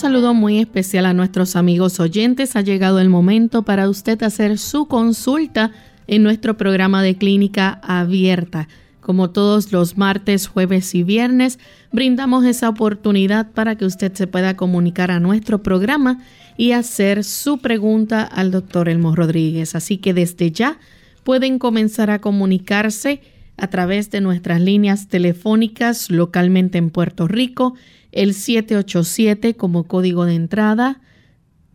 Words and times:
Saludo 0.00 0.32
muy 0.32 0.60
especial 0.60 1.04
a 1.04 1.12
nuestros 1.12 1.56
amigos 1.56 2.00
oyentes. 2.00 2.56
Ha 2.56 2.62
llegado 2.62 3.00
el 3.00 3.10
momento 3.10 3.64
para 3.64 3.86
usted 3.90 4.22
hacer 4.22 4.56
su 4.56 4.86
consulta 4.88 5.72
en 6.06 6.22
nuestro 6.22 6.56
programa 6.56 7.02
de 7.02 7.16
clínica 7.16 7.78
abierta. 7.82 8.66
Como 9.02 9.28
todos 9.28 9.72
los 9.72 9.98
martes, 9.98 10.46
jueves 10.46 10.94
y 10.94 11.02
viernes, 11.02 11.58
brindamos 11.92 12.46
esa 12.46 12.70
oportunidad 12.70 13.52
para 13.52 13.76
que 13.76 13.84
usted 13.84 14.14
se 14.14 14.26
pueda 14.26 14.56
comunicar 14.56 15.10
a 15.10 15.20
nuestro 15.20 15.62
programa 15.62 16.22
y 16.56 16.72
hacer 16.72 17.22
su 17.22 17.58
pregunta 17.58 18.22
al 18.22 18.50
doctor 18.50 18.88
Elmo 18.88 19.14
Rodríguez. 19.14 19.74
Así 19.74 19.98
que 19.98 20.14
desde 20.14 20.50
ya 20.50 20.78
pueden 21.24 21.58
comenzar 21.58 22.10
a 22.10 22.20
comunicarse 22.20 23.20
a 23.58 23.66
través 23.66 24.10
de 24.10 24.22
nuestras 24.22 24.62
líneas 24.62 25.08
telefónicas 25.08 26.10
localmente 26.10 26.78
en 26.78 26.88
Puerto 26.88 27.28
Rico 27.28 27.74
el 28.12 28.34
787 28.34 29.56
como 29.56 29.84
código 29.84 30.24
de 30.24 30.34
entrada 30.34 31.00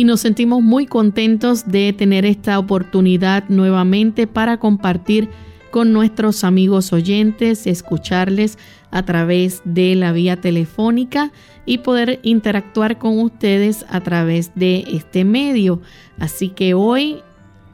Y 0.01 0.05
nos 0.05 0.21
sentimos 0.21 0.63
muy 0.63 0.87
contentos 0.87 1.69
de 1.69 1.93
tener 1.93 2.25
esta 2.25 2.59
oportunidad 2.59 3.45
nuevamente 3.51 4.27
para 4.27 4.57
compartir 4.57 5.29
con 5.71 5.93
nuestros 5.93 6.43
amigos 6.43 6.95
oyentes, 6.95 7.67
escucharles 7.67 8.57
a 8.91 9.03
través 9.05 9.61
de 9.67 9.95
la 9.97 10.13
vía 10.13 10.41
telefónica 10.41 11.33
y 11.67 11.79
poder 11.79 12.19
interactuar 12.23 12.97
con 12.97 13.19
ustedes 13.19 13.85
a 13.91 14.01
través 14.01 14.53
de 14.55 14.87
este 14.91 15.27
medio. 15.27 15.83
Así 16.19 16.49
que 16.49 16.73
hoy 16.73 17.19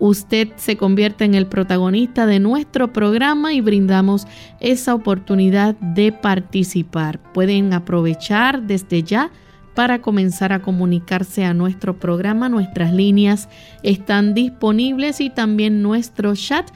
usted 0.00 0.48
se 0.56 0.76
convierte 0.76 1.26
en 1.26 1.36
el 1.36 1.46
protagonista 1.46 2.26
de 2.26 2.40
nuestro 2.40 2.92
programa 2.92 3.52
y 3.52 3.60
brindamos 3.60 4.26
esa 4.58 4.96
oportunidad 4.96 5.76
de 5.76 6.10
participar. 6.10 7.20
Pueden 7.32 7.72
aprovechar 7.72 8.62
desde 8.62 9.04
ya 9.04 9.30
para 9.76 10.00
comenzar 10.00 10.54
a 10.54 10.62
comunicarse 10.62 11.44
a 11.44 11.54
nuestro 11.54 12.00
programa. 12.00 12.48
Nuestras 12.48 12.94
líneas 12.94 13.48
están 13.82 14.32
disponibles 14.32 15.20
y 15.20 15.28
también 15.28 15.82
nuestro 15.82 16.34
chat. 16.34 16.68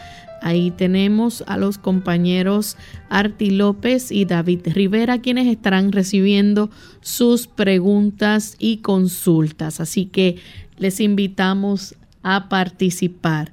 Ahí 0.42 0.70
tenemos 0.70 1.42
a 1.46 1.56
los 1.56 1.78
compañeros 1.78 2.76
Arti 3.08 3.50
López 3.50 4.12
y 4.12 4.26
David 4.26 4.60
Rivera, 4.66 5.22
quienes 5.22 5.46
estarán 5.46 5.92
recibiendo 5.92 6.70
sus 7.00 7.46
preguntas 7.46 8.54
y 8.58 8.78
consultas. 8.78 9.80
Así 9.80 10.04
que 10.04 10.36
les 10.76 11.00
invitamos 11.00 11.94
a 12.22 12.50
participar. 12.50 13.50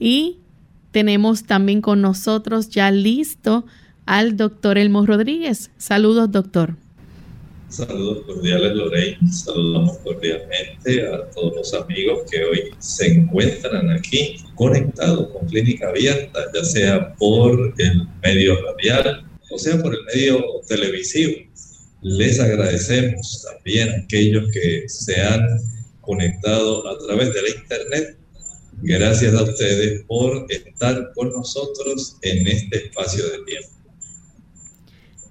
Y 0.00 0.38
tenemos 0.90 1.44
también 1.44 1.82
con 1.82 2.02
nosotros 2.02 2.68
ya 2.68 2.90
listo 2.90 3.64
al 4.06 4.36
doctor 4.36 4.76
Elmo 4.76 5.06
Rodríguez. 5.06 5.70
Saludos, 5.76 6.32
doctor. 6.32 6.74
Saludos 7.68 8.24
cordiales, 8.24 8.72
Lorraine. 8.72 9.18
Saludamos 9.30 9.98
cordialmente 9.98 11.06
a 11.06 11.28
todos 11.30 11.54
los 11.54 11.74
amigos 11.74 12.22
que 12.30 12.42
hoy 12.42 12.70
se 12.78 13.08
encuentran 13.08 13.90
aquí 13.90 14.36
conectados 14.54 15.28
con 15.28 15.46
Clínica 15.46 15.90
Abierta, 15.90 16.46
ya 16.54 16.64
sea 16.64 17.14
por 17.16 17.74
el 17.76 18.08
medio 18.22 18.58
radial 18.62 19.24
o 19.50 19.58
sea 19.58 19.80
por 19.82 19.94
el 19.94 20.02
medio 20.04 20.42
televisivo. 20.66 21.34
Les 22.00 22.40
agradecemos 22.40 23.44
también 23.50 23.90
a 23.90 23.96
aquellos 23.98 24.50
que 24.50 24.88
se 24.88 25.20
han 25.20 25.46
conectado 26.00 26.88
a 26.88 26.98
través 26.98 27.34
de 27.34 27.42
la 27.42 27.48
Internet. 27.50 28.16
Gracias 28.80 29.34
a 29.34 29.42
ustedes 29.42 30.04
por 30.04 30.46
estar 30.48 31.12
con 31.14 31.30
nosotros 31.32 32.16
en 32.22 32.46
este 32.46 32.86
espacio 32.86 33.24
de 33.24 33.44
tiempo 33.44 33.77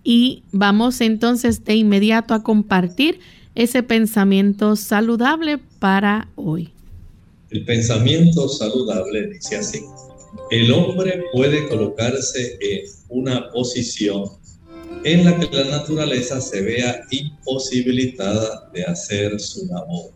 y 0.10 0.44
vamos 0.54 1.02
entonces 1.02 1.66
de 1.66 1.76
inmediato 1.76 2.34
a 2.34 2.42
compartir 2.42 3.20
ese 3.56 3.84
pensamiento 3.84 4.78
saludable 4.78 5.58
para 5.80 6.30
hoy. 6.38 6.70
El 7.50 7.66
pensamiento 7.66 8.48
saludable 8.48 9.28
dice 9.28 9.58
así, 9.58 9.82
el 10.50 10.72
hombre 10.72 11.26
puede 11.34 11.68
colocarse 11.68 12.58
en 12.62 12.86
una 13.10 13.52
posición 13.52 14.30
en 15.04 15.26
la 15.26 15.38
que 15.38 15.54
la 15.54 15.66
naturaleza 15.66 16.40
se 16.40 16.62
vea 16.62 17.02
imposibilitada 17.12 18.72
de 18.74 18.86
hacer 18.86 19.38
su 19.42 19.66
labor. 19.66 20.12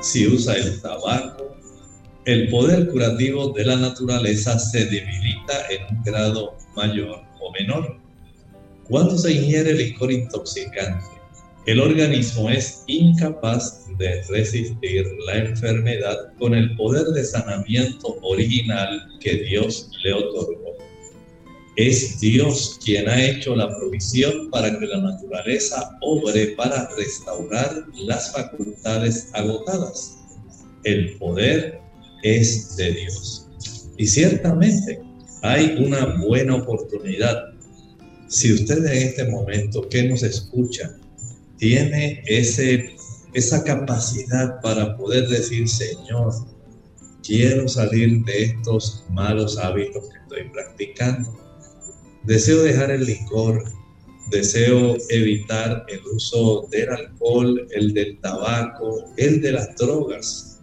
Si 0.00 0.26
usa 0.26 0.56
el 0.56 0.82
tabaco, 0.82 1.56
el 2.24 2.48
poder 2.48 2.88
curativo 2.88 3.52
de 3.52 3.64
la 3.64 3.76
naturaleza 3.76 4.58
se 4.58 4.86
debilita 4.86 5.68
en 5.70 5.98
un 5.98 6.02
grado 6.02 6.56
mayor 6.74 7.22
o 7.40 7.52
menor. 7.52 8.03
Cuando 8.88 9.16
se 9.16 9.32
ingiere 9.32 9.72
licor 9.72 10.12
intoxicante, 10.12 11.06
el 11.64 11.80
organismo 11.80 12.50
es 12.50 12.84
incapaz 12.86 13.86
de 13.96 14.22
resistir 14.24 15.06
la 15.26 15.38
enfermedad 15.38 16.34
con 16.38 16.52
el 16.54 16.76
poder 16.76 17.06
de 17.06 17.24
sanamiento 17.24 18.18
original 18.20 19.08
que 19.20 19.36
Dios 19.44 19.90
le 20.02 20.12
otorgó. 20.12 20.76
Es 21.76 22.20
Dios 22.20 22.78
quien 22.84 23.08
ha 23.08 23.24
hecho 23.24 23.56
la 23.56 23.74
provisión 23.74 24.50
para 24.50 24.78
que 24.78 24.86
la 24.86 25.00
naturaleza 25.00 25.96
obre 26.02 26.48
para 26.48 26.88
restaurar 26.94 27.86
las 27.94 28.32
facultades 28.32 29.30
agotadas. 29.32 30.18
El 30.84 31.16
poder 31.16 31.80
es 32.22 32.76
de 32.76 32.92
Dios. 32.92 33.48
Y 33.96 34.06
ciertamente 34.06 35.00
hay 35.40 35.74
una 35.78 36.16
buena 36.22 36.56
oportunidad 36.56 37.53
si 38.34 38.52
usted 38.52 38.84
en 38.84 39.08
este 39.08 39.24
momento 39.28 39.88
que 39.88 40.02
nos 40.08 40.24
escucha 40.24 40.96
tiene 41.56 42.20
ese, 42.26 42.96
esa 43.32 43.62
capacidad 43.62 44.60
para 44.60 44.96
poder 44.96 45.28
decir, 45.28 45.68
Señor, 45.68 46.34
quiero 47.22 47.68
salir 47.68 48.24
de 48.24 48.42
estos 48.42 49.04
malos 49.10 49.56
hábitos 49.56 50.08
que 50.08 50.18
estoy 50.18 50.52
practicando. 50.52 51.32
Deseo 52.24 52.64
dejar 52.64 52.90
el 52.90 53.06
licor, 53.06 53.62
deseo 54.32 54.96
evitar 55.10 55.86
el 55.86 56.00
uso 56.12 56.66
del 56.72 56.88
alcohol, 56.88 57.68
el 57.70 57.94
del 57.94 58.20
tabaco, 58.20 59.04
el 59.16 59.40
de 59.42 59.52
las 59.52 59.76
drogas. 59.76 60.60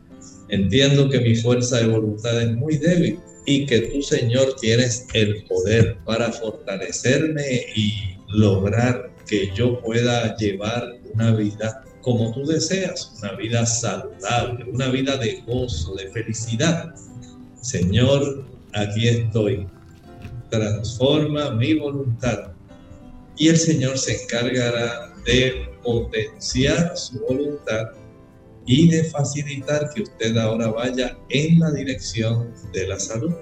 Entiendo 0.50 1.10
que 1.10 1.22
mi 1.22 1.38
fuerza 1.38 1.78
de 1.78 1.88
voluntad 1.88 2.42
es 2.42 2.54
muy 2.54 2.78
débil 2.78 3.18
y 3.46 3.66
que 3.66 3.80
tú, 3.82 4.02
Señor, 4.02 4.56
tienes 4.60 5.08
el 5.14 5.44
poder 5.46 5.98
para 6.06 6.32
fortalecerme 6.32 7.66
y 7.76 8.18
lograr 8.30 9.12
que 9.28 9.52
yo 9.56 9.82
pueda 9.82 10.36
llevar 10.38 11.00
una 11.14 11.32
vida 11.36 11.84
como 12.02 12.32
tú 12.34 12.46
deseas, 12.46 13.14
una 13.20 13.34
vida 13.34 13.66
saludable, 13.66 14.66
una 14.72 14.90
vida 14.90 15.18
de 15.18 15.42
gozo, 15.46 15.96
de 15.96 16.10
felicidad. 16.10 16.94
Señor, 17.62 18.46
aquí 18.74 19.08
estoy. 19.08 19.68
Transforma 20.50 21.52
mi 21.52 21.76
voluntad. 21.76 22.52
Y 23.38 23.50
el 23.50 23.58
Señor 23.58 23.98
se 23.98 24.24
encargará 24.24 25.14
de 25.26 25.70
potenciar 25.84 26.98
su 26.98 27.20
voluntad 27.20 27.92
y 28.66 28.90
de 28.90 29.04
facilitar 29.06 29.90
que 29.94 30.04
usted 30.04 30.38
ahora 30.38 30.68
vaya 30.68 31.18
en 31.30 31.60
la 31.60 31.72
dirección 31.72 32.54
de 32.74 32.88
la 32.88 33.00
salud. 33.00 33.34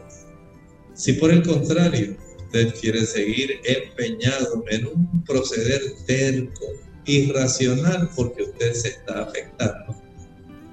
Si 0.94 1.14
por 1.14 1.32
el 1.32 1.44
contrario 1.46 2.18
usted 2.46 2.74
quiere 2.80 3.06
seguir 3.06 3.62
empeñado 3.64 4.64
en 4.70 4.88
un 4.88 5.24
proceder 5.24 5.82
terco, 6.06 6.66
irracional, 7.10 8.10
porque 8.16 8.44
usted 8.44 8.74
se 8.74 8.90
está 8.90 9.24
afectando, 9.24 9.96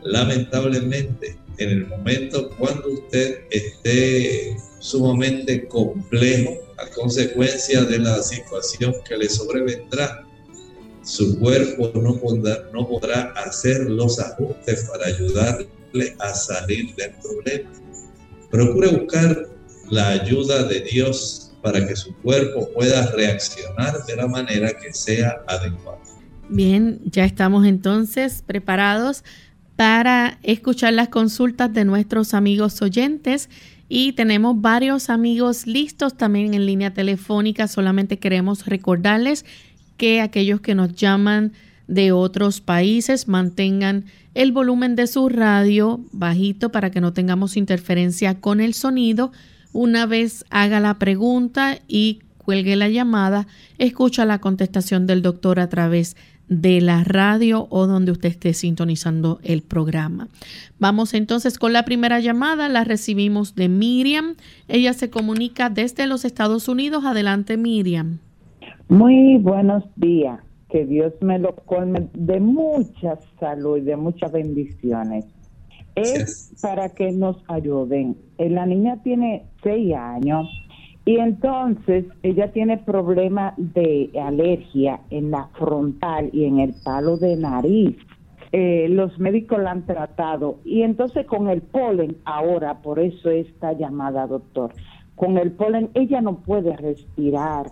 lamentablemente 0.02 1.36
en 1.58 1.70
el 1.70 1.86
momento 1.86 2.50
cuando 2.58 2.88
usted 2.90 3.40
esté 3.50 4.56
sumamente 4.78 5.66
complejo 5.66 6.58
a 6.76 6.86
consecuencia 6.90 7.82
de 7.84 7.98
la 7.98 8.22
situación 8.22 8.94
que 9.08 9.16
le 9.16 9.28
sobrevendrá, 9.28 10.25
su 11.06 11.38
cuerpo 11.38 11.92
no 11.94 12.88
podrá, 12.88 13.32
hacer 13.36 13.88
los 13.88 14.18
ajustes 14.18 14.90
para 14.90 15.06
ayudarle 15.06 16.16
a 16.18 16.34
salir 16.34 16.94
del 16.96 17.12
problema. 17.22 17.70
Procure 18.50 18.88
buscar 18.88 19.48
la 19.88 20.08
ayuda 20.08 20.64
de 20.64 20.80
Dios 20.80 21.52
para 21.62 21.86
que 21.86 21.94
su 21.94 22.12
cuerpo 22.16 22.68
pueda 22.74 23.12
reaccionar 23.12 24.04
de 24.04 24.16
la 24.16 24.26
manera 24.26 24.72
que 24.72 24.92
sea 24.92 25.44
adecuada. 25.46 26.00
Bien, 26.48 27.00
ya 27.04 27.24
estamos 27.24 27.66
entonces 27.66 28.42
preparados 28.44 29.22
para 29.76 30.40
escuchar 30.42 30.92
las 30.92 31.08
consultas 31.08 31.72
de 31.72 31.84
nuestros 31.84 32.34
amigos 32.34 32.82
oyentes 32.82 33.48
y 33.88 34.12
tenemos 34.14 34.60
varios 34.60 35.08
amigos 35.08 35.68
listos 35.68 36.16
también 36.16 36.54
en 36.54 36.66
línea 36.66 36.92
telefónica. 36.92 37.68
Solamente 37.68 38.18
queremos 38.18 38.66
recordarles 38.66 39.44
que 39.96 40.20
aquellos 40.20 40.60
que 40.60 40.74
nos 40.74 40.94
llaman 40.94 41.52
de 41.86 42.12
otros 42.12 42.60
países 42.60 43.28
mantengan 43.28 44.04
el 44.34 44.52
volumen 44.52 44.96
de 44.96 45.06
su 45.06 45.28
radio 45.28 46.00
bajito 46.12 46.70
para 46.70 46.90
que 46.90 47.00
no 47.00 47.12
tengamos 47.12 47.56
interferencia 47.56 48.40
con 48.40 48.60
el 48.60 48.74
sonido. 48.74 49.32
Una 49.72 50.06
vez 50.06 50.44
haga 50.50 50.80
la 50.80 50.98
pregunta 50.98 51.78
y 51.88 52.20
cuelgue 52.38 52.76
la 52.76 52.88
llamada, 52.88 53.46
escucha 53.78 54.24
la 54.24 54.40
contestación 54.40 55.06
del 55.06 55.22
doctor 55.22 55.58
a 55.58 55.68
través 55.68 56.16
de 56.48 56.80
la 56.80 57.02
radio 57.02 57.66
o 57.70 57.86
donde 57.86 58.12
usted 58.12 58.28
esté 58.28 58.54
sintonizando 58.54 59.40
el 59.42 59.62
programa. 59.62 60.28
Vamos 60.78 61.14
entonces 61.14 61.58
con 61.58 61.72
la 61.72 61.84
primera 61.84 62.20
llamada, 62.20 62.68
la 62.68 62.84
recibimos 62.84 63.54
de 63.54 63.68
Miriam. 63.68 64.36
Ella 64.68 64.92
se 64.92 65.10
comunica 65.10 65.70
desde 65.70 66.06
los 66.06 66.24
Estados 66.24 66.68
Unidos. 66.68 67.04
Adelante, 67.04 67.56
Miriam. 67.56 68.18
Muy 68.88 69.38
buenos 69.38 69.82
días. 69.96 70.38
Que 70.68 70.86
Dios 70.86 71.12
me 71.20 71.40
lo 71.40 71.56
colme 71.56 72.08
de 72.14 72.38
mucha 72.38 73.18
salud 73.40 73.78
y 73.78 73.80
de 73.80 73.96
muchas 73.96 74.30
bendiciones. 74.30 75.24
Es 75.96 76.54
para 76.62 76.90
que 76.90 77.10
nos 77.10 77.42
ayuden. 77.48 78.16
Eh, 78.38 78.48
la 78.48 78.64
niña 78.64 79.02
tiene 79.02 79.46
seis 79.64 79.92
años 79.92 80.46
y 81.04 81.18
entonces 81.18 82.04
ella 82.22 82.52
tiene 82.52 82.78
problemas 82.78 83.54
de 83.56 84.10
alergia 84.22 85.00
en 85.10 85.32
la 85.32 85.48
frontal 85.58 86.30
y 86.32 86.44
en 86.44 86.60
el 86.60 86.74
palo 86.84 87.16
de 87.16 87.36
nariz. 87.36 87.96
Eh, 88.52 88.86
los 88.88 89.18
médicos 89.18 89.58
la 89.58 89.72
han 89.72 89.86
tratado 89.86 90.60
y 90.64 90.82
entonces 90.82 91.26
con 91.26 91.48
el 91.48 91.60
polen, 91.62 92.18
ahora 92.24 92.82
por 92.82 93.00
eso 93.00 93.30
esta 93.30 93.72
llamada 93.72 94.28
doctor, 94.28 94.72
con 95.16 95.38
el 95.38 95.50
polen 95.52 95.90
ella 95.94 96.20
no 96.20 96.38
puede 96.38 96.76
respirar 96.76 97.66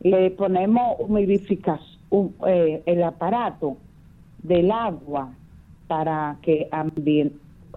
le 0.00 0.30
ponemos 0.30 0.96
humidificación, 0.98 2.34
eh, 2.46 2.82
el 2.86 3.02
aparato 3.02 3.76
del 4.42 4.70
agua 4.70 5.34
para 5.86 6.38
que 6.42 6.68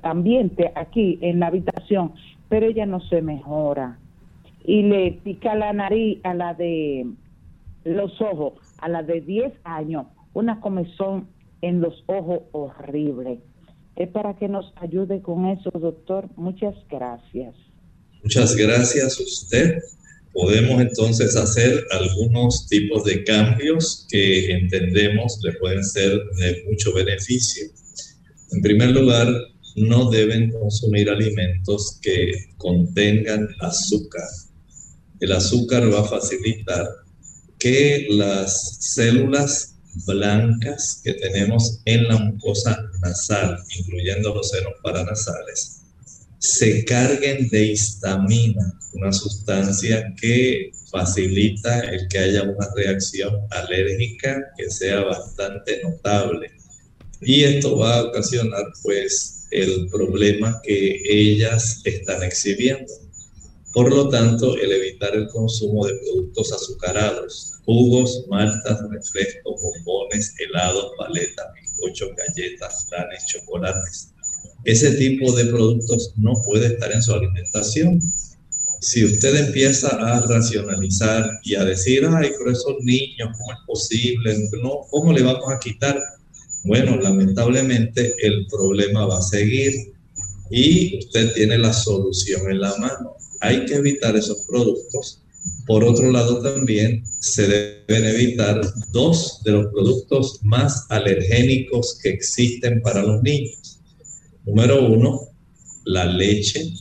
ambiente 0.01 0.71
aquí 0.75 1.17
en 1.21 1.39
la 1.39 1.47
habitación, 1.47 2.13
pero 2.49 2.67
ella 2.67 2.85
no 2.85 3.01
se 3.01 3.21
mejora. 3.21 3.97
Y 4.65 4.83
le 4.83 5.11
pica 5.23 5.55
la 5.55 5.73
nariz 5.73 6.19
a 6.23 6.33
la 6.33 6.53
de 6.53 7.05
los 7.83 8.21
ojos, 8.21 8.53
a 8.79 8.87
la 8.87 9.03
de 9.03 9.21
10 9.21 9.53
años, 9.65 10.05
una 10.33 10.61
comezón 10.61 11.27
en 11.61 11.81
los 11.81 12.03
ojos 12.07 12.41
horrible. 12.51 13.39
Es 13.95 14.09
para 14.09 14.35
que 14.35 14.47
nos 14.47 14.73
ayude 14.77 15.21
con 15.21 15.45
eso, 15.47 15.69
doctor. 15.71 16.27
Muchas 16.35 16.75
gracias. 16.89 17.55
Muchas 18.23 18.55
gracias 18.55 19.19
a 19.19 19.23
usted 19.23 19.79
podemos 20.33 20.81
entonces 20.81 21.35
hacer 21.35 21.85
algunos 21.91 22.67
tipos 22.67 23.03
de 23.05 23.23
cambios 23.23 24.05
que 24.09 24.51
entendemos 24.51 25.39
le 25.43 25.53
pueden 25.53 25.83
ser 25.83 26.19
de 26.37 26.63
mucho 26.67 26.93
beneficio. 26.93 27.67
En 28.51 28.61
primer 28.61 28.91
lugar, 28.91 29.27
no 29.75 30.09
deben 30.09 30.51
consumir 30.51 31.09
alimentos 31.09 31.99
que 32.01 32.49
contengan 32.57 33.47
azúcar. 33.59 34.27
El 35.19 35.31
azúcar 35.31 35.91
va 35.91 36.01
a 36.01 36.07
facilitar 36.07 36.87
que 37.59 38.07
las 38.09 38.77
células 38.81 39.75
blancas 40.05 41.01
que 41.03 41.13
tenemos 41.13 41.79
en 41.85 42.07
la 42.07 42.17
mucosa 42.17 42.77
nasal, 43.01 43.57
incluyendo 43.79 44.33
los 44.33 44.49
senos 44.49 44.73
paranasales, 44.83 45.72
se 46.43 46.83
carguen 46.83 47.47
de 47.47 47.67
histamina, 47.67 48.77
una 48.91 49.13
sustancia 49.13 50.13
que 50.19 50.71
facilita 50.91 51.79
el 51.79 52.05
que 52.09 52.19
haya 52.19 52.43
una 52.43 52.67
reacción 52.75 53.33
alérgica 53.49 54.51
que 54.57 54.69
sea 54.69 55.05
bastante 55.05 55.81
notable. 55.81 56.51
Y 57.21 57.45
esto 57.45 57.77
va 57.77 57.95
a 57.95 58.03
ocasionar 58.03 58.65
pues 58.81 59.47
el 59.51 59.87
problema 59.89 60.59
que 60.63 61.01
ellas 61.05 61.81
están 61.85 62.21
exhibiendo. 62.23 62.91
Por 63.71 63.93
lo 63.93 64.09
tanto, 64.09 64.57
el 64.57 64.69
evitar 64.73 65.15
el 65.15 65.29
consumo 65.29 65.85
de 65.87 65.95
productos 65.95 66.51
azucarados, 66.51 67.53
jugos, 67.63 68.25
maltas, 68.27 68.81
refrescos, 68.91 69.61
bombones, 69.61 70.35
helados, 70.39 70.91
paletas, 70.97 71.45
bizcochos, 71.53 72.09
galletas, 72.17 72.85
flanes, 72.89 73.25
chocolates, 73.27 74.12
ese 74.63 74.91
tipo 74.91 75.31
de 75.33 75.45
productos 75.45 76.13
no 76.15 76.41
puede 76.45 76.67
estar 76.67 76.91
en 76.91 77.01
su 77.01 77.13
alimentación. 77.13 78.01
Si 78.79 79.03
usted 79.03 79.47
empieza 79.47 79.89
a 79.89 80.21
racionalizar 80.21 81.39
y 81.43 81.55
a 81.55 81.65
decir, 81.65 82.05
ay, 82.09 82.31
pero 82.37 82.51
esos 82.51 82.75
niños, 82.81 83.29
¿cómo 83.37 83.51
es 83.51 83.57
posible? 83.65 84.37
No, 84.61 84.81
¿Cómo 84.89 85.13
le 85.13 85.23
vamos 85.23 85.51
a 85.51 85.59
quitar? 85.59 85.99
Bueno, 86.63 86.95
lamentablemente 86.97 88.13
el 88.21 88.47
problema 88.47 89.05
va 89.05 89.17
a 89.17 89.21
seguir 89.21 89.73
y 90.49 90.97
usted 90.97 91.33
tiene 91.33 91.57
la 91.57 91.73
solución 91.73 92.49
en 92.49 92.61
la 92.61 92.75
mano. 92.77 93.17
Hay 93.41 93.65
que 93.65 93.75
evitar 93.75 94.15
esos 94.15 94.45
productos. 94.47 95.19
Por 95.65 95.83
otro 95.83 96.09
lado, 96.09 96.41
también 96.41 97.03
se 97.19 97.47
deben 97.87 98.05
evitar 98.05 98.61
dos 98.91 99.41
de 99.43 99.51
los 99.51 99.73
productos 99.73 100.39
más 100.41 100.85
alergénicos 100.89 101.99
que 102.01 102.09
existen 102.09 102.81
para 102.81 103.03
los 103.03 103.21
niños 103.23 103.62
Número 104.45 104.85
uno, 104.89 105.21
la 105.85 106.03
leche. 106.03 106.73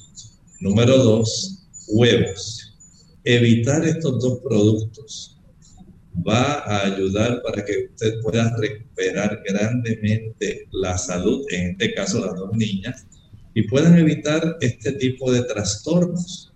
Número 0.61 0.99
dos, 0.99 1.65
huevos. 1.87 2.75
Evitar 3.23 3.87
estos 3.87 4.21
dos 4.21 4.41
productos 4.43 5.39
va 6.27 6.55
a 6.59 6.87
ayudar 6.87 7.41
para 7.43 7.65
que 7.65 7.87
usted 7.93 8.21
pueda 8.21 8.57
recuperar 8.57 9.43
grandemente 9.47 10.67
la 10.73 10.99
salud, 10.99 11.47
en 11.51 11.71
este 11.71 11.95
caso 11.95 12.27
las 12.27 12.35
dos 12.35 12.53
niñas, 12.53 13.07
y 13.55 13.63
puedan 13.69 13.97
evitar 13.97 14.57
este 14.61 14.93
tipo 14.93 15.31
de 15.31 15.43
trastornos. 15.45 16.53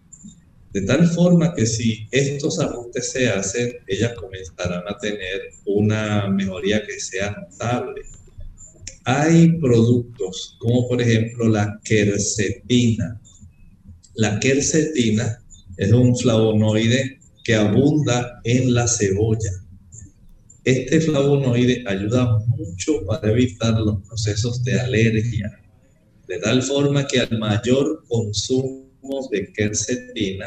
De 0.72 0.82
tal 0.82 1.06
forma 1.06 1.54
que 1.54 1.66
si 1.66 2.08
estos 2.10 2.58
ajustes 2.58 3.12
se 3.12 3.28
hacen, 3.28 3.76
ellas 3.86 4.12
comenzarán 4.14 4.82
a 4.88 4.98
tener 4.98 5.52
una 5.66 6.26
mejoría 6.28 6.84
que 6.84 6.98
sea 6.98 7.30
notable 7.30 8.02
hay 9.06 9.52
productos 9.60 10.56
como 10.58 10.88
por 10.88 11.00
ejemplo 11.00 11.48
la 11.48 11.80
quercetina. 11.84 13.20
La 14.16 14.40
quercetina 14.40 15.38
es 15.76 15.92
un 15.92 16.16
flavonoide 16.16 17.20
que 17.44 17.54
abunda 17.54 18.40
en 18.42 18.74
la 18.74 18.88
cebolla. 18.88 19.52
Este 20.64 21.00
flavonoide 21.00 21.84
ayuda 21.86 22.36
mucho 22.48 23.06
para 23.06 23.30
evitar 23.30 23.78
los 23.78 24.02
procesos 24.08 24.64
de 24.64 24.80
alergia, 24.80 25.56
de 26.26 26.38
tal 26.40 26.60
forma 26.60 27.06
que 27.06 27.20
al 27.20 27.38
mayor 27.38 28.04
consumo 28.08 29.28
de 29.30 29.52
quercetina, 29.52 30.46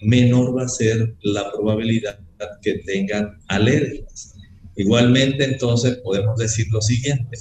menor 0.00 0.56
va 0.56 0.62
a 0.62 0.68
ser 0.68 1.14
la 1.20 1.52
probabilidad 1.52 2.18
que 2.62 2.78
tengan 2.86 3.38
alergias. 3.48 4.34
Igualmente, 4.76 5.44
entonces, 5.44 5.98
podemos 5.98 6.38
decir 6.38 6.68
lo 6.70 6.80
siguiente. 6.80 7.36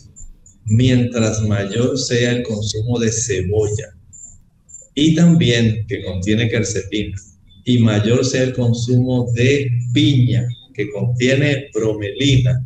Mientras 0.68 1.42
mayor 1.42 1.98
sea 1.98 2.34
el 2.34 2.44
consumo 2.44 3.00
de 3.00 3.12
cebolla 3.12 3.96
y 4.96 5.16
también 5.16 5.86
que 5.88 6.04
contiene 6.04 6.50
quercetina, 6.50 7.16
y 7.68 7.80
mayor 7.80 8.26
sea 8.26 8.44
el 8.44 8.54
consumo 8.54 9.30
de 9.34 9.70
piña 9.94 10.48
que 10.74 10.90
contiene 10.90 11.70
bromelina, 11.74 12.66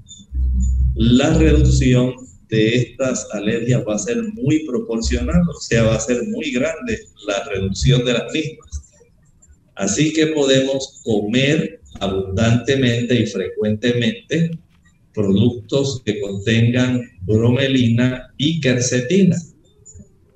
la 0.95 1.33
reducción 1.37 2.13
de 2.49 2.75
estas 2.75 3.27
alergias 3.31 3.81
va 3.87 3.95
a 3.95 3.99
ser 3.99 4.21
muy 4.33 4.65
proporcional, 4.65 5.41
o 5.49 5.59
sea, 5.59 5.83
va 5.83 5.95
a 5.95 5.99
ser 5.99 6.21
muy 6.27 6.51
grande 6.51 6.99
la 7.25 7.43
reducción 7.45 8.05
de 8.05 8.13
las 8.13 8.31
mismas. 8.31 8.81
Así 9.75 10.13
que 10.13 10.27
podemos 10.27 11.01
comer 11.03 11.81
abundantemente 11.99 13.15
y 13.15 13.25
frecuentemente 13.25 14.51
productos 15.13 16.01
que 16.05 16.19
contengan 16.21 17.01
bromelina 17.21 18.33
y 18.37 18.61
quercetina. 18.61 19.35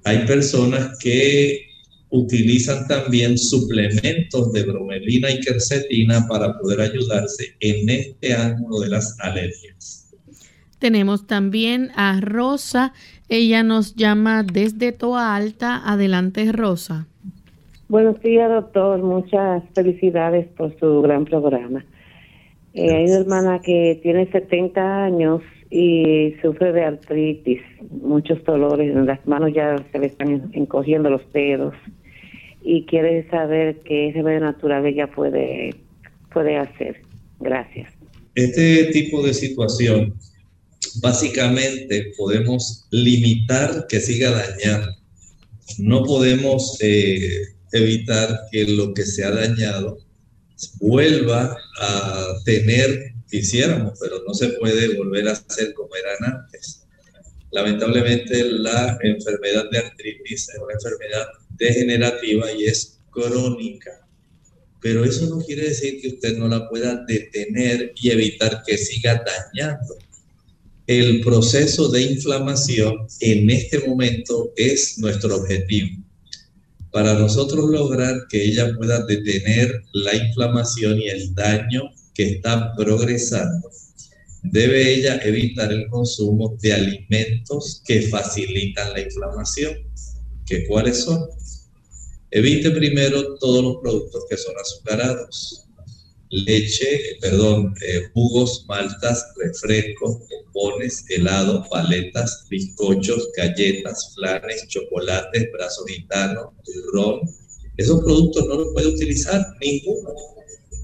Hay 0.04 0.20
personas 0.26 0.98
que 1.00 1.66
utilizan 2.10 2.88
también 2.88 3.38
suplementos 3.38 4.52
de 4.54 4.64
bromelina 4.64 5.32
y 5.32 5.40
quercetina 5.40 6.26
para 6.28 6.58
poder 6.60 6.82
ayudarse 6.82 7.56
en 7.60 7.90
este 7.90 8.34
ángulo 8.34 8.80
de 8.82 8.90
las 8.90 9.18
alergias. 9.20 10.14
Tenemos 10.80 11.26
también 11.26 11.92
a 11.96 12.20
Rosa. 12.22 12.94
Ella 13.30 13.64
nos 13.64 13.96
llama 13.96 14.44
desde 14.44 14.92
Toa 14.92 15.36
Alta. 15.36 15.82
Adelante, 15.84 16.52
Rosa. 16.52 17.08
Buenos 17.88 18.22
días, 18.22 18.50
doctor. 18.50 19.00
Muchas 19.00 19.64
felicidades 19.74 20.48
por 20.58 20.78
su 20.80 21.02
gran 21.02 21.26
programa. 21.26 21.86
Eh, 22.76 22.94
hay 22.94 23.06
una 23.06 23.20
hermana 23.20 23.62
que 23.62 24.02
tiene 24.04 24.30
70 24.30 25.06
años 25.06 25.42
y 25.72 26.34
sufre 26.42 26.74
de 26.74 26.84
artritis, 26.84 27.62
muchos 27.90 28.44
dolores 28.44 28.94
en 28.94 29.06
las 29.06 29.26
manos 29.26 29.52
ya 29.56 29.78
se 29.94 30.00
le 30.00 30.08
están 30.08 30.52
encogiendo 30.54 31.10
los 31.10 31.22
dedos 31.32 31.74
y 32.62 32.86
quiere 32.86 33.30
saber 33.30 33.80
qué 33.86 34.12
remedio 34.14 34.42
natural 34.42 34.86
ella 34.86 35.08
puede, 35.08 35.74
puede 36.34 36.58
hacer. 36.58 37.02
Gracias. 37.40 37.94
Este 38.36 38.86
tipo 38.92 39.26
de 39.26 39.34
situación, 39.34 40.14
básicamente 41.02 42.12
podemos 42.18 42.88
limitar 42.92 43.86
que 43.88 44.02
siga 44.02 44.32
dañando. 44.32 44.92
No 45.80 46.04
podemos 46.04 46.78
eh, 46.82 47.30
evitar 47.72 48.38
que 48.52 48.66
lo 48.66 48.94
que 48.94 49.04
se 49.04 49.24
ha 49.24 49.32
dañado 49.32 49.98
vuelva 50.80 51.58
a 51.80 52.28
tener, 52.46 53.14
quisiéramos, 53.30 53.98
pero 54.00 54.24
no 54.28 54.34
se 54.34 54.50
puede 54.50 54.96
volver 54.98 55.28
a 55.28 55.36
ser 55.36 55.74
como 55.74 55.90
eran 55.96 56.34
antes. 56.34 56.86
Lamentablemente 57.52 58.44
la 58.44 58.98
enfermedad 59.02 59.70
de 59.72 59.78
artritis 59.78 60.50
es 60.50 60.60
una 60.62 60.74
enfermedad 60.74 61.28
degenerativa 61.58 62.52
y 62.52 62.66
es 62.66 63.00
crónica. 63.10 64.06
Pero 64.82 65.04
eso 65.04 65.26
no 65.28 65.44
quiere 65.44 65.70
decir 65.70 66.02
que 66.02 66.10
usted 66.10 66.38
no 66.38 66.48
la 66.48 66.70
pueda 66.70 67.04
detener 67.08 67.94
y 67.96 68.12
evitar 68.12 68.62
que 68.68 68.78
siga 68.78 69.24
dañando. 69.26 69.96
El 70.86 71.22
proceso 71.22 71.90
de 71.90 72.04
inflamación 72.04 73.08
en 73.20 73.50
este 73.50 73.80
momento 73.88 74.54
es 74.56 75.00
nuestro 75.00 75.38
objetivo. 75.38 76.05
Para 76.96 77.14
nosotros 77.14 77.70
lograr 77.70 78.26
que 78.30 78.42
ella 78.42 78.74
pueda 78.74 79.06
detener 79.06 79.84
la 79.92 80.16
inflamación 80.16 80.98
y 80.98 81.10
el 81.10 81.36
daño 81.36 81.92
que 82.14 82.36
está 82.36 82.74
progresando, 82.74 83.70
debe 84.44 84.94
ella 84.94 85.20
evitar 85.22 85.74
el 85.74 85.90
consumo 85.90 86.56
de 86.62 86.72
alimentos 86.72 87.82
que 87.86 88.04
facilitan 88.04 88.94
la 88.94 89.02
inflamación. 89.02 89.74
¿Que 90.46 90.66
¿Cuáles 90.68 91.04
son? 91.04 91.28
Evite 92.32 92.72
primero 92.72 93.36
todos 93.40 93.62
los 93.62 93.76
productos 93.82 94.24
que 94.30 94.38
son 94.38 94.56
azucarados. 94.58 95.65
Leche, 96.44 97.18
perdón, 97.22 97.74
eh, 97.88 98.10
jugos, 98.14 98.66
maltas, 98.68 99.26
refrescos, 99.38 100.18
bombones, 100.54 101.06
helados, 101.10 101.68
paletas, 101.70 102.46
bizcochos, 102.50 103.30
galletas, 103.38 104.14
flanes, 104.16 104.68
chocolates, 104.68 105.48
brazos 105.54 105.86
gitanos, 105.88 106.48
turrón. 106.66 107.22
Esos 107.78 108.02
productos 108.04 108.46
no 108.48 108.56
los 108.56 108.74
puede 108.74 108.88
utilizar 108.88 109.46
ninguno. 109.62 110.14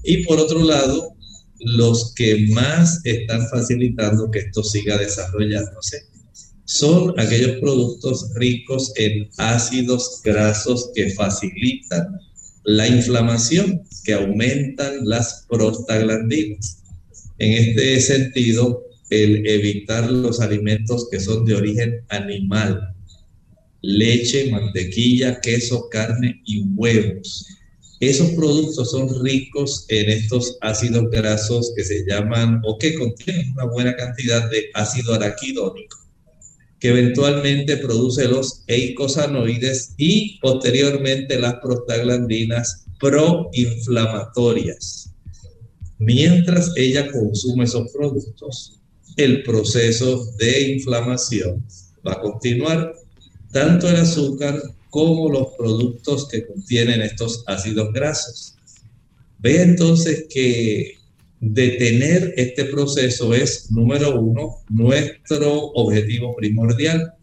Y 0.04 0.24
por 0.24 0.40
otro 0.40 0.62
lado, 0.64 1.14
los 1.60 2.14
que 2.14 2.46
más 2.48 3.00
están 3.04 3.46
facilitando 3.48 4.30
que 4.30 4.40
esto 4.40 4.64
siga 4.64 4.96
desarrollándose 4.96 6.12
son 6.64 7.18
aquellos 7.20 7.58
productos 7.60 8.30
ricos 8.34 8.92
en 8.96 9.28
ácidos 9.36 10.20
grasos 10.24 10.90
que 10.94 11.10
facilitan 11.10 12.18
la 12.64 12.86
inflamación, 12.86 13.82
que 14.04 14.14
aumentan 14.14 15.08
las 15.08 15.46
prostaglandinas. 15.48 16.82
En 17.38 17.52
este 17.52 18.00
sentido, 18.00 18.84
el 19.10 19.46
evitar 19.46 20.10
los 20.10 20.40
alimentos 20.40 21.08
que 21.10 21.20
son 21.20 21.44
de 21.44 21.54
origen 21.54 22.04
animal, 22.08 22.94
leche, 23.82 24.50
mantequilla, 24.50 25.40
queso, 25.40 25.88
carne 25.90 26.40
y 26.44 26.62
huevos. 26.74 27.46
Esos 28.00 28.30
productos 28.30 28.90
son 28.90 29.22
ricos 29.22 29.84
en 29.88 30.10
estos 30.10 30.56
ácidos 30.60 31.08
grasos 31.10 31.72
que 31.76 31.84
se 31.84 32.04
llaman 32.04 32.60
o 32.64 32.78
que 32.78 32.94
contienen 32.94 33.52
una 33.52 33.66
buena 33.66 33.94
cantidad 33.94 34.50
de 34.50 34.70
ácido 34.74 35.14
araquidónico 35.14 36.01
que 36.82 36.88
eventualmente 36.88 37.76
produce 37.76 38.26
los 38.26 38.64
eicosanoides 38.66 39.94
y 39.98 40.40
posteriormente 40.40 41.38
las 41.38 41.54
prostaglandinas 41.62 42.86
proinflamatorias. 42.98 45.12
Mientras 46.00 46.72
ella 46.74 47.08
consume 47.12 47.66
esos 47.66 47.92
productos, 47.92 48.80
el 49.16 49.44
proceso 49.44 50.24
de 50.38 50.72
inflamación 50.72 51.64
va 52.04 52.14
a 52.14 52.20
continuar. 52.20 52.92
Tanto 53.52 53.88
el 53.88 53.94
azúcar 53.94 54.60
como 54.90 55.30
los 55.30 55.50
productos 55.56 56.26
que 56.26 56.44
contienen 56.44 57.00
estos 57.00 57.44
ácidos 57.46 57.92
grasos. 57.92 58.56
Ve 59.38 59.62
entonces 59.62 60.24
que 60.28 60.96
Detener 61.44 62.34
este 62.36 62.66
proceso 62.66 63.34
es, 63.34 63.68
número 63.72 64.20
uno, 64.20 64.62
nuestro 64.68 65.72
objetivo 65.74 66.36
primordial. 66.36 67.14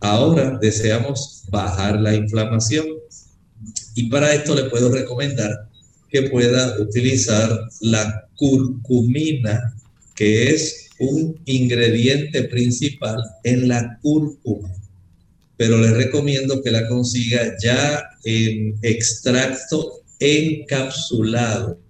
Ahora 0.00 0.58
deseamos 0.60 1.44
bajar 1.48 1.98
la 1.98 2.14
inflamación 2.14 2.86
y 3.94 4.10
para 4.10 4.34
esto 4.34 4.54
le 4.54 4.64
puedo 4.64 4.92
recomendar 4.92 5.50
que 6.10 6.24
pueda 6.24 6.78
utilizar 6.78 7.58
la 7.80 8.28
curcumina, 8.36 9.76
que 10.14 10.50
es 10.50 10.90
un 10.98 11.40
ingrediente 11.46 12.44
principal 12.44 13.16
en 13.44 13.66
la 13.66 13.98
cúrcuma. 14.02 14.74
Pero 15.56 15.78
le 15.78 15.90
recomiendo 15.92 16.62
que 16.62 16.70
la 16.70 16.86
consiga 16.86 17.56
ya 17.62 18.04
en 18.24 18.74
extracto 18.82 20.02
encapsulado 20.20 21.81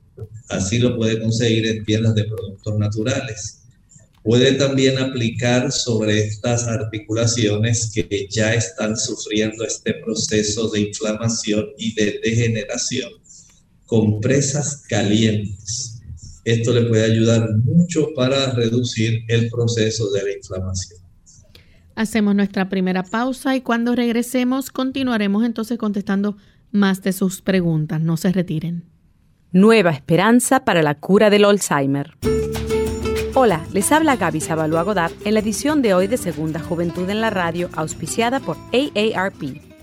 Así 0.49 0.79
lo 0.79 0.97
puede 0.97 1.21
conseguir 1.21 1.67
en 1.67 1.85
tiendas 1.85 2.15
de 2.15 2.25
productos 2.25 2.79
naturales. 2.79 3.59
Puede 4.23 4.53
también 4.53 4.99
aplicar 4.99 5.73
sobre 5.73 6.25
estas 6.25 6.69
articulaciones 6.69 7.91
que 7.93 8.29
ya 8.31 8.55
están 8.55 8.97
sufriendo 8.97 9.65
este 9.65 9.95
proceso 9.95 10.69
de 10.71 10.81
inflamación 10.81 11.67
y 11.77 11.95
de 11.95 12.21
degeneración 12.23 13.11
compresas 13.93 14.85
calientes. 14.89 16.01
Esto 16.47 16.73
le 16.73 16.87
puede 16.87 17.05
ayudar 17.05 17.47
mucho 17.59 18.09
para 18.17 18.55
reducir 18.55 19.23
el 19.29 19.51
proceso 19.51 20.11
de 20.13 20.23
la 20.23 20.33
inflamación. 20.33 20.99
Hacemos 21.95 22.35
nuestra 22.35 22.71
primera 22.71 23.03
pausa 23.03 23.55
y 23.55 23.61
cuando 23.61 23.95
regresemos 23.95 24.71
continuaremos 24.71 25.45
entonces 25.45 25.77
contestando 25.77 26.39
más 26.71 27.03
de 27.03 27.13
sus 27.13 27.43
preguntas. 27.43 28.01
No 28.01 28.17
se 28.17 28.33
retiren. 28.33 28.92
Nueva 29.55 29.91
esperanza 29.91 30.65
para 30.65 30.83
la 30.83 30.95
cura 30.95 31.29
del 31.29 31.45
Alzheimer. 31.45 32.17
Hola, 33.35 33.61
les 33.71 33.93
habla 33.93 34.17
Gaby 34.17 34.41
Sabalua 34.41 34.83
Godard 34.83 35.13
en 35.27 35.35
la 35.35 35.41
edición 35.41 35.83
de 35.83 35.93
hoy 35.93 36.07
de 36.07 36.17
Segunda 36.17 36.59
Juventud 36.59 37.07
en 37.11 37.21
la 37.21 37.29
Radio, 37.29 37.69
auspiciada 37.75 38.41
por 38.41 38.57
AARP. 38.73 39.72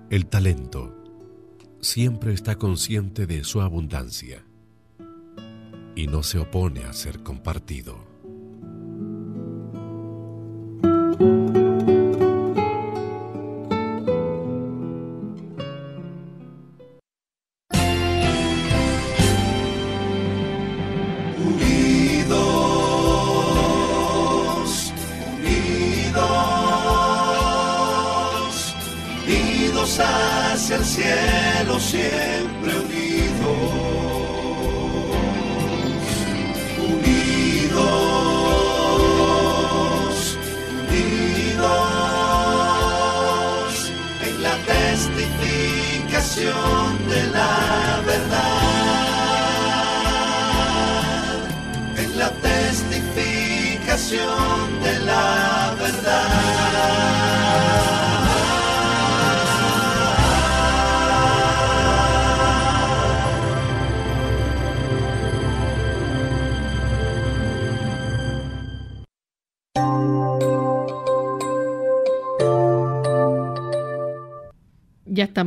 El 0.09 0.25
talento 0.25 0.95
siempre 1.81 2.33
está 2.33 2.55
consciente 2.55 3.27
de 3.27 3.43
su 3.43 3.61
abundancia 3.61 4.43
y 5.95 6.07
no 6.07 6.23
se 6.23 6.39
opone 6.39 6.83
a 6.85 6.93
ser 6.93 7.23
compartido. 7.23 8.08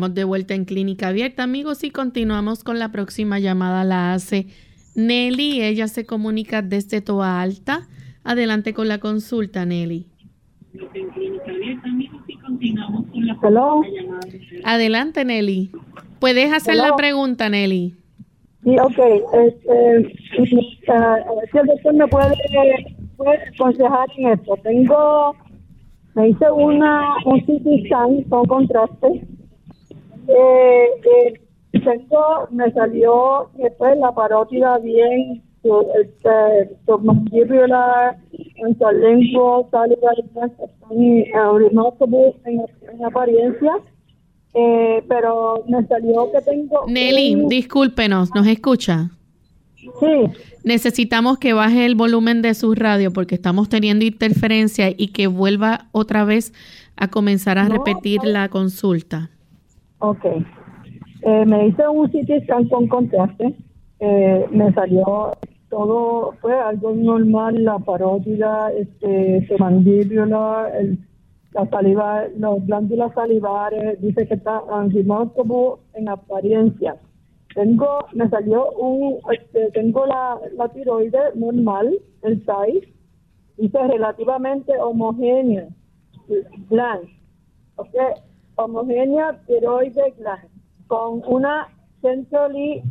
Estamos 0.02 0.16
de 0.16 0.24
vuelta 0.24 0.54
en 0.54 0.64
Clínica 0.64 1.08
Abierta, 1.08 1.44
amigos, 1.44 1.84
y 1.84 1.92
continuamos 1.92 2.64
con 2.64 2.80
la 2.80 2.90
próxima 2.90 3.38
llamada. 3.38 3.84
La 3.84 4.14
hace 4.14 4.46
Nelly. 4.96 5.62
Ella 5.62 5.86
se 5.86 6.04
comunica 6.04 6.60
desde 6.60 7.00
Toa 7.00 7.40
Alta. 7.40 7.86
Adelante 8.24 8.74
con 8.74 8.88
la 8.88 8.98
consulta, 8.98 9.64
Nelly. 9.64 10.06
Adelante, 14.64 15.24
Nelly. 15.24 15.70
Puedes 16.18 16.52
hacer 16.52 16.74
la 16.74 16.96
pregunta, 16.96 17.48
Nelly. 17.48 17.94
Sí, 18.64 18.76
ok. 18.76 18.98
Este, 19.34 20.16
si 20.34 21.58
el 21.58 21.66
doctor 21.66 21.94
me 21.94 22.08
puede, 22.08 22.34
puede 23.16 23.38
aconsejar 23.54 24.08
en 24.16 24.32
esto. 24.32 24.56
Tengo, 24.64 25.36
me 26.16 26.30
hice 26.30 26.50
una, 26.50 27.14
un 27.24 27.38
CT 27.42 27.86
scan 27.86 28.22
con 28.24 28.44
contraste 28.46 29.28
eh, 30.28 30.87
eh, 31.04 31.40
tengo, 31.72 32.48
me 32.50 32.70
salió 32.72 33.50
después 33.54 33.96
la 33.98 34.12
parótida 34.12 34.78
bien, 34.78 35.42
este, 35.62 36.76
submandibular, 36.87 38.16
interlingual, 38.32 39.66
saliva, 39.70 40.12
remarkable 41.58 42.35
en, 42.44 42.61
en 42.92 43.04
apariencia. 43.04 43.72
Eh, 44.54 45.02
pero 45.08 45.64
me 45.66 45.87
salió 45.87 46.30
que 46.30 46.42
tengo... 46.42 46.85
Nelly, 46.87 47.46
discúlpenos, 47.48 48.35
¿nos 48.35 48.46
escucha? 48.46 49.11
Sí. 49.76 50.30
Necesitamos 50.62 51.38
que 51.38 51.54
baje 51.54 51.87
el 51.87 51.94
volumen 51.94 52.42
de 52.42 52.54
su 52.54 52.74
radio 52.74 53.12
porque 53.12 53.35
estamos 53.35 53.68
teniendo 53.68 54.04
interferencia 54.04 54.90
y 54.96 55.08
que 55.08 55.26
vuelva 55.26 55.87
otra 55.92 56.24
vez 56.24 56.52
a 56.96 57.08
comenzar 57.08 57.58
a 57.58 57.66
repetir 57.66 58.20
la 58.24 58.48
consulta. 58.48 59.30
Ok. 60.02 60.24
Eh, 60.24 61.44
me 61.46 61.68
hice 61.68 61.86
un 61.86 62.08
CT 62.08 62.42
scan 62.42 62.68
con 62.68 62.88
contraste. 62.88 63.54
Eh, 64.00 64.46
me 64.50 64.72
salió 64.72 65.30
todo, 65.70 66.32
fue 66.40 66.58
algo 66.58 66.92
normal, 66.92 67.62
la 67.62 67.78
parótida, 67.78 68.72
este, 68.72 69.46
mandíbula, 69.60 70.72
el, 70.76 70.98
la 71.52 71.70
saliva, 71.70 72.24
las 72.36 72.66
glándulas 72.66 73.14
salivares, 73.14 74.02
dice 74.02 74.26
que 74.26 74.34
está 74.34 74.60
remarkable 74.88 75.76
en 75.94 76.08
apariencia. 76.08 76.96
Tengo, 77.54 78.00
me 78.12 78.28
salió 78.28 78.72
un, 78.72 79.18
este, 79.32 79.70
tengo 79.70 80.04
la, 80.06 80.36
la 80.56 80.68
tiroides 80.68 81.36
normal, 81.36 81.96
el 82.22 82.40
size, 82.40 82.92
dice 83.56 83.78
relativamente 83.86 84.72
homogénea, 84.80 85.68
blank. 86.68 87.08
Okay 87.76 88.32
homogénea 88.56 89.40
tiroide 89.46 90.14
gland 90.18 90.48
con 90.88 91.22
una 91.26 91.68
centrally 92.00 92.82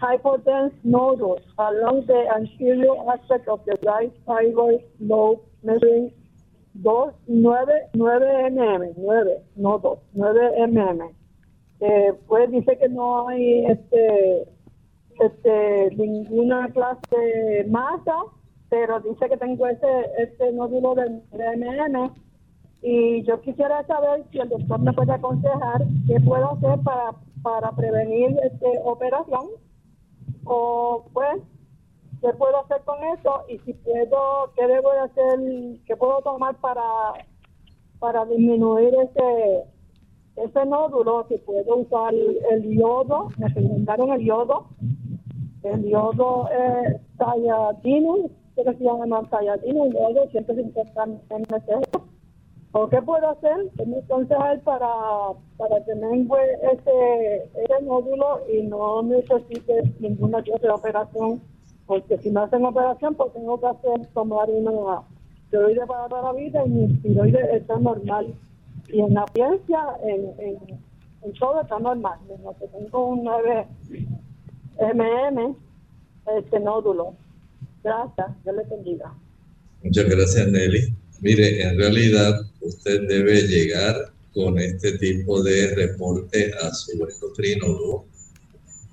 hypotense 0.00 0.76
nodule 0.84 1.42
along 1.58 2.06
the 2.06 2.28
anterior 2.34 2.96
aspect 3.12 3.48
of 3.48 3.60
the 3.66 3.76
right 3.82 4.12
thyroid 4.26 4.80
lobe 5.00 5.40
measuring 5.62 6.12
2, 6.82 7.14
9, 7.28 7.66
9 7.94 8.50
mm, 8.50 8.94
9, 8.96 9.42
no 9.56 9.78
2, 9.78 9.98
9 10.14 10.66
mm. 10.68 11.02
Eh, 11.80 12.12
pues 12.26 12.50
dice 12.50 12.78
que 12.78 12.88
no 12.88 13.28
hay 13.28 13.66
este, 13.66 14.48
este, 15.20 15.94
ninguna 15.96 16.68
clase 16.68 17.16
de 17.16 17.64
masa, 17.64 18.14
pero 18.70 19.00
dice 19.00 19.28
que 19.28 19.36
tengo 19.36 19.66
este, 19.66 19.86
este 20.18 20.52
nódulo 20.52 20.94
de 20.94 21.20
9 21.32 21.56
mm 21.56 22.10
y 22.82 23.22
yo 23.24 23.40
quisiera 23.40 23.84
saber 23.86 24.24
si 24.30 24.38
el 24.38 24.48
doctor 24.48 24.80
me 24.80 24.92
puede 24.92 25.12
aconsejar 25.12 25.82
qué 26.06 26.20
puedo 26.20 26.52
hacer 26.52 26.78
para, 26.80 27.14
para 27.42 27.72
prevenir 27.72 28.36
este 28.44 28.66
operación. 28.84 29.46
O 30.44 31.06
pues 31.12 31.42
qué 32.20 32.32
puedo 32.34 32.58
hacer 32.60 32.82
con 32.84 32.96
eso 33.18 33.42
y 33.48 33.58
si 33.58 33.72
puedo, 33.74 34.52
qué 34.56 34.66
debo 34.66 34.92
de 34.92 35.00
hacer, 35.00 35.38
qué 35.86 35.96
puedo 35.96 36.20
tomar 36.22 36.54
para 36.60 36.82
para 37.98 38.24
disminuir 38.26 38.94
ese 38.94 39.64
ese 40.36 40.66
nódulo, 40.66 41.26
si 41.28 41.38
puedo 41.38 41.76
usar 41.76 42.12
el 42.14 42.78
yodo, 42.78 43.28
me 43.38 43.48
recomendaron 43.48 44.12
el 44.12 44.24
yodo, 44.24 44.68
el 45.62 45.88
yodo 45.88 46.48
eh, 46.52 47.00
talladino, 47.16 48.28
que 48.54 48.64
se 48.64 48.84
llama 48.84 49.22
talladino, 49.30 49.86
yodo 49.86 50.28
150 50.30 51.06
ml. 51.06 52.15
¿O 52.78 52.86
qué 52.90 53.00
puedo 53.00 53.30
hacer? 53.30 53.70
¿Qué 53.74 53.86
me 53.86 54.02
para, 54.02 54.88
para 55.56 55.84
tener 55.86 56.26
ese, 56.72 57.50
ese 57.54 57.82
nódulo 57.82 58.42
y 58.52 58.66
no 58.66 59.00
necesite 59.00 59.94
ninguna 59.98 60.44
otra 60.52 60.74
operación? 60.74 61.40
Porque 61.86 62.18
si 62.18 62.30
me 62.30 62.40
hacen 62.40 62.66
operación, 62.66 63.14
pues 63.14 63.32
tengo 63.32 63.58
que 63.58 63.66
hacer 63.68 64.06
tomar 64.12 64.50
una 64.50 65.00
tiroide 65.50 65.86
para 65.86 66.06
toda 66.08 66.24
la 66.24 66.32
vida 66.34 66.66
y 66.66 66.68
mi 66.68 66.88
tiroide 66.98 67.56
está 67.56 67.78
normal. 67.78 68.34
Y 68.88 69.00
en 69.00 69.14
la 69.14 69.24
ciencia, 69.32 69.80
en, 70.04 70.34
en, 70.38 71.32
todo 71.38 71.62
está 71.62 71.78
normal. 71.78 72.18
Menos 72.28 72.56
que 72.56 72.68
tengo 72.68 73.06
un 73.06 73.24
9 73.24 73.66
MM, 74.92 75.56
este 76.36 76.60
nódulo. 76.60 77.14
Gracias, 77.82 78.44
Dios 78.44 78.54
le 78.54 78.64
bendiga. 78.64 79.14
Muchas 79.82 80.04
gracias, 80.10 80.46
Nelly. 80.48 81.05
Mire, 81.20 81.62
en 81.62 81.78
realidad 81.78 82.40
usted 82.60 83.02
debe 83.08 83.42
llegar 83.42 84.12
con 84.32 84.58
este 84.58 84.98
tipo 84.98 85.42
de 85.42 85.74
reporte 85.74 86.52
a 86.60 86.72
su 86.74 86.92
endocrinólogo. 86.92 88.06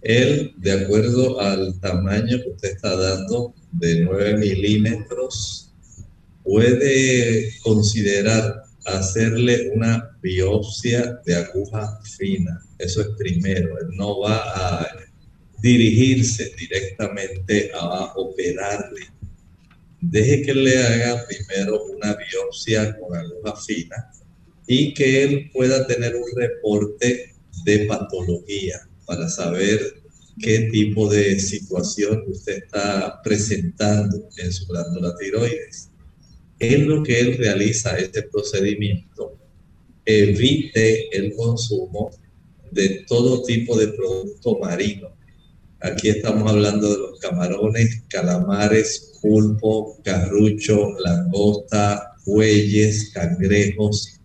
Él, 0.01 0.53
de 0.57 0.71
acuerdo 0.71 1.39
al 1.39 1.79
tamaño 1.79 2.41
que 2.41 2.49
usted 2.49 2.71
está 2.71 2.95
dando 2.95 3.53
de 3.73 4.01
9 4.01 4.37
milímetros, 4.37 5.73
puede 6.43 7.51
considerar 7.61 8.63
hacerle 8.85 9.71
una 9.73 10.17
biopsia 10.21 11.19
de 11.25 11.35
aguja 11.35 11.99
fina. 12.17 12.61
Eso 12.77 13.01
es 13.01 13.07
primero. 13.17 13.77
Él 13.79 13.87
no 13.95 14.19
va 14.19 14.37
a 14.37 14.87
dirigirse 15.61 16.51
directamente 16.57 17.71
a 17.73 18.13
operarle 18.15 19.07
deje 20.09 20.41
que 20.41 20.53
le 20.53 20.77
haga 20.77 21.25
primero 21.27 21.83
una 21.85 22.15
biopsia 22.15 22.97
con 22.99 23.15
aguja 23.15 23.55
fina 23.55 24.11
y 24.67 24.93
que 24.93 25.23
él 25.23 25.49
pueda 25.53 25.87
tener 25.87 26.15
un 26.15 26.29
reporte 26.35 27.33
de 27.65 27.85
patología 27.85 28.87
para 29.05 29.29
saber 29.29 29.79
qué 30.41 30.69
tipo 30.71 31.09
de 31.09 31.39
situación 31.39 32.23
usted 32.27 32.63
está 32.63 33.21
presentando 33.23 34.27
en 34.37 34.51
su 34.51 34.65
glándula 34.67 35.15
tiroides. 35.17 35.89
En 36.59 36.87
lo 36.87 37.03
que 37.03 37.19
él 37.19 37.37
realiza 37.37 37.97
este 37.97 38.23
procedimiento, 38.23 39.37
evite 40.05 41.15
el 41.17 41.33
consumo 41.33 42.11
de 42.71 43.05
todo 43.07 43.43
tipo 43.43 43.77
de 43.77 43.89
producto 43.89 44.57
marino. 44.59 45.15
Aquí 45.83 46.07
estamos 46.07 46.49
hablando 46.49 46.89
de 46.89 46.97
los 46.97 47.19
camarones, 47.19 48.03
calamares, 48.07 49.19
pulpo, 49.21 49.99
carrucho, 50.01 50.97
langosta, 50.99 52.13
bueyes, 52.25 53.11
cangrejos, 53.13 54.21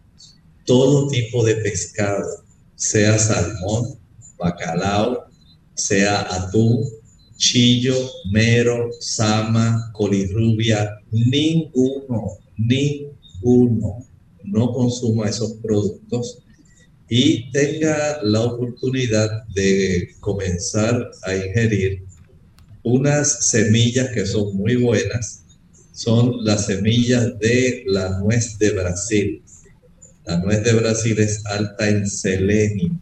todo 0.64 1.08
tipo 1.08 1.44
de 1.44 1.56
pescado, 1.56 2.44
sea 2.76 3.18
salmón, 3.18 3.98
bacalao, 4.38 5.24
sea 5.74 6.32
atún, 6.32 6.84
chillo, 7.36 7.96
mero, 8.30 8.90
sama, 9.00 9.90
colirrubia, 9.94 10.88
ninguno, 11.10 12.38
ninguno. 12.56 14.06
No 14.44 14.72
consuma 14.72 15.28
esos 15.28 15.54
productos 15.54 16.38
y 17.08 17.50
tenga 17.52 18.20
la 18.22 18.42
oportunidad 18.42 19.44
de 19.54 20.14
comenzar 20.20 21.10
a 21.22 21.34
ingerir 21.34 22.04
unas 22.82 23.48
semillas 23.48 24.10
que 24.10 24.26
son 24.26 24.56
muy 24.56 24.76
buenas, 24.76 25.42
son 25.92 26.44
las 26.44 26.66
semillas 26.66 27.38
de 27.38 27.84
la 27.86 28.18
nuez 28.18 28.58
de 28.58 28.70
Brasil. 28.70 29.42
La 30.26 30.38
nuez 30.38 30.62
de 30.62 30.72
Brasil 30.74 31.18
es 31.18 31.44
alta 31.46 31.88
en 31.88 32.08
selenio 32.08 32.98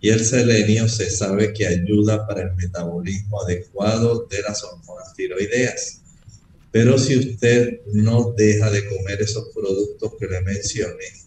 y 0.00 0.10
el 0.10 0.24
selenio 0.24 0.88
se 0.88 1.10
sabe 1.10 1.52
que 1.52 1.66
ayuda 1.66 2.26
para 2.26 2.42
el 2.42 2.54
metabolismo 2.54 3.42
adecuado 3.42 4.26
de 4.30 4.42
las 4.42 4.62
hormonas 4.62 5.12
tiroideas. 5.14 6.00
Pero 6.70 6.98
si 6.98 7.16
usted 7.16 7.80
no 7.92 8.32
deja 8.36 8.70
de 8.70 8.88
comer 8.88 9.22
esos 9.22 9.48
productos 9.54 10.12
que 10.18 10.26
le 10.26 10.40
mencioné 10.42 11.23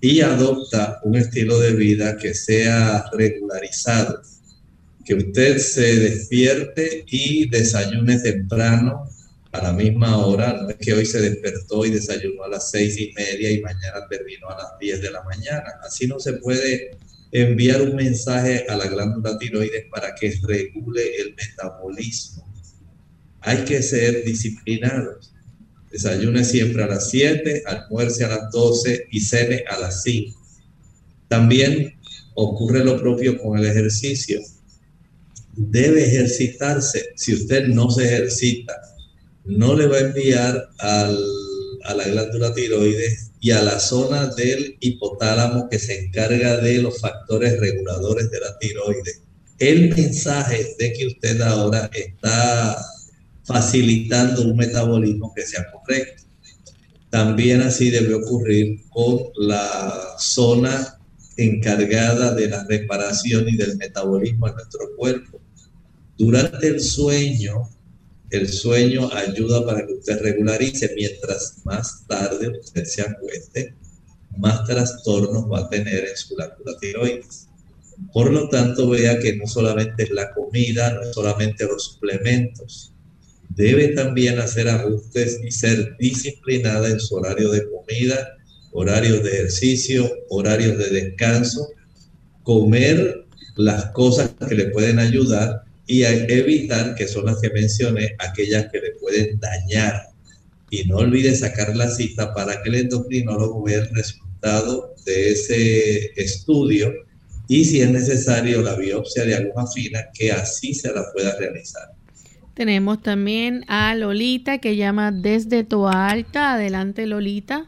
y 0.00 0.20
adopta 0.20 0.98
un 1.04 1.16
estilo 1.16 1.58
de 1.60 1.72
vida 1.72 2.16
que 2.16 2.34
sea 2.34 3.04
regularizado, 3.12 4.22
que 5.04 5.14
usted 5.14 5.58
se 5.58 5.96
despierte 5.96 7.04
y 7.06 7.48
desayune 7.48 8.18
temprano 8.18 9.08
a 9.52 9.62
la 9.62 9.72
misma 9.72 10.24
hora. 10.24 10.54
No 10.62 10.70
es 10.70 10.76
que 10.76 10.94
hoy 10.94 11.04
se 11.04 11.20
despertó 11.20 11.84
y 11.84 11.90
desayunó 11.90 12.44
a 12.44 12.48
las 12.48 12.70
seis 12.70 12.98
y 12.98 13.12
media 13.12 13.50
y 13.50 13.60
mañana 13.60 14.06
terminó 14.08 14.48
a 14.48 14.56
las 14.56 14.78
diez 14.80 15.02
de 15.02 15.10
la 15.10 15.22
mañana. 15.24 15.64
Así 15.84 16.06
no 16.06 16.18
se 16.18 16.34
puede 16.34 16.96
enviar 17.32 17.82
un 17.82 17.96
mensaje 17.96 18.66
a 18.68 18.76
la 18.76 18.86
glándula 18.86 19.38
tiroides 19.38 19.84
para 19.90 20.14
que 20.14 20.34
regule 20.42 21.16
el 21.16 21.34
metabolismo. 21.34 22.48
Hay 23.42 23.64
que 23.64 23.82
ser 23.82 24.24
disciplinados. 24.24 25.32
Desayune 25.90 26.44
siempre 26.44 26.84
a 26.84 26.86
las 26.86 27.10
7, 27.10 27.62
almuerce 27.66 28.24
a 28.24 28.28
las 28.28 28.50
12 28.50 29.06
y 29.10 29.20
cene 29.20 29.64
a 29.68 29.78
las 29.78 30.02
5. 30.02 30.38
También 31.28 31.94
ocurre 32.34 32.84
lo 32.84 32.98
propio 33.00 33.38
con 33.38 33.58
el 33.58 33.66
ejercicio 33.66 34.40
debe 35.56 36.04
ejercitarse. 36.04 37.12
Si 37.16 37.34
usted 37.34 37.66
no 37.68 37.90
se 37.90 38.04
ejercita, 38.04 38.74
no 39.44 39.74
le 39.74 39.86
va 39.86 39.96
a 39.96 40.00
enviar 40.00 40.70
a 40.78 41.94
la 41.94 42.04
glándula 42.04 42.54
tiroides 42.54 43.32
y 43.40 43.50
a 43.50 43.62
la 43.62 43.80
zona 43.80 44.26
del 44.26 44.76
hipotálamo 44.80 45.68
que 45.68 45.78
se 45.78 46.04
encarga 46.04 46.58
de 46.58 46.82
los 46.82 47.00
factores 47.00 47.58
reguladores 47.58 48.30
de 48.30 48.40
la 48.40 48.58
tiroides. 48.58 49.22
El 49.58 49.94
mensaje 49.94 50.74
de 50.78 50.92
que 50.92 51.06
usted 51.06 51.40
ahora 51.40 51.90
está 51.92 52.76
facilitando 53.50 54.42
un 54.42 54.56
metabolismo 54.56 55.32
que 55.34 55.42
sea 55.42 55.66
correcto. 55.72 56.22
También 57.10 57.62
así 57.62 57.90
debe 57.90 58.14
ocurrir 58.14 58.84
con 58.90 59.24
la 59.36 60.14
zona 60.18 61.00
encargada 61.36 62.32
de 62.34 62.48
la 62.48 62.64
reparación 62.64 63.48
y 63.48 63.56
del 63.56 63.76
metabolismo 63.76 64.46
en 64.46 64.54
nuestro 64.54 64.94
cuerpo. 64.96 65.40
Durante 66.16 66.68
el 66.68 66.80
sueño, 66.80 67.68
el 68.30 68.48
sueño 68.48 69.10
ayuda 69.12 69.66
para 69.66 69.84
que 69.84 69.94
usted 69.94 70.20
regularice. 70.22 70.92
Mientras 70.94 71.56
más 71.64 72.06
tarde 72.06 72.60
usted 72.60 72.84
se 72.84 73.02
acueste, 73.02 73.74
más 74.38 74.64
trastornos 74.64 75.50
va 75.50 75.60
a 75.60 75.68
tener 75.68 76.06
en 76.06 76.16
su 76.16 76.36
glándula 76.36 76.78
tiroides. 76.80 77.48
Por 78.12 78.32
lo 78.32 78.48
tanto, 78.48 78.88
vea 78.88 79.18
que 79.18 79.36
no 79.36 79.48
solamente 79.48 80.04
es 80.04 80.10
la 80.10 80.32
comida, 80.32 80.94
no 80.94 81.02
es 81.02 81.14
solamente 81.14 81.64
los 81.64 81.84
suplementos. 81.84 82.94
Debe 83.50 83.88
también 83.88 84.38
hacer 84.38 84.68
ajustes 84.68 85.40
y 85.42 85.50
ser 85.50 85.96
disciplinada 85.98 86.88
en 86.88 87.00
su 87.00 87.16
horario 87.16 87.50
de 87.50 87.66
comida, 87.68 88.36
horarios 88.72 89.22
de 89.22 89.30
ejercicio, 89.30 90.10
horarios 90.30 90.78
de 90.78 90.90
descanso, 90.90 91.68
comer 92.42 93.26
las 93.56 93.86
cosas 93.86 94.30
que 94.48 94.54
le 94.54 94.66
pueden 94.66 94.98
ayudar 94.98 95.62
y 95.86 96.04
evitar, 96.04 96.94
que 96.94 97.08
son 97.08 97.26
las 97.26 97.40
que 97.40 97.50
mencioné, 97.50 98.14
aquellas 98.18 98.70
que 98.70 98.80
le 98.80 98.92
pueden 98.92 99.38
dañar. 99.40 100.08
Y 100.70 100.84
no 100.84 100.98
olvide 100.98 101.34
sacar 101.34 101.76
la 101.76 101.90
cita 101.90 102.32
para 102.32 102.62
que 102.62 102.68
el 102.68 102.76
endocrinólogo 102.76 103.64
vea 103.64 103.80
el 103.80 103.94
resultado 103.94 104.94
de 105.04 105.32
ese 105.32 106.12
estudio 106.20 106.92
y 107.48 107.64
si 107.64 107.82
es 107.82 107.90
necesario 107.90 108.62
la 108.62 108.76
biopsia 108.76 109.24
de 109.24 109.34
aguja 109.34 109.66
fina, 109.66 110.06
que 110.14 110.30
así 110.30 110.72
se 110.72 110.92
la 110.92 111.10
pueda 111.12 111.36
realizar. 111.36 111.88
Tenemos 112.60 113.00
también 113.00 113.62
a 113.68 113.94
Lolita 113.94 114.58
que 114.58 114.76
llama 114.76 115.12
desde 115.12 115.64
Toa 115.64 116.10
Alta. 116.10 116.52
Adelante, 116.52 117.06
Lolita. 117.06 117.64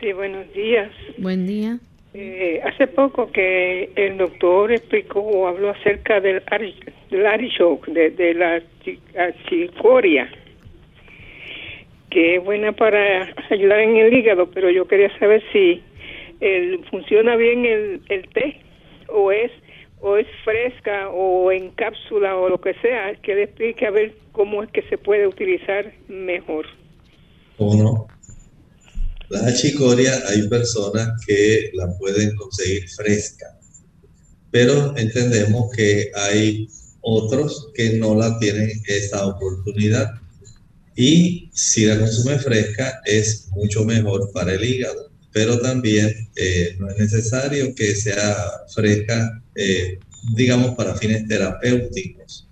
Sí, 0.00 0.12
buenos 0.12 0.52
días. 0.52 0.90
Buen 1.18 1.46
día. 1.46 1.78
Eh, 2.14 2.60
hace 2.64 2.88
poco 2.88 3.30
que 3.30 3.88
el 3.94 4.18
doctor 4.18 4.72
explicó 4.72 5.20
o 5.20 5.46
habló 5.46 5.70
acerca 5.70 6.20
del, 6.20 6.42
del 7.08 7.22
de, 8.16 8.34
la 8.34 8.60
chicoria, 9.48 10.28
que 12.10 12.34
es 12.34 12.44
buena 12.44 12.72
para 12.72 13.32
ayudar 13.48 13.78
en 13.78 13.96
el 13.96 14.12
hígado, 14.12 14.50
pero 14.50 14.70
yo 14.70 14.88
quería 14.88 15.16
saber 15.20 15.40
si 15.52 15.82
el, 16.40 16.84
funciona 16.90 17.36
bien 17.36 17.64
el, 17.64 18.00
el 18.08 18.28
té 18.30 18.56
o 19.06 19.30
es 19.30 19.52
o 20.00 20.16
es 20.16 20.26
fresca 20.44 21.10
o 21.10 21.52
en 21.52 21.70
cápsula 21.70 22.36
o 22.36 22.48
lo 22.48 22.60
que 22.60 22.74
sea, 22.74 23.14
que 23.22 23.34
le 23.34 23.42
explique 23.44 23.86
a 23.86 23.90
ver 23.90 24.16
cómo 24.32 24.62
es 24.62 24.70
que 24.70 24.82
se 24.88 24.98
puede 24.98 25.26
utilizar 25.26 25.92
mejor. 26.08 26.66
¿Cómo 27.56 27.74
no? 27.74 28.06
La 29.28 29.46
achicoria 29.46 30.12
hay 30.28 30.48
personas 30.48 31.08
que 31.24 31.70
la 31.74 31.86
pueden 31.98 32.34
conseguir 32.34 32.88
fresca, 32.88 33.46
pero 34.50 34.96
entendemos 34.96 35.70
que 35.76 36.10
hay 36.14 36.68
otros 37.00 37.70
que 37.74 37.98
no 37.98 38.14
la 38.14 38.38
tienen 38.38 38.70
esa 38.86 39.26
oportunidad. 39.26 40.10
Y 40.96 41.48
si 41.52 41.86
la 41.86 41.98
consume 41.98 42.38
fresca 42.38 43.00
es 43.04 43.48
mucho 43.52 43.84
mejor 43.84 44.32
para 44.32 44.54
el 44.54 44.64
hígado, 44.64 45.09
pero 45.32 45.58
también 45.60 46.28
eh, 46.36 46.76
no 46.78 46.88
es 46.90 46.98
necesario 46.98 47.74
que 47.74 47.94
sea 47.94 48.36
fresca, 48.74 49.42
eh, 49.54 49.98
digamos, 50.34 50.74
para 50.74 50.94
fines 50.96 51.26
terapéuticos. 51.28 52.48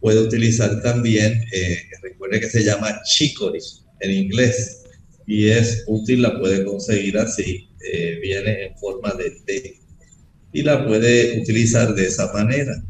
Puede 0.00 0.20
utilizar 0.20 0.82
también, 0.82 1.44
eh, 1.52 1.82
recuerde 2.02 2.40
que 2.40 2.50
se 2.50 2.64
llama 2.64 3.00
chicory 3.04 3.60
en 4.00 4.10
inglés, 4.10 4.82
y 5.26 5.48
es 5.48 5.84
útil, 5.86 6.22
la 6.22 6.38
puede 6.38 6.64
conseguir 6.64 7.18
así, 7.18 7.68
viene 8.20 8.66
en 8.66 8.78
forma 8.78 9.12
de 9.12 9.30
té, 9.44 9.80
y 10.52 10.62
la 10.62 10.86
puede 10.86 11.40
utilizar 11.40 11.94
de 11.94 12.06
esa 12.06 12.32
manera 12.32 12.80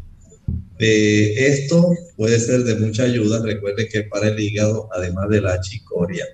esto 0.79 1.95
puede 2.17 2.39
ser 2.39 2.65
de 2.65 2.77
mucha 2.77 3.05
ayuda. 3.05 3.43
Recuerde 3.43 3.89
que 3.89 4.05
para 4.05 4.29
el 4.29 4.39
hígado, 4.39 4.89
además 4.93 5.29
de 5.31 5.41
la 5.41 5.61
chicoria, 5.61 6.27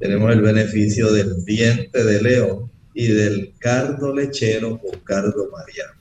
tenemos 0.00 0.32
el 0.32 0.40
beneficio 0.40 1.12
del 1.12 1.44
diente 1.44 2.02
de 2.02 2.22
león 2.22 2.70
y 2.94 3.06
del 3.06 3.52
cardo 3.58 4.14
lechero 4.14 4.80
o 4.82 4.98
cardo 5.04 5.48
mariano. 5.52 6.00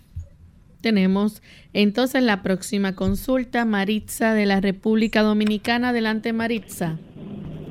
Tenemos 0.81 1.43
entonces 1.73 2.23
la 2.23 2.41
próxima 2.41 2.95
consulta, 2.95 3.65
Maritza 3.65 4.33
de 4.33 4.45
la 4.45 4.61
República 4.61 5.21
Dominicana. 5.21 5.89
Adelante, 5.89 6.33
Maritza. 6.33 6.97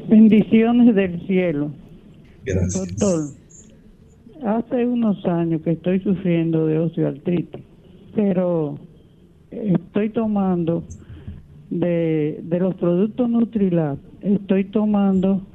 Bendiciones 0.08 0.94
del 0.94 1.26
cielo. 1.26 1.72
Gracias. 2.44 2.96
Doctor, 2.98 3.30
hace 4.44 4.86
unos 4.86 5.24
años 5.24 5.62
que 5.62 5.72
estoy 5.72 6.00
sufriendo 6.00 6.66
de 6.66 6.78
osteoartritis, 6.78 7.62
pero 8.14 8.78
estoy 9.50 10.10
tomando 10.10 10.84
de, 11.70 12.42
los 12.60 12.74
productos 12.76 13.28
Nutrilab, 13.28 13.98
estoy 14.20 14.64
tomando 14.64 15.46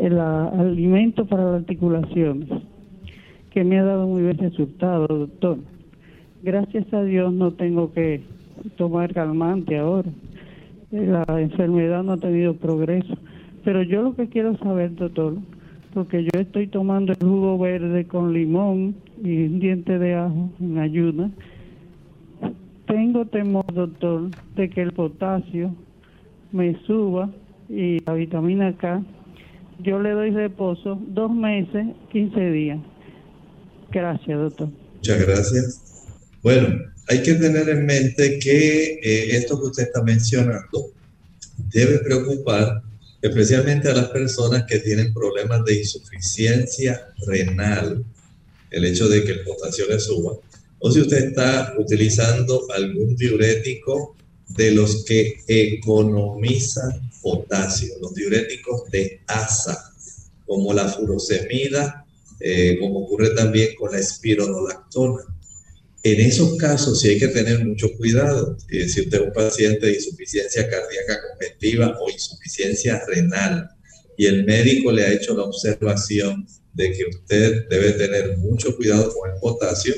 el 0.00 0.18
alimento 0.18 1.26
para 1.26 1.44
las 1.44 1.60
articulaciones, 1.60 2.48
que 3.50 3.64
me 3.64 3.78
ha 3.78 3.84
dado 3.84 4.06
muy 4.06 4.22
buen 4.22 4.38
resultado, 4.38 5.06
doctor. 5.06 5.58
Gracias 6.42 6.92
a 6.92 7.02
Dios 7.04 7.32
no 7.32 7.52
tengo 7.52 7.92
que 7.92 8.22
tomar 8.76 9.12
calmante 9.12 9.78
ahora. 9.78 10.10
La 10.90 11.24
enfermedad 11.38 12.02
no 12.02 12.12
ha 12.12 12.16
tenido 12.16 12.54
progreso. 12.54 13.14
Pero 13.64 13.82
yo 13.82 14.02
lo 14.02 14.16
que 14.16 14.28
quiero 14.28 14.56
saber, 14.58 14.94
doctor, 14.94 15.36
porque 15.94 16.24
yo 16.24 16.40
estoy 16.40 16.66
tomando 16.66 17.12
el 17.12 17.18
jugo 17.18 17.58
verde 17.58 18.06
con 18.06 18.32
limón 18.32 18.96
y 19.22 19.44
un 19.44 19.60
diente 19.60 19.98
de 19.98 20.14
ajo 20.14 20.50
en 20.60 20.78
ayuda 20.78 21.30
tengo 22.92 23.24
temor, 23.24 23.64
doctor, 23.72 24.30
de 24.54 24.68
que 24.68 24.82
el 24.82 24.92
potasio 24.92 25.74
me 26.52 26.74
suba 26.80 27.30
y 27.70 28.00
la 28.04 28.12
vitamina 28.12 28.74
K. 28.74 29.02
Yo 29.82 30.00
le 30.00 30.10
doy 30.10 30.30
reposo 30.30 31.00
dos 31.08 31.30
meses, 31.30 31.86
15 32.12 32.50
días. 32.50 32.78
Gracias, 33.90 34.38
doctor. 34.38 34.68
Muchas 34.96 35.26
gracias. 35.26 35.82
Bueno, 36.42 36.68
hay 37.08 37.22
que 37.22 37.34
tener 37.34 37.68
en 37.68 37.84
mente 37.84 38.38
que 38.38 39.00
eh, 39.02 39.36
esto 39.36 39.60
que 39.60 39.66
usted 39.66 39.82
está 39.84 40.02
mencionando 40.02 40.92
debe 41.72 41.98
preocupar 41.98 42.82
especialmente 43.20 43.88
a 43.88 43.94
las 43.94 44.08
personas 44.08 44.64
que 44.64 44.78
tienen 44.78 45.12
problemas 45.12 45.64
de 45.64 45.78
insuficiencia 45.78 47.08
renal, 47.26 48.04
el 48.70 48.84
hecho 48.84 49.08
de 49.08 49.24
que 49.24 49.32
el 49.32 49.44
potasio 49.44 49.86
le 49.88 49.98
suba, 50.00 50.32
o 50.80 50.90
si 50.90 51.00
usted 51.00 51.28
está 51.28 51.74
utilizando 51.78 52.66
algún 52.74 53.14
diurético 53.14 54.16
de 54.48 54.72
los 54.72 55.04
que 55.04 55.40
economizan 55.46 57.11
potasio, 57.22 57.94
los 58.00 58.14
diuréticos 58.14 58.90
de 58.90 59.20
asa, 59.26 59.92
como 60.46 60.74
la 60.74 60.88
furosemida, 60.88 62.04
eh, 62.40 62.76
como 62.80 63.04
ocurre 63.04 63.30
también 63.30 63.74
con 63.76 63.92
la 63.92 63.98
espironolactona. 63.98 65.22
En 66.02 66.20
esos 66.20 66.56
casos 66.56 67.00
sí 67.00 67.10
hay 67.10 67.18
que 67.18 67.28
tener 67.28 67.64
mucho 67.64 67.88
cuidado. 67.96 68.56
Eh, 68.68 68.88
si 68.88 69.02
usted 69.02 69.20
es 69.20 69.26
un 69.28 69.32
paciente 69.32 69.86
de 69.86 69.94
insuficiencia 69.94 70.68
cardíaca 70.68 71.20
congestiva 71.30 71.96
o 72.00 72.10
insuficiencia 72.10 73.02
renal 73.06 73.70
y 74.16 74.26
el 74.26 74.44
médico 74.44 74.90
le 74.90 75.04
ha 75.04 75.12
hecho 75.12 75.36
la 75.36 75.44
observación 75.44 76.46
de 76.74 76.92
que 76.92 77.04
usted 77.04 77.68
debe 77.68 77.92
tener 77.92 78.36
mucho 78.38 78.74
cuidado 78.76 79.14
con 79.14 79.30
el 79.30 79.38
potasio, 79.38 79.94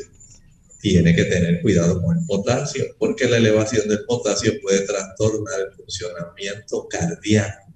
tiene 0.84 1.16
que 1.16 1.24
tener 1.24 1.62
cuidado 1.62 2.02
con 2.02 2.18
el 2.18 2.26
potasio, 2.26 2.84
porque 2.98 3.26
la 3.26 3.38
elevación 3.38 3.88
del 3.88 4.04
potasio 4.04 4.52
puede 4.60 4.80
trastornar 4.80 5.60
el 5.62 5.74
funcionamiento 5.74 6.86
cardíaco. 6.90 7.72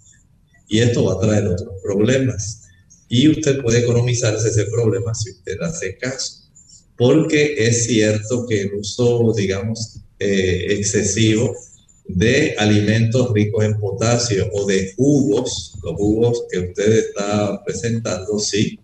Y 0.69 0.81
esto 0.81 1.05
va 1.05 1.15
a 1.15 1.27
traer 1.27 1.47
otros 1.47 1.81
problemas. 1.83 2.69
Y 3.09 3.31
usted 3.31 3.63
puede 3.63 3.79
economizarse 3.79 4.49
ese 4.49 4.67
problema 4.67 5.15
si 5.15 5.31
usted 5.31 5.59
hace 5.63 5.97
caso. 5.97 6.51
Porque 6.99 7.55
es 7.57 7.87
cierto 7.87 8.45
que 8.47 8.61
el 8.61 8.75
uso, 8.75 9.33
digamos, 9.35 10.01
eh, 10.19 10.67
excesivo 10.69 11.57
de 12.05 12.57
alimentos 12.59 13.33
ricos 13.33 13.65
en 13.65 13.81
potasio 13.81 14.51
o 14.53 14.67
de 14.67 14.93
jugos, 14.99 15.79
los 15.83 15.95
jugos 15.95 16.43
que 16.51 16.59
usted 16.59 16.93
está 16.93 17.65
presentando, 17.65 18.39
sí, 18.39 18.79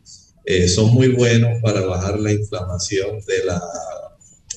eh, 0.47 0.67
son 0.67 0.95
muy 0.95 1.09
buenos 1.09 1.61
para 1.63 1.83
bajar 1.83 2.19
la 2.19 2.33
inflamación 2.33 3.21
de 3.27 3.45
la 3.45 3.61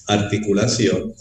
articulación 0.07 1.13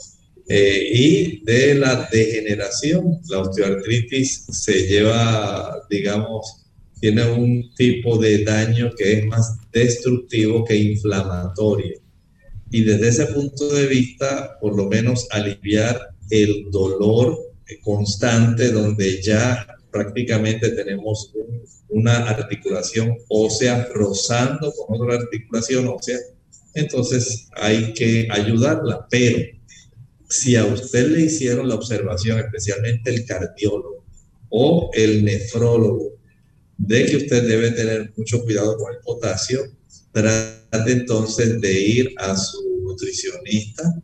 eh, 0.49 0.89
y 0.93 1.45
de 1.45 1.75
la 1.75 2.09
degeneración. 2.11 3.21
La 3.29 3.41
osteoartritis 3.41 4.47
se 4.51 4.87
lleva, 4.87 5.83
digamos, 5.91 6.67
tiene 7.01 7.31
un 7.31 7.75
tipo 7.75 8.17
de 8.19 8.45
daño 8.45 8.91
que 8.97 9.13
es 9.15 9.27
más 9.27 9.59
destructivo 9.73 10.65
que 10.65 10.77
inflamatorio. 10.77 12.01
Y 12.71 12.83
desde 12.83 13.09
ese 13.09 13.27
punto 13.27 13.69
de 13.73 13.87
vista, 13.87 14.59
por 14.61 14.77
lo 14.77 14.89
menos 14.89 15.27
aliviar 15.31 16.01
el 16.31 16.71
dolor 16.71 17.39
constante 17.83 18.71
donde 18.71 19.23
ya 19.23 19.67
prácticamente 19.91 20.71
tenemos 20.71 21.33
una 21.89 22.29
articulación 22.29 23.17
ósea 23.29 23.89
rozando 23.95 24.73
con 24.73 25.01
otra 25.01 25.17
articulación 25.17 25.89
ósea, 25.89 26.19
entonces 26.77 27.49
hay 27.55 27.93
que 27.93 28.29
ayudarla. 28.31 29.07
Pero 29.11 29.39
si 30.29 30.57
a 30.57 30.65
usted 30.65 31.09
le 31.09 31.23
hicieron 31.23 31.69
la 31.69 31.75
observación, 31.75 32.39
especialmente 32.39 33.11
el 33.11 33.25
cardiólogo 33.25 34.05
o 34.49 34.91
el 34.95 35.25
nefrólogo, 35.25 36.17
de 36.79 37.07
que 37.07 37.17
usted 37.17 37.49
debe 37.49 37.71
tener 37.71 38.13
mucho 38.17 38.43
cuidado 38.43 38.77
con 38.77 38.93
el 38.93 39.01
potasio, 39.01 39.61
trate 40.13 40.93
entonces 40.93 41.61
de 41.61 41.81
ir 41.81 42.15
a 42.19 42.37
su 42.37 42.63
nutricionista 42.83 43.95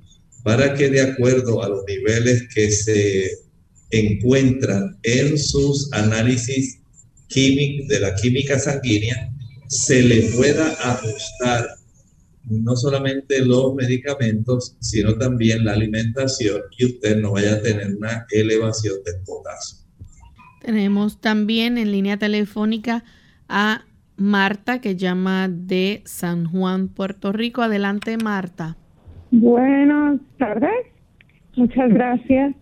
para 0.42 0.74
que 0.74 0.88
de 0.88 1.02
acuerdo 1.02 1.62
a 1.62 1.68
los 1.68 1.84
niveles 1.86 2.44
que 2.52 2.70
se 2.70 3.30
encuentran 3.90 4.98
en 5.02 5.38
sus 5.38 5.92
análisis 5.92 6.82
de 7.34 7.98
la 8.00 8.14
química 8.14 8.58
sanguínea, 8.58 9.32
se 9.68 10.02
le 10.02 10.22
pueda 10.34 10.68
ajustar 10.82 11.66
no 12.48 12.76
solamente 12.76 13.44
los 13.44 13.74
medicamentos, 13.74 14.76
sino 14.80 15.14
también 15.14 15.64
la 15.64 15.72
alimentación 15.72 16.62
y 16.76 16.86
usted 16.86 17.16
no 17.20 17.32
vaya 17.32 17.54
a 17.54 17.62
tener 17.62 17.94
una 17.96 18.26
elevación 18.30 18.96
de 19.04 19.12
potasio. 19.24 19.78
Tenemos 20.60 21.20
también 21.20 21.78
en 21.78 21.92
línea 21.92 22.16
telefónica 22.16 23.04
a 23.48 23.82
Marta 24.16 24.80
que 24.80 24.96
llama 24.96 25.48
de 25.48 26.02
San 26.04 26.46
Juan, 26.46 26.88
Puerto 26.88 27.32
Rico. 27.32 27.62
Adelante, 27.62 28.16
Marta. 28.16 28.76
Buenas 29.30 30.20
tardes. 30.38 30.86
Muchas 31.56 31.92
gracias. 31.92 32.54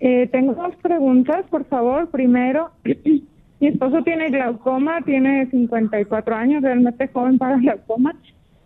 Eh, 0.00 0.28
tengo 0.30 0.54
dos 0.54 0.74
preguntas, 0.82 1.46
por 1.50 1.64
favor. 1.66 2.10
Primero, 2.10 2.70
mi 3.60 3.68
esposo 3.68 4.02
tiene 4.02 4.28
glaucoma, 4.28 5.00
tiene 5.02 5.48
54 5.50 6.36
años, 6.36 6.62
realmente 6.62 7.08
joven 7.08 7.38
para 7.38 7.56
glaucoma 7.56 8.14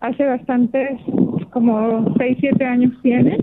hace 0.01 0.25
bastantes, 0.25 0.99
como 1.51 2.13
6, 2.17 2.37
7 2.39 2.65
años 2.65 2.93
tiene. 3.01 3.37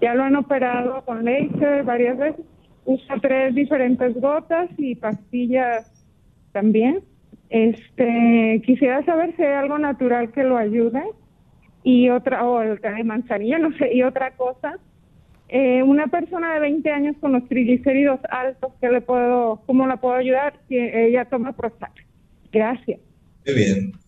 Ya 0.00 0.14
lo 0.14 0.24
han 0.24 0.36
operado 0.36 1.04
con 1.04 1.24
laser 1.24 1.84
varias 1.84 2.18
veces. 2.18 2.44
Usa 2.86 3.16
tres 3.22 3.54
diferentes 3.54 4.14
gotas 4.20 4.68
y 4.76 4.94
pastillas 4.96 5.90
también. 6.52 7.02
Este, 7.48 8.60
quisiera 8.66 9.04
saber 9.04 9.34
si 9.36 9.42
hay 9.42 9.52
algo 9.54 9.78
natural 9.78 10.32
que 10.32 10.42
lo 10.42 10.56
ayude 10.56 11.02
y 11.82 12.10
otra, 12.10 12.46
o 12.46 12.60
el 12.62 12.78
de 12.78 13.04
manzanilla, 13.04 13.58
no 13.58 13.72
sé, 13.78 13.94
y 13.94 14.02
otra 14.02 14.32
cosa. 14.32 14.78
Eh, 15.48 15.82
una 15.82 16.08
persona 16.08 16.54
de 16.54 16.60
20 16.60 16.90
años 16.90 17.16
con 17.20 17.32
los 17.32 17.46
triglicéridos 17.48 18.20
altos, 18.30 18.72
¿qué 18.80 18.88
le 18.88 19.00
puedo, 19.00 19.62
¿cómo 19.66 19.86
la 19.86 19.98
puedo 19.98 20.14
ayudar 20.14 20.58
si 20.68 20.78
ella 20.78 21.26
toma 21.26 21.52
Prozac? 21.52 21.92
Gracias. 22.50 23.00
Muy 23.46 23.54
bien. 23.54 24.03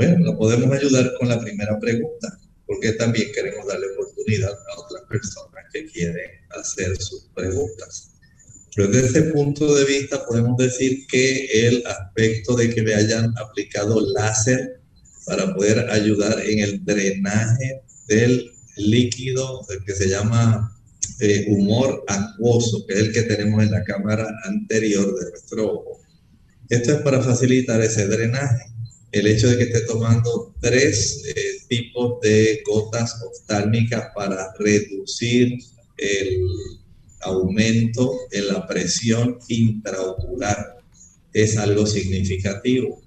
Bueno, 0.00 0.24
lo 0.24 0.38
podemos 0.38 0.74
ayudar 0.74 1.12
con 1.18 1.28
la 1.28 1.38
primera 1.38 1.78
pregunta, 1.78 2.40
porque 2.64 2.92
también 2.92 3.30
queremos 3.34 3.66
darle 3.66 3.88
oportunidad 3.92 4.50
a 4.50 4.80
otras 4.80 5.02
personas 5.10 5.62
que 5.70 5.84
quieren 5.84 6.30
hacer 6.58 6.96
sus 6.96 7.26
preguntas. 7.34 8.10
Pero 8.74 8.88
desde 8.88 9.08
ese 9.08 9.22
punto 9.24 9.74
de 9.74 9.84
vista 9.84 10.24
podemos 10.24 10.56
decir 10.56 11.06
que 11.06 11.68
el 11.68 11.86
aspecto 11.86 12.56
de 12.56 12.70
que 12.70 12.80
le 12.80 12.94
hayan 12.94 13.34
aplicado 13.36 14.00
láser 14.14 14.80
para 15.26 15.54
poder 15.54 15.90
ayudar 15.90 16.40
en 16.46 16.60
el 16.60 16.82
drenaje 16.82 17.82
del 18.08 18.50
líquido 18.78 19.66
que 19.84 19.94
se 19.94 20.08
llama 20.08 20.80
eh, 21.18 21.44
humor 21.50 22.04
acuoso, 22.08 22.86
que 22.86 22.94
es 22.94 23.00
el 23.00 23.12
que 23.12 23.24
tenemos 23.24 23.62
en 23.62 23.72
la 23.72 23.84
cámara 23.84 24.26
anterior 24.44 25.14
de 25.20 25.30
nuestro 25.30 25.74
ojo. 25.74 26.00
Esto 26.70 26.92
es 26.92 27.02
para 27.02 27.20
facilitar 27.20 27.82
ese 27.82 28.06
drenaje. 28.06 28.70
El 29.12 29.26
hecho 29.26 29.48
de 29.48 29.58
que 29.58 29.64
esté 29.64 29.80
tomando 29.82 30.54
tres 30.60 31.22
eh, 31.26 31.34
tipos 31.68 32.20
de 32.20 32.62
gotas 32.64 33.20
oftálmicas 33.22 34.10
para 34.14 34.52
reducir 34.58 35.58
el 35.96 36.46
aumento 37.20 38.12
en 38.30 38.48
la 38.48 38.66
presión 38.66 39.38
intraocular 39.48 40.78
es 41.32 41.56
algo 41.56 41.86
significativo. 41.86 43.02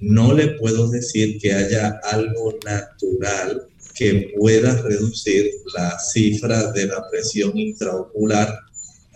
No 0.00 0.32
le 0.32 0.48
puedo 0.58 0.88
decir 0.88 1.38
que 1.38 1.52
haya 1.52 2.00
algo 2.02 2.58
natural 2.64 3.68
que 3.94 4.32
pueda 4.36 4.80
reducir 4.82 5.50
la 5.74 5.98
cifra 5.98 6.72
de 6.72 6.86
la 6.86 7.08
presión 7.10 7.56
intraocular 7.56 8.48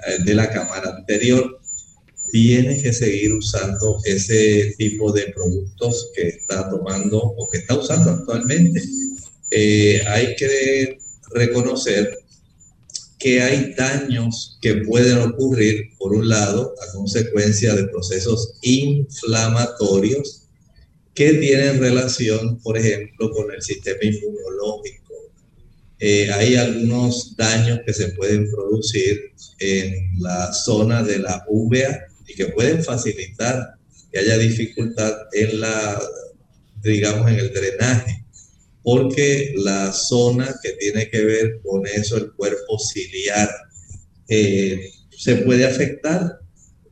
eh, 0.07 0.23
de 0.25 0.35
la 0.35 0.51
cámara 0.51 0.97
anterior. 0.97 1.61
Tiene 2.31 2.83
que 2.83 2.93
seguir 2.93 3.33
usando 3.33 3.99
ese 4.05 4.75
tipo 4.79 5.13
de 5.13 5.33
productos 5.35 6.11
que 6.15 6.29
está 6.29 6.69
tomando 6.69 7.19
o 7.19 7.49
que 7.51 7.59
está 7.59 7.79
usando 7.79 8.11
actualmente. 8.11 8.83
Eh, 9.51 10.03
hay 10.07 10.35
que 10.37 10.99
reconocer 11.33 12.19
que 13.19 13.41
hay 13.41 13.75
daños 13.75 14.59
que 14.61 14.75
pueden 14.77 15.19
ocurrir, 15.19 15.97
por 15.99 16.15
un 16.15 16.29
lado, 16.29 16.75
a 16.81 16.93
consecuencia 16.93 17.75
de 17.75 17.89
procesos 17.89 18.55
inflamatorios 18.63 20.43
que 21.15 21.33
tienen 21.35 21.81
relación, 21.81 22.61
por 22.61 22.77
ejemplo, 22.77 23.31
con 23.31 23.51
el 23.51 23.63
sistema 23.63 23.99
inmunológico. 24.03 25.15
Eh, 25.99 26.31
hay 26.31 26.57
algunos 26.57 27.35
daños 27.37 27.81
que 27.87 27.95
se 27.95 28.09
pueden 28.09 28.51
producir 28.51 29.33
en 29.59 30.21
la 30.21 30.53
zona 30.53 31.03
de 31.03 31.19
la 31.19 31.43
uvea 31.49 32.07
y 32.27 32.35
que 32.35 32.47
pueden 32.47 32.83
facilitar 32.83 33.75
que 34.13 34.19
haya 34.19 34.39
dificultad 34.39 35.13
en 35.33 35.61
la, 35.61 36.01
digamos, 36.83 37.31
en 37.31 37.39
el 37.39 37.53
drenaje, 37.53 38.25
porque 38.83 39.55
la 39.57 39.93
zona 39.93 40.55
que 40.63 40.73
tiene 40.73 41.09
que 41.11 41.25
ver 41.25 41.61
con 41.65 41.87
eso, 41.87 42.17
el 42.17 42.33
cuerpo 42.33 42.79
ciliar, 42.79 43.51
eh, 44.29 44.91
se 45.11 45.37
puede 45.37 45.67
afectar 45.67 46.41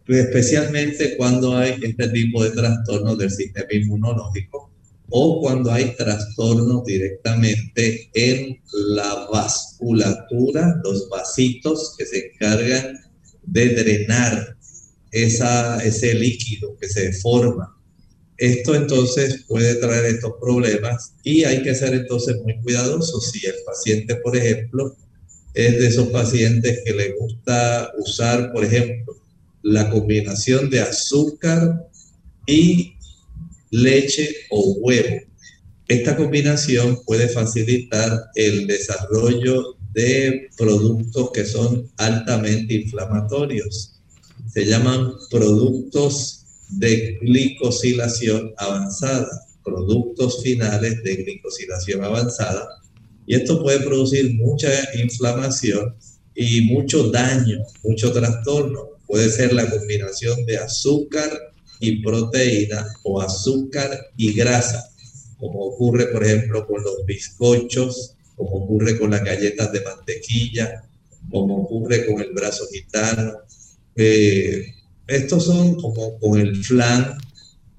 especialmente 0.06 1.16
cuando 1.16 1.56
hay 1.56 1.76
este 1.82 2.08
tipo 2.08 2.42
de 2.44 2.50
trastornos 2.50 3.16
del 3.16 3.30
sistema 3.30 3.68
inmunológico 3.72 4.70
o 5.10 5.40
cuando 5.40 5.70
hay 5.70 5.94
trastornos 5.96 6.84
directamente 6.84 8.10
en 8.14 8.60
la 8.72 9.28
vasculatura, 9.32 10.80
los 10.82 11.08
vasitos 11.08 11.94
que 11.96 12.06
se 12.06 12.26
encargan 12.26 12.98
de 13.42 13.68
drenar 13.74 14.56
esa, 15.14 15.82
ese 15.84 16.14
líquido 16.14 16.76
que 16.78 16.88
se 16.88 17.12
forma. 17.12 17.74
Esto 18.36 18.74
entonces 18.74 19.44
puede 19.46 19.76
traer 19.76 20.06
estos 20.06 20.32
problemas 20.40 21.14
y 21.22 21.44
hay 21.44 21.62
que 21.62 21.74
ser 21.74 21.94
entonces 21.94 22.36
muy 22.42 22.60
cuidadosos. 22.60 23.30
Si 23.30 23.46
el 23.46 23.54
paciente, 23.64 24.16
por 24.16 24.36
ejemplo, 24.36 24.96
es 25.54 25.78
de 25.78 25.86
esos 25.86 26.08
pacientes 26.08 26.80
que 26.84 26.92
le 26.92 27.12
gusta 27.12 27.92
usar, 27.98 28.52
por 28.52 28.64
ejemplo, 28.64 29.14
la 29.62 29.88
combinación 29.88 30.68
de 30.68 30.80
azúcar 30.80 31.88
y 32.46 32.94
leche 33.70 34.34
o 34.50 34.78
huevo. 34.80 35.20
Esta 35.86 36.16
combinación 36.16 36.98
puede 37.06 37.28
facilitar 37.28 38.10
el 38.34 38.66
desarrollo 38.66 39.76
de 39.92 40.48
productos 40.56 41.30
que 41.30 41.44
son 41.44 41.88
altamente 41.98 42.74
inflamatorios. 42.74 43.93
Se 44.54 44.64
llaman 44.64 45.12
productos 45.30 46.46
de 46.70 47.18
glicosilación 47.20 48.54
avanzada, 48.56 49.28
productos 49.64 50.42
finales 50.42 51.02
de 51.02 51.16
glicosilación 51.16 52.04
avanzada. 52.04 52.68
Y 53.26 53.34
esto 53.34 53.62
puede 53.62 53.80
producir 53.80 54.34
mucha 54.34 54.70
inflamación 54.98 55.94
y 56.34 56.62
mucho 56.62 57.10
daño, 57.10 57.58
mucho 57.82 58.12
trastorno 58.12 58.94
Puede 59.06 59.30
ser 59.30 59.52
la 59.52 59.68
combinación 59.68 60.46
de 60.46 60.58
azúcar 60.58 61.30
y 61.78 62.02
proteína 62.02 62.86
o 63.02 63.20
azúcar 63.20 64.10
y 64.16 64.32
grasa, 64.32 64.90
como 65.38 65.60
ocurre, 65.60 66.06
por 66.06 66.24
ejemplo, 66.24 66.66
con 66.66 66.82
los 66.82 67.04
bizcochos, 67.04 68.14
como 68.34 68.64
ocurre 68.64 68.98
con 68.98 69.10
las 69.10 69.22
galletas 69.22 69.72
de 69.72 69.82
mantequilla, 69.82 70.84
como 71.30 71.62
ocurre 71.62 72.06
con 72.06 72.20
el 72.20 72.32
brazo 72.32 72.66
gitano. 72.72 73.34
Eh, 73.96 74.74
estos 75.06 75.44
son 75.44 75.74
como 75.76 76.18
con 76.18 76.40
el 76.40 76.56
flan. 76.64 77.18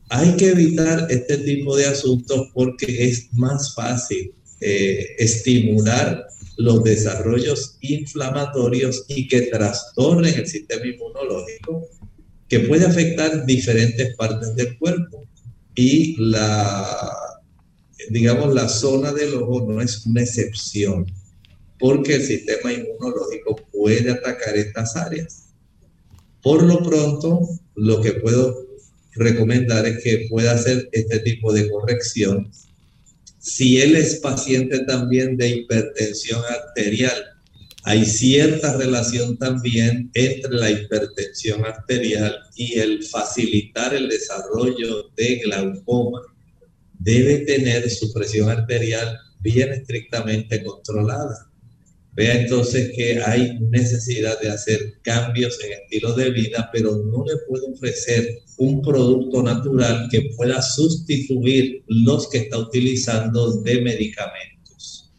Hay 0.09 0.35
que 0.35 0.49
evitar 0.49 1.07
este 1.09 1.37
tipo 1.39 1.75
de 1.75 1.85
asuntos 1.87 2.49
porque 2.53 3.05
es 3.05 3.33
más 3.33 3.73
fácil 3.73 4.33
eh, 4.61 5.15
estimular 5.17 6.27
los 6.57 6.83
desarrollos 6.83 7.77
inflamatorios 7.81 9.05
y 9.07 9.27
que 9.27 9.43
trastornen 9.43 10.33
el 10.35 10.47
sistema 10.47 10.85
inmunológico, 10.85 11.87
que 12.47 12.61
puede 12.61 12.85
afectar 12.85 13.45
diferentes 13.45 14.15
partes 14.15 14.55
del 14.55 14.77
cuerpo. 14.77 15.27
Y 15.75 16.15
la, 16.17 17.13
digamos, 18.09 18.53
la 18.53 18.69
zona 18.69 19.11
del 19.11 19.33
ojo 19.33 19.65
no 19.69 19.81
es 19.81 20.05
una 20.05 20.21
excepción, 20.21 21.05
porque 21.77 22.15
el 22.15 22.23
sistema 22.23 22.71
inmunológico 22.71 23.57
puede 23.73 24.11
atacar 24.11 24.55
estas 24.55 24.95
áreas. 24.95 25.44
Por 26.45 26.63
lo 26.63 26.81
pronto, 26.81 27.41
lo 27.75 28.01
que 28.01 28.13
puedo 28.13 28.55
recomendar 29.15 29.85
es 29.85 30.01
que 30.01 30.27
pueda 30.29 30.53
hacer 30.53 30.87
este 30.93 31.19
tipo 31.19 31.51
de 31.51 31.69
corrección 31.69 32.49
si 33.45 33.79
él 33.79 33.95
es 33.95 34.15
paciente 34.15 34.79
también 34.85 35.37
de 35.37 35.49
hipertensión 35.49 36.41
arterial, 36.49 37.13
hay 37.83 38.03
cierta 38.03 38.75
relación 38.75 39.37
también 39.37 40.09
entre 40.15 40.51
la 40.51 40.71
hipertensión 40.71 41.63
arterial 41.63 42.35
y 42.55 42.79
el 42.79 43.03
facilitar 43.03 43.93
el 43.93 44.09
desarrollo 44.09 45.11
de 45.15 45.41
glaucoma. 45.45 46.21
Debe 46.97 47.45
tener 47.45 47.87
su 47.91 48.11
presión 48.11 48.49
arterial 48.49 49.15
bien 49.41 49.71
estrictamente 49.73 50.63
controlada. 50.63 51.47
Vea 52.15 52.41
entonces 52.41 52.93
que 52.95 53.21
hay 53.21 53.59
necesidad 53.59 54.39
de 54.39 54.49
hacer 54.49 54.99
cambios 55.01 55.59
en 55.61 55.73
estilo 55.73 56.13
de 56.13 56.31
vida, 56.31 56.69
pero 56.71 56.95
no 56.95 57.25
le 57.25 57.33
puedo 57.45 57.67
ofrecer 57.73 58.39
un 58.57 58.81
producto 58.81 59.43
natural 59.43 60.07
que 60.09 60.29
pueda 60.37 60.61
sustituir 60.61 61.83
los 61.87 62.29
que 62.29 62.37
está 62.37 62.57
utilizando 62.57 63.61
de 63.61 63.81
medicamentos. 63.81 65.11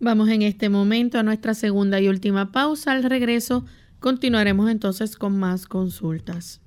Vamos 0.00 0.28
en 0.28 0.42
este 0.42 0.68
momento 0.68 1.18
a 1.18 1.22
nuestra 1.22 1.54
segunda 1.54 2.00
y 2.00 2.08
última 2.08 2.50
pausa. 2.50 2.92
Al 2.92 3.04
regreso 3.04 3.64
continuaremos 4.00 4.68
entonces 4.70 5.14
con 5.14 5.38
más 5.38 5.66
consultas. 5.66 6.60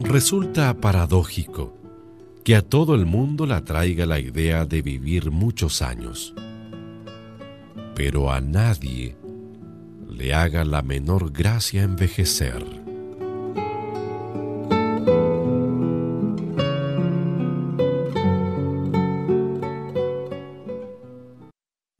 Resulta 0.00 0.74
paradójico 0.80 1.77
que 2.48 2.56
a 2.56 2.62
todo 2.62 2.94
el 2.94 3.04
mundo 3.04 3.44
la 3.44 3.62
traiga 3.62 4.06
la 4.06 4.18
idea 4.18 4.64
de 4.64 4.80
vivir 4.80 5.30
muchos 5.30 5.82
años, 5.82 6.32
pero 7.94 8.32
a 8.32 8.40
nadie 8.40 9.18
le 10.08 10.32
haga 10.32 10.64
la 10.64 10.80
menor 10.80 11.30
gracia 11.30 11.82
envejecer. 11.82 12.64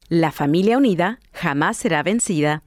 La 0.08 0.32
familia 0.32 0.78
unida 0.78 1.18
jamás 1.34 1.76
será 1.76 2.02
vencida. 2.02 2.62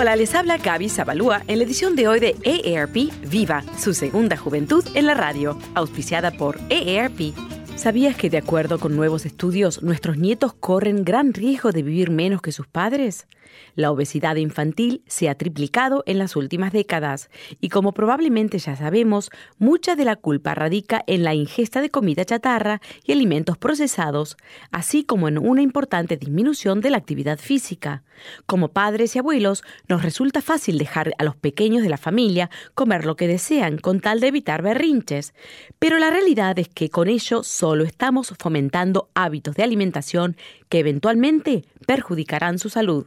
Hola, 0.00 0.16
les 0.16 0.34
habla 0.34 0.56
Gaby 0.56 0.88
Zabalúa 0.88 1.42
en 1.46 1.58
la 1.58 1.64
edición 1.64 1.94
de 1.94 2.08
hoy 2.08 2.20
de 2.20 2.34
EARP 2.42 3.12
Viva, 3.28 3.62
su 3.78 3.92
segunda 3.92 4.34
juventud 4.34 4.82
en 4.94 5.04
la 5.04 5.12
radio, 5.12 5.58
auspiciada 5.74 6.30
por 6.30 6.58
EARP 6.70 7.34
¿Sabías 7.76 8.16
que 8.16 8.30
de 8.30 8.38
acuerdo 8.38 8.78
con 8.78 8.96
nuevos 8.96 9.26
estudios, 9.26 9.82
nuestros 9.82 10.16
nietos 10.16 10.54
corren 10.54 11.04
gran 11.04 11.34
riesgo 11.34 11.70
de 11.70 11.82
vivir 11.82 12.10
menos 12.10 12.40
que 12.40 12.50
sus 12.50 12.66
padres? 12.66 13.26
La 13.74 13.90
obesidad 13.90 14.36
infantil 14.36 15.02
se 15.06 15.28
ha 15.28 15.34
triplicado 15.34 16.02
en 16.06 16.18
las 16.18 16.36
últimas 16.36 16.72
décadas 16.72 17.30
y 17.60 17.68
como 17.68 17.92
probablemente 17.92 18.58
ya 18.58 18.76
sabemos, 18.76 19.30
mucha 19.58 19.96
de 19.96 20.04
la 20.04 20.16
culpa 20.16 20.54
radica 20.54 21.02
en 21.06 21.24
la 21.24 21.34
ingesta 21.34 21.80
de 21.80 21.90
comida 21.90 22.24
chatarra 22.24 22.80
y 23.04 23.12
alimentos 23.12 23.58
procesados, 23.58 24.36
así 24.70 25.04
como 25.04 25.28
en 25.28 25.38
una 25.38 25.62
importante 25.62 26.16
disminución 26.16 26.80
de 26.80 26.90
la 26.90 26.98
actividad 26.98 27.38
física. 27.38 28.02
Como 28.46 28.68
padres 28.68 29.16
y 29.16 29.18
abuelos, 29.18 29.62
nos 29.88 30.02
resulta 30.02 30.42
fácil 30.42 30.78
dejar 30.78 31.14
a 31.18 31.24
los 31.24 31.36
pequeños 31.36 31.82
de 31.82 31.88
la 31.88 31.96
familia 31.96 32.50
comer 32.74 33.04
lo 33.04 33.16
que 33.16 33.26
desean 33.26 33.78
con 33.78 34.00
tal 34.00 34.20
de 34.20 34.28
evitar 34.28 34.62
berrinches, 34.62 35.34
pero 35.78 35.98
la 35.98 36.10
realidad 36.10 36.58
es 36.58 36.68
que 36.68 36.90
con 36.90 37.08
ello 37.08 37.42
solo 37.42 37.84
estamos 37.84 38.34
fomentando 38.38 39.08
hábitos 39.14 39.54
de 39.54 39.62
alimentación 39.62 40.36
que 40.68 40.80
eventualmente 40.80 41.64
perjudicarán 41.86 42.58
su 42.58 42.68
salud. 42.68 43.06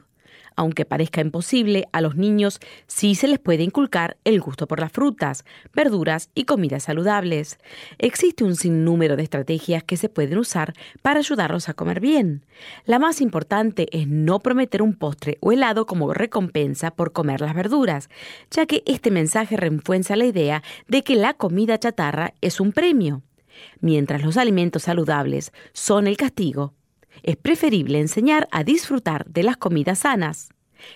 Aunque 0.56 0.86
parezca 0.86 1.22
imposible, 1.22 1.88
a 1.92 2.02
los 2.02 2.16
niños 2.16 2.60
sí 2.88 3.16
se 3.16 3.28
les 3.28 3.40
puede 3.40 3.64
inculcar 3.64 4.18
el 4.24 4.40
gusto 4.40 4.68
por 4.68 4.80
las 4.80 4.92
frutas, 4.92 5.46
verduras 5.74 6.30
y 6.36 6.46
comidas 6.46 6.84
saludables. 6.84 7.58
Existe 7.98 8.44
un 8.44 8.56
sinnúmero 8.56 9.16
de 9.16 9.24
estrategias 9.24 9.84
que 9.84 9.98
se 9.98 10.10
pueden 10.10 10.38
usar 10.38 10.74
para 11.02 11.20
ayudarlos 11.20 11.70
a 11.70 11.74
comer 11.74 12.00
bien. 12.00 12.46
La 12.86 13.00
más 13.00 13.22
importante 13.22 13.88
es 13.92 14.08
no 14.08 14.40
prometer 14.40 14.82
un 14.82 14.94
postre 14.94 15.38
o 15.42 15.52
helado 15.52 15.86
como 15.86 16.14
recompensa 16.14 16.92
por 16.92 17.12
comer 17.12 17.42
las 17.42 17.56
verduras, 17.56 18.10
ya 18.52 18.66
que 18.66 18.84
este 18.86 19.12
mensaje 19.12 19.58
refuerza 19.58 20.16
la 20.16 20.26
idea 20.26 20.64
de 20.88 21.04
que 21.04 21.16
la 21.16 21.34
comida 21.34 21.78
chatarra 21.78 22.34
es 22.42 22.60
un 22.60 22.72
premio, 22.72 23.22
mientras 23.80 24.24
los 24.24 24.38
alimentos 24.38 24.84
saludables 24.84 25.52
son 25.74 26.08
el 26.08 26.18
castigo 26.18 26.74
es 27.22 27.38
preferible 27.38 28.00
enseñar 28.00 28.48
a 28.52 28.64
disfrutar 28.64 29.26
de 29.26 29.44
las 29.44 29.58
comidas 29.58 30.00
sanas. 30.00 30.50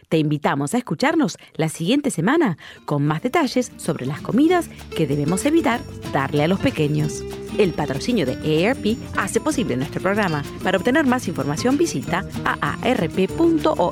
Te 0.09 0.17
invitamos 0.17 0.73
a 0.73 0.77
escucharnos 0.77 1.37
la 1.55 1.69
siguiente 1.69 2.11
semana 2.11 2.57
con 2.85 3.05
más 3.05 3.21
detalles 3.21 3.71
sobre 3.77 4.05
las 4.05 4.21
comidas 4.21 4.69
que 4.95 5.07
debemos 5.07 5.45
evitar 5.45 5.81
darle 6.13 6.43
a 6.43 6.47
los 6.47 6.59
pequeños. 6.59 7.23
El 7.57 7.73
patrocinio 7.73 8.25
de 8.25 8.67
AARP 8.67 8.97
hace 9.17 9.39
posible 9.39 9.75
nuestro 9.77 10.01
programa. 10.01 10.43
Para 10.63 10.77
obtener 10.77 11.05
más 11.05 11.27
información 11.27 11.77
visita 11.77 12.25
aarp.org 12.43 13.87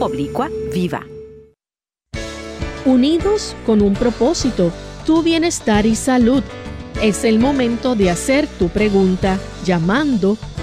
oblicua 0.00 0.50
viva. 0.72 1.06
Unidos 2.84 3.54
con 3.64 3.80
un 3.80 3.94
propósito, 3.94 4.72
tu 5.06 5.22
bienestar 5.22 5.86
y 5.86 5.94
salud. 5.94 6.42
Es 7.00 7.24
el 7.24 7.38
momento 7.38 7.94
de 7.94 8.10
hacer 8.10 8.46
tu 8.58 8.68
pregunta 8.68 9.38
llamando 9.64 10.36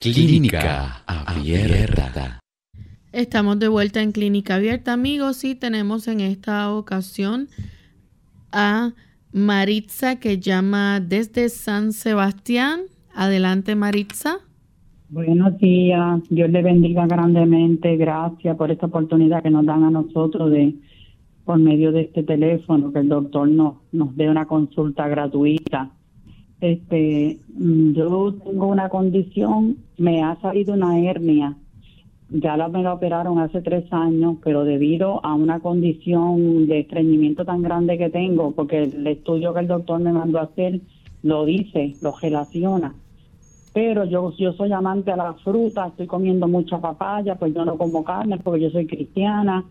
Clínica 0.00 1.02
Abierta. 1.08 2.38
Estamos 3.10 3.58
de 3.58 3.66
vuelta 3.66 4.00
en 4.00 4.12
Clínica 4.12 4.54
Abierta, 4.54 4.92
amigos, 4.92 5.42
y 5.42 5.56
tenemos 5.56 6.06
en 6.06 6.20
esta 6.20 6.72
ocasión 6.72 7.48
a 8.52 8.92
Maritza 9.32 10.20
que 10.20 10.38
llama 10.38 11.00
desde 11.00 11.48
San 11.48 11.92
Sebastián. 11.92 12.82
Adelante, 13.12 13.74
Maritza. 13.74 14.36
Buenos 15.08 15.58
días, 15.58 16.20
Dios 16.30 16.48
le 16.48 16.62
bendiga 16.62 17.04
grandemente. 17.08 17.96
Gracias 17.96 18.56
por 18.56 18.70
esta 18.70 18.86
oportunidad 18.86 19.42
que 19.42 19.50
nos 19.50 19.66
dan 19.66 19.82
a 19.82 19.90
nosotros 19.90 20.48
de, 20.52 20.76
por 21.44 21.58
medio 21.58 21.90
de 21.90 22.02
este 22.02 22.22
teléfono, 22.22 22.92
que 22.92 23.00
el 23.00 23.08
doctor 23.08 23.48
nos, 23.48 23.78
nos 23.90 24.14
dé 24.14 24.30
una 24.30 24.46
consulta 24.46 25.08
gratuita. 25.08 25.90
Este, 26.60 27.38
mm, 27.54 27.92
yo 27.92 28.34
tengo 28.34 28.66
una 28.66 28.88
condición, 28.88 29.76
me 29.96 30.22
ha 30.22 30.40
salido 30.40 30.74
una 30.74 30.98
hernia. 30.98 31.56
Ya 32.30 32.56
la 32.56 32.68
me 32.68 32.82
la 32.82 32.92
operaron 32.94 33.38
hace 33.38 33.62
tres 33.62 33.90
años, 33.92 34.36
pero 34.44 34.64
debido 34.64 35.24
a 35.24 35.34
una 35.34 35.60
condición 35.60 36.66
de 36.66 36.80
estreñimiento 36.80 37.44
tan 37.44 37.62
grande 37.62 37.96
que 37.96 38.10
tengo, 38.10 38.52
porque 38.52 38.82
el 38.84 39.06
estudio 39.06 39.54
que 39.54 39.60
el 39.60 39.68
doctor 39.68 40.00
me 40.00 40.12
mandó 40.12 40.38
a 40.38 40.42
hacer 40.42 40.80
lo 41.22 41.44
dice, 41.44 41.96
lo 42.00 42.14
relaciona. 42.16 42.94
Pero 43.72 44.04
yo, 44.04 44.34
yo 44.36 44.52
soy 44.52 44.72
amante 44.72 45.10
a 45.10 45.16
la 45.16 45.34
fruta, 45.34 45.86
estoy 45.86 46.06
comiendo 46.06 46.48
mucha 46.48 46.80
papaya, 46.80 47.36
pues 47.36 47.54
yo 47.54 47.64
no 47.64 47.78
como 47.78 48.04
carne 48.04 48.38
porque 48.38 48.62
yo 48.62 48.70
soy 48.70 48.86
cristiana 48.86 49.64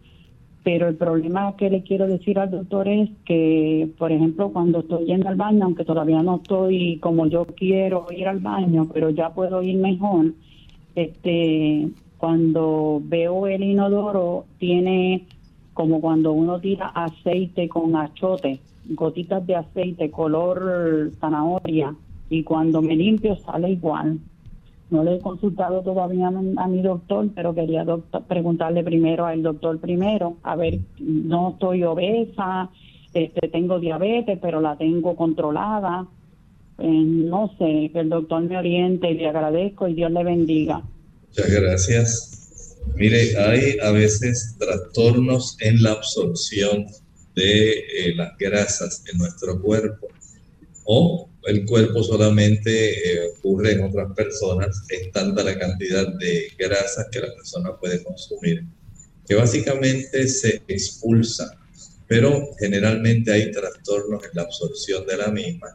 pero 0.67 0.89
el 0.89 0.97
problema 0.97 1.55
que 1.55 1.69
le 1.69 1.81
quiero 1.81 2.07
decir 2.07 2.37
al 2.37 2.51
doctor 2.51 2.89
es 2.89 3.09
que, 3.23 3.89
por 3.97 4.11
ejemplo, 4.11 4.51
cuando 4.51 4.79
estoy 4.79 5.05
yendo 5.05 5.29
al 5.29 5.37
baño, 5.37 5.63
aunque 5.63 5.85
todavía 5.85 6.21
no 6.21 6.41
estoy 6.43 6.99
como 6.99 7.25
yo 7.27 7.45
quiero 7.45 8.07
ir 8.11 8.27
al 8.27 8.39
baño, 8.39 8.89
pero 8.93 9.09
ya 9.09 9.29
puedo 9.29 9.63
ir 9.63 9.77
mejor, 9.77 10.33
este, 10.93 11.87
cuando 12.17 13.01
veo 13.01 13.47
el 13.47 13.63
inodoro 13.63 14.43
tiene 14.57 15.25
como 15.73 16.01
cuando 16.01 16.33
uno 16.33 16.59
tira 16.59 16.87
aceite 16.87 17.69
con 17.69 17.95
achote, 17.95 18.59
gotitas 18.89 19.47
de 19.47 19.55
aceite 19.55 20.11
color 20.11 21.13
zanahoria, 21.21 21.95
y 22.29 22.43
cuando 22.43 22.81
me 22.81 22.97
limpio 22.97 23.37
sale 23.37 23.69
igual. 23.69 24.19
No 24.89 25.03
le 25.03 25.15
he 25.15 25.19
consultado 25.19 25.81
todavía 25.81 26.27
a 26.27 26.67
mi 26.67 26.81
doctor, 26.81 27.27
pero 27.35 27.53
quería 27.53 27.85
preguntarle 28.27 28.83
primero 28.83 29.25
al 29.25 29.43
doctor 29.43 29.79
primero, 29.79 30.37
a 30.43 30.55
ver, 30.55 30.79
no 30.99 31.51
estoy 31.51 31.83
obesa, 31.83 32.69
este, 33.13 33.47
tengo 33.49 33.79
diabetes, 33.79 34.39
pero 34.41 34.61
la 34.61 34.77
tengo 34.77 35.15
controlada. 35.15 36.07
Eh, 36.79 36.87
no 36.87 37.51
sé, 37.57 37.89
que 37.91 37.99
el 37.99 38.09
doctor 38.09 38.43
me 38.43 38.57
oriente 38.57 39.09
y 39.09 39.15
le 39.15 39.27
agradezco 39.27 39.87
y 39.87 39.95
Dios 39.95 40.11
le 40.11 40.23
bendiga. 40.23 40.83
Muchas 41.27 41.51
gracias. 41.51 42.37
Mire, 42.95 43.37
hay 43.37 43.77
a 43.83 43.91
veces 43.91 44.55
trastornos 44.59 45.57
en 45.59 45.81
la 45.83 45.93
absorción 45.93 46.85
de 47.35 47.71
eh, 47.71 48.15
las 48.15 48.37
grasas 48.37 49.03
en 49.11 49.19
nuestro 49.19 49.61
cuerpo 49.61 50.07
o 50.85 51.29
el 51.47 51.65
cuerpo 51.65 52.03
solamente 52.03 53.13
eh, 53.13 53.29
ocurre 53.37 53.71
en 53.71 53.83
otras 53.85 54.11
personas, 54.13 54.83
es 54.89 55.11
tanta 55.11 55.43
la 55.43 55.57
cantidad 55.57 56.07
de 56.17 56.51
grasas 56.57 57.07
que 57.11 57.21
la 57.21 57.33
persona 57.33 57.77
puede 57.77 58.03
consumir, 58.03 58.63
que 59.25 59.35
básicamente 59.35 60.27
se 60.27 60.61
expulsa, 60.67 61.57
pero 62.07 62.49
generalmente 62.59 63.31
hay 63.31 63.51
trastornos 63.51 64.23
en 64.23 64.29
la 64.33 64.41
absorción 64.43 65.05
de 65.07 65.17
la 65.17 65.29
misma. 65.29 65.67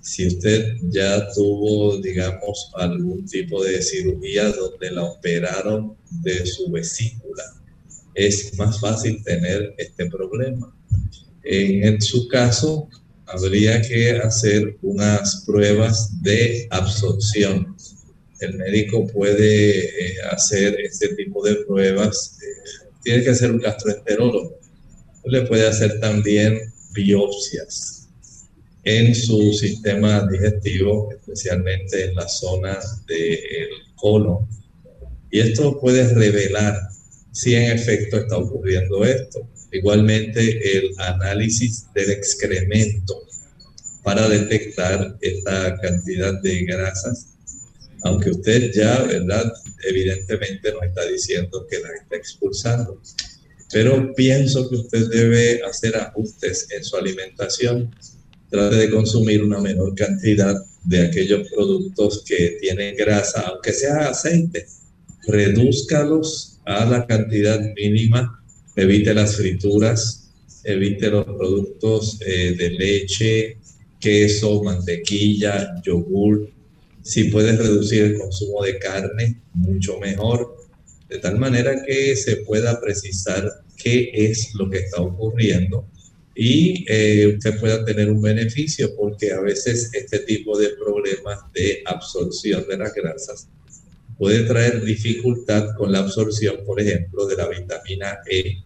Si 0.00 0.26
usted 0.26 0.76
ya 0.90 1.26
tuvo, 1.32 1.98
digamos, 1.98 2.70
algún 2.74 3.24
tipo 3.26 3.64
de 3.64 3.80
cirugía 3.82 4.50
donde 4.50 4.90
la 4.90 5.04
operaron 5.04 5.96
de 6.22 6.44
su 6.44 6.70
vesícula, 6.70 7.42
es 8.14 8.56
más 8.58 8.78
fácil 8.80 9.22
tener 9.24 9.74
este 9.78 10.06
problema. 10.06 10.74
En, 11.42 12.00
su 12.00 12.28
caso, 12.28 12.88
habría 13.26 13.80
que 13.82 14.12
hacer 14.18 14.76
unas 14.82 15.44
pruebas 15.46 16.22
de 16.22 16.66
absorción. 16.70 17.76
El 18.40 18.58
médico 18.58 19.06
puede 19.06 19.80
eh, 19.80 20.16
hacer 20.30 20.78
este 20.80 21.14
tipo 21.14 21.44
de 21.44 21.56
pruebas. 21.66 22.38
Eh, 22.42 22.90
tiene 23.02 23.24
que 23.24 23.30
hacer 23.30 23.50
un 23.50 23.60
gastroenterólogo. 23.60 24.58
Le 25.24 25.42
puede 25.42 25.66
hacer 25.66 26.00
también 26.00 26.72
biopsias 26.92 28.08
en 28.84 29.14
su 29.14 29.52
sistema 29.54 30.26
digestivo, 30.30 31.10
especialmente 31.12 32.04
en 32.04 32.14
la 32.14 32.28
zona 32.28 32.78
del 33.06 33.68
colon. 33.96 34.46
Y 35.30 35.40
esto 35.40 35.80
puede 35.80 36.12
revelar 36.12 36.78
si 37.32 37.54
en 37.54 37.72
efecto 37.72 38.18
está 38.18 38.36
ocurriendo 38.36 39.04
esto. 39.04 39.48
Igualmente 39.74 40.78
el 40.78 40.94
análisis 40.98 41.86
del 41.92 42.12
excremento 42.12 43.26
para 44.04 44.28
detectar 44.28 45.18
esta 45.20 45.76
cantidad 45.80 46.40
de 46.42 46.64
grasas, 46.64 47.26
aunque 48.04 48.30
usted 48.30 48.70
ya, 48.72 49.02
¿verdad? 49.02 49.52
Evidentemente 49.82 50.72
no 50.72 50.80
está 50.82 51.04
diciendo 51.06 51.66
que 51.68 51.80
la 51.80 51.88
está 51.92 52.16
expulsando. 52.16 53.00
pero 53.72 54.14
pienso 54.14 54.68
que 54.70 54.76
usted 54.76 55.08
debe 55.08 55.60
hacer 55.64 55.96
ajustes 55.96 56.68
en 56.70 56.84
su 56.84 56.96
alimentación. 56.96 57.92
Trate 58.48 58.76
de 58.76 58.90
consumir 58.90 59.42
una 59.42 59.58
menor 59.58 59.96
cantidad 59.96 60.54
de 60.84 61.00
aquellos 61.06 61.48
productos 61.50 62.22
que 62.24 62.58
tienen 62.60 62.94
grasa, 62.94 63.40
aunque 63.40 63.72
sea 63.72 64.10
aceite. 64.10 64.66
Redúzcalos 65.26 66.60
a 66.64 66.84
la 66.84 67.04
cantidad 67.06 67.60
mínima. 67.74 68.43
Evite 68.76 69.14
las 69.14 69.36
frituras, 69.36 70.30
evite 70.64 71.10
los 71.10 71.24
productos 71.24 72.18
eh, 72.26 72.54
de 72.56 72.70
leche, 72.70 73.58
queso, 74.00 74.62
mantequilla, 74.62 75.80
yogur. 75.82 76.50
Si 77.02 77.24
puedes 77.24 77.58
reducir 77.58 78.02
el 78.02 78.18
consumo 78.18 78.62
de 78.62 78.78
carne, 78.78 79.40
mucho 79.54 79.98
mejor, 80.00 80.56
de 81.08 81.18
tal 81.18 81.38
manera 81.38 81.84
que 81.86 82.16
se 82.16 82.38
pueda 82.38 82.80
precisar 82.80 83.48
qué 83.76 84.10
es 84.12 84.54
lo 84.54 84.68
que 84.70 84.78
está 84.78 85.02
ocurriendo 85.02 85.86
y 86.34 86.84
eh, 86.88 87.28
usted 87.36 87.60
pueda 87.60 87.84
tener 87.84 88.10
un 88.10 88.20
beneficio 88.20 88.94
porque 88.96 89.32
a 89.32 89.40
veces 89.40 89.90
este 89.92 90.20
tipo 90.20 90.58
de 90.58 90.70
problemas 90.70 91.38
de 91.52 91.82
absorción 91.86 92.66
de 92.66 92.76
las 92.76 92.92
grasas 92.92 93.48
puede 94.18 94.44
traer 94.44 94.84
dificultad 94.84 95.74
con 95.76 95.92
la 95.92 96.00
absorción, 96.00 96.56
por 96.64 96.80
ejemplo, 96.80 97.26
de 97.26 97.36
la 97.36 97.48
vitamina 97.48 98.18
E, 98.30 98.62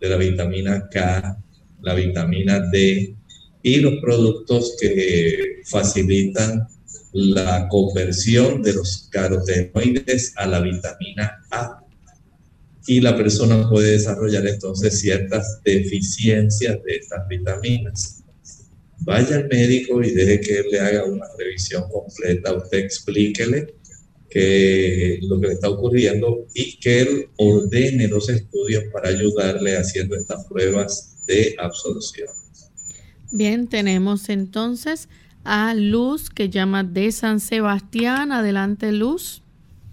de 0.00 0.08
la 0.08 0.16
vitamina 0.16 0.88
K, 0.90 1.38
la 1.82 1.94
vitamina 1.94 2.60
D 2.70 3.14
y 3.62 3.76
los 3.76 3.94
productos 4.00 4.76
que 4.80 5.62
facilitan 5.64 6.66
la 7.12 7.68
conversión 7.68 8.62
de 8.62 8.74
los 8.74 9.08
carotenoides 9.10 10.34
a 10.36 10.46
la 10.46 10.60
vitamina 10.60 11.44
A 11.50 11.82
y 12.86 13.00
la 13.00 13.16
persona 13.16 13.68
puede 13.68 13.92
desarrollar 13.92 14.46
entonces 14.46 14.98
ciertas 14.98 15.60
deficiencias 15.62 16.82
de 16.84 16.96
estas 16.96 17.28
vitaminas. 17.28 18.24
Vaya 19.00 19.36
al 19.36 19.48
médico 19.48 20.02
y 20.02 20.10
deje 20.10 20.40
que 20.40 20.58
él 20.60 20.66
le 20.72 20.80
haga 20.80 21.04
una 21.04 21.26
revisión 21.38 21.84
completa, 21.90 22.54
usted 22.54 22.78
explíquele 22.78 23.74
que 24.30 25.18
lo 25.22 25.40
que 25.40 25.46
le 25.48 25.52
está 25.54 25.70
ocurriendo 25.70 26.46
y 26.54 26.78
que 26.78 27.00
él 27.00 27.08
ordene 27.36 28.08
los 28.08 28.28
estudios 28.28 28.84
para 28.92 29.08
ayudarle 29.08 29.76
haciendo 29.76 30.16
estas 30.16 30.46
pruebas 30.46 31.24
de 31.26 31.54
absorción. 31.58 32.28
Bien, 33.32 33.68
tenemos 33.68 34.28
entonces 34.28 35.08
a 35.44 35.74
Luz 35.74 36.30
que 36.30 36.48
llama 36.48 36.84
de 36.84 37.10
San 37.12 37.40
Sebastián. 37.40 38.32
Adelante, 38.32 38.92
Luz. 38.92 39.42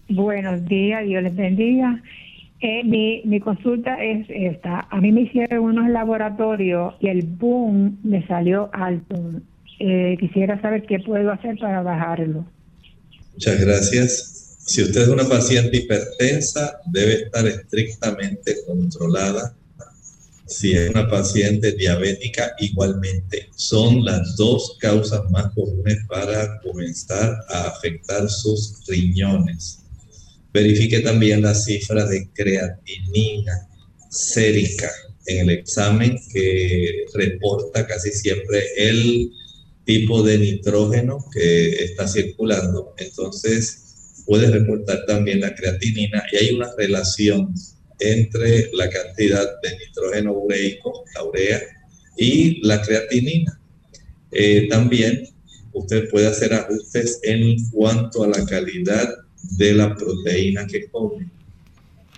Buenos 0.10 0.66
días, 0.66 1.06
Dios 1.06 1.24
les 1.24 1.36
bendiga. 1.36 2.02
Eh, 2.62 2.84
mi, 2.84 3.22
mi 3.26 3.40
consulta 3.40 4.02
es 4.04 4.26
esta. 4.30 4.88
A 4.90 5.02
mí 5.02 5.12
me 5.12 5.22
hicieron 5.22 5.66
unos 5.66 5.90
laboratorios 5.90 6.96
y 7.00 7.08
el 7.08 7.24
boom 7.24 7.98
me 8.04 8.26
salió 8.28 8.70
alto. 8.74 9.16
Eh, 9.80 10.16
quisiera 10.20 10.62
saber 10.62 10.84
qué 10.86 11.00
puedo 11.00 11.32
hacer 11.32 11.58
para 11.58 11.82
bajarlo. 11.82 12.46
Muchas 13.36 13.60
gracias. 13.60 14.58
Si 14.66 14.82
usted 14.82 15.02
es 15.02 15.08
una 15.10 15.28
paciente 15.28 15.76
hipertensa, 15.76 16.80
debe 16.86 17.24
estar 17.24 17.46
estrictamente 17.46 18.56
controlada. 18.66 19.54
Si 20.48 20.72
es 20.72 20.90
una 20.90 21.10
paciente 21.10 21.74
diabética, 21.74 22.56
igualmente. 22.60 23.50
Son 23.58 24.06
las 24.06 24.38
dos 24.38 24.78
causas 24.80 25.30
más 25.32 25.54
comunes 25.54 25.98
para 26.08 26.62
comenzar 26.62 27.36
a 27.50 27.68
afectar 27.68 28.30
sus 28.30 28.86
riñones. 28.88 29.80
Verifique 30.54 31.02
también 31.02 31.42
la 31.42 31.56
cifra 31.56 32.06
de 32.06 32.30
creatinina 32.34 33.68
sérica 34.10 34.90
en 35.26 35.50
el 35.50 35.50
examen 35.50 36.18
que 36.32 37.04
reporta 37.14 37.86
casi 37.86 38.12
siempre 38.12 38.64
el 38.78 39.30
tipo 39.86 40.24
de 40.24 40.38
nitrógeno 40.38 41.26
que 41.32 41.70
está 41.84 42.08
circulando. 42.08 42.94
Entonces, 42.98 44.24
puede 44.26 44.50
reportar 44.50 45.06
también 45.06 45.42
la 45.42 45.54
creatinina 45.54 46.24
y 46.32 46.38
hay 46.38 46.56
una 46.56 46.70
relación 46.78 47.54
entre 48.00 48.70
la 48.74 48.90
cantidad 48.90 49.48
de 49.62 49.78
nitrógeno 49.78 50.34
ureico, 50.34 51.06
la 51.16 51.24
urea, 51.24 51.62
y 52.18 52.66
la 52.66 52.82
creatinina. 52.82 53.60
Eh, 54.32 54.68
también 54.70 55.28
usted 55.74 56.10
puede 56.10 56.28
hacer 56.28 56.54
ajustes 56.54 57.20
en 57.24 57.56
cuanto 57.72 58.24
a 58.24 58.28
la 58.28 58.46
calidad 58.46 59.14
de 59.58 59.74
la 59.74 59.96
proteína 59.96 60.66
que 60.68 60.88
come. 60.90 61.30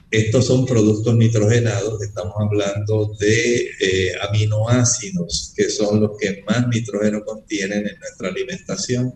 Estos 0.10 0.46
son 0.46 0.66
productos 0.66 1.16
nitrogenados, 1.16 2.02
estamos 2.02 2.34
hablando 2.40 3.14
de 3.20 3.70
eh, 3.82 4.12
aminoácidos, 4.30 5.52
que 5.54 5.70
son 5.70 6.00
los 6.00 6.12
que 6.18 6.44
más 6.48 6.66
nitrógeno 6.70 7.26
contienen 7.26 7.86
en 7.86 8.00
nuestra 8.00 8.30
alimentación. 8.30 9.14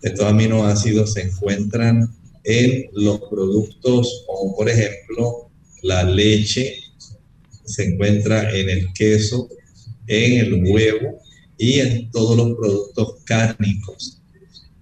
Estos 0.00 0.24
aminoácidos 0.24 1.14
se 1.14 1.22
encuentran 1.22 2.14
en 2.44 2.88
los 2.92 3.20
productos 3.30 4.24
como 4.26 4.54
por 4.56 4.68
ejemplo 4.68 5.50
la 5.82 6.04
leche, 6.04 6.76
se 7.64 7.84
encuentra 7.84 8.48
en 8.56 8.70
el 8.70 8.92
queso, 8.92 9.48
en 10.06 10.38
el 10.38 10.64
huevo 10.64 11.20
y 11.58 11.80
en 11.80 12.10
todos 12.12 12.36
los 12.36 12.56
productos 12.56 13.16
cárnicos. 13.24 14.21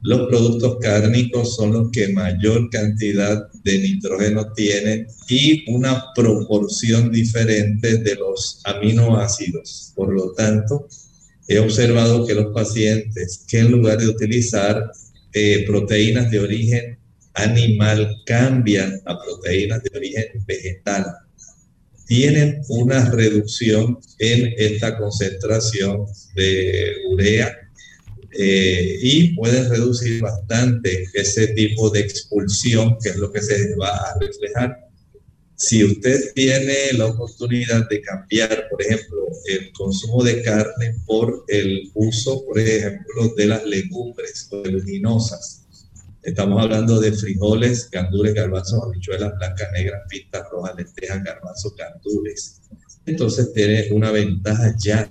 Los 0.03 0.29
productos 0.29 0.79
cárnicos 0.81 1.57
son 1.57 1.73
los 1.73 1.91
que 1.91 2.09
mayor 2.09 2.71
cantidad 2.71 3.51
de 3.65 3.79
nitrógeno 3.79 4.53
tienen 4.55 5.07
y 5.29 5.71
una 5.71 6.07
proporción 6.15 7.13
diferente 7.13 7.99
de 7.99 8.15
los 8.15 8.63
aminoácidos. 8.65 9.93
Por 9.95 10.15
lo 10.15 10.33
tanto, 10.33 10.89
he 11.47 11.59
observado 11.59 12.27
que 12.27 12.35
los 12.35 12.55
pacientes 12.55 13.45
que 13.47 13.59
en 13.59 13.73
lugar 13.73 13.99
de 13.99 14.09
utilizar 14.09 14.91
eh, 15.33 15.65
proteínas 15.67 16.31
de 16.31 16.39
origen 16.39 16.99
animal 17.35 18.23
cambian 18.25 19.01
a 19.05 19.19
proteínas 19.19 19.83
de 19.83 19.99
origen 19.99 20.45
vegetal, 20.47 21.07
tienen 22.07 22.63
una 22.69 23.09
reducción 23.11 23.99
en 24.19 24.53
esta 24.57 24.99
concentración 24.99 26.07
de 26.35 26.95
urea 27.09 27.57
eh, 28.33 28.99
y 29.03 29.35
puede 29.35 29.69
reducir 29.69 30.23
bastante 30.23 31.09
ese 31.15 31.49
tipo 31.49 31.91
de 31.91 32.01
expulsión, 32.01 32.97
que 33.03 33.11
es 33.11 33.17
lo 33.17 33.33
que 33.33 33.43
se 33.43 33.75
va 33.77 33.97
a 33.97 34.19
reflejar. 34.21 34.89
Si 35.57 35.85
usted 35.85 36.33
tiene 36.35 36.93
la 36.97 37.07
oportunidad 37.07 37.89
de 37.89 38.01
cambiar, 38.01 38.69
por 38.71 38.81
ejemplo, 38.81 39.27
el 39.47 39.73
consumo 39.73 40.23
de 40.23 40.43
carne 40.43 40.97
por 41.05 41.45
el 41.49 41.91
uso, 41.95 42.45
por 42.47 42.59
ejemplo, 42.59 43.35
de 43.37 43.47
las 43.47 43.65
legumbres 43.67 44.49
leguminosas, 44.51 45.67
estamos 46.23 46.63
hablando 46.63 47.01
de 47.01 47.13
frijoles, 47.13 47.91
gandules, 47.91 48.33
garbanzos, 48.33 48.83
habichuelas 48.83 49.37
blancas, 49.37 49.69
negras, 49.73 50.03
pistas 50.09 50.45
rojas, 50.51 50.77
lentejas, 50.77 51.23
garbanzos, 51.25 51.75
gandules. 51.77 52.61
Entonces 53.05 53.53
tiene 53.53 53.89
una 53.91 54.13
ventaja 54.13 54.75
ya 54.79 55.11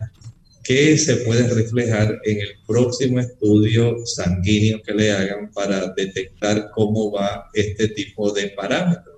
que 0.70 0.99
se 0.99 1.15
puede 1.26 1.47
reflejar 1.47 2.22
en 2.24 2.41
el 2.41 2.49
próximo 2.67 3.20
estudio 3.20 4.05
sanguíneo 4.05 4.80
que 4.84 4.93
le 4.93 5.11
hagan 5.11 5.51
para 5.51 5.91
detectar 5.97 6.70
cómo 6.76 7.11
va 7.11 7.49
este 7.55 7.88
tipo 7.88 8.32
de 8.32 8.49
parámetros. 8.49 9.15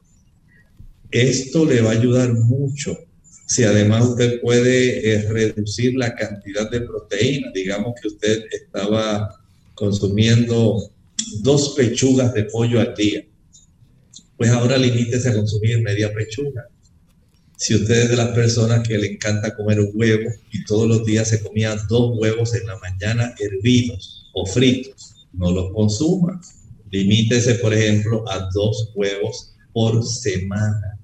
Esto 1.12 1.66
le 1.66 1.82
va 1.82 1.89
a 1.89 1.99
ayudar 1.99 2.32
mucho 2.32 2.97
si 3.47 3.66
además 3.66 4.12
usted 4.12 4.39
puede 4.39 5.14
eh, 5.14 5.30
reducir 5.30 5.93
la 5.95 6.16
cantidad 6.16 6.72
de 6.72 6.80
proteína, 6.84 7.52
digamos 7.54 7.95
que 8.02 8.08
usted 8.08 8.45
estaba 8.49 9.38
consumiendo 9.76 10.89
dos 11.41 11.74
pechugas 11.76 12.34
de 12.34 12.45
pollo 12.45 12.80
al 12.80 12.95
día, 12.95 13.26
pues 14.38 14.49
ahora 14.52 14.78
limítese 14.78 15.28
a 15.28 15.36
consumir 15.36 15.82
media 15.82 16.14
pechuga 16.14 16.71
si 17.62 17.76
usted 17.76 18.05
es 18.05 18.09
de 18.09 18.16
las 18.16 18.30
personas 18.30 18.88
que 18.88 18.97
le 18.97 19.14
encanta 19.14 19.55
comer 19.55 19.80
un 19.80 19.91
huevo 19.93 20.32
y 20.51 20.66
todos 20.66 20.88
los 20.88 21.05
días 21.05 21.30
se 21.30 21.43
comía 21.43 21.76
dos 21.88 22.18
huevos 22.18 22.55
en 22.55 22.66
la 22.66 22.76
mañana 22.80 23.36
hervidos 23.38 24.32
o 24.34 24.47
fritos, 24.47 25.28
no 25.34 25.51
los 25.51 25.72
consuma. 25.72 26.41
Limítese, 26.89 27.53
por 27.55 27.72
ejemplo, 27.72 28.28
a 28.28 28.49
dos 28.51 28.91
huevos 28.95 29.53
por 29.74 30.03
semana. 30.03 30.97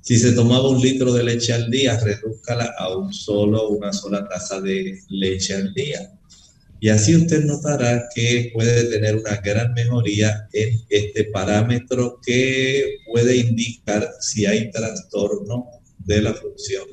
Si 0.00 0.16
se 0.16 0.30
tomaba 0.30 0.68
un 0.68 0.80
litro 0.80 1.12
de 1.12 1.24
leche 1.24 1.52
al 1.52 1.68
día, 1.72 1.98
redúzcala 1.98 2.72
a 2.78 2.96
un 2.96 3.12
solo, 3.12 3.70
una 3.70 3.92
sola 3.92 4.28
taza 4.28 4.60
de 4.60 5.00
leche 5.08 5.54
al 5.54 5.74
día. 5.74 6.12
Y 6.78 6.88
así 6.88 7.16
usted 7.16 7.44
notará 7.46 8.08
que 8.14 8.52
puede 8.54 8.84
tener 8.84 9.16
una 9.16 9.38
gran 9.38 9.74
mejoría 9.74 10.46
en 10.52 10.80
este 10.88 11.24
parámetro 11.24 12.20
que 12.24 12.98
puede 13.10 13.38
indicar 13.38 14.08
si 14.20 14.46
hay 14.46 14.70
trastorno 14.70 15.75
de 16.06 16.22
la 16.22 16.32
función 16.34 16.86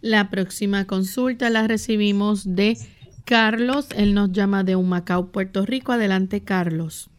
La 0.00 0.30
próxima 0.30 0.86
consulta 0.86 1.50
la 1.50 1.66
recibimos 1.66 2.54
de 2.54 2.76
Carlos. 3.24 3.88
Él 3.96 4.14
nos 4.14 4.32
llama 4.32 4.62
de 4.62 4.76
Humacao, 4.76 5.32
Puerto 5.32 5.66
Rico. 5.66 5.92
Adelante, 5.92 6.44
Carlos. 6.44 7.10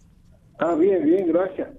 Ah, 0.60 0.76
bien, 0.76 1.04
bien, 1.06 1.28
gracias. 1.28 1.70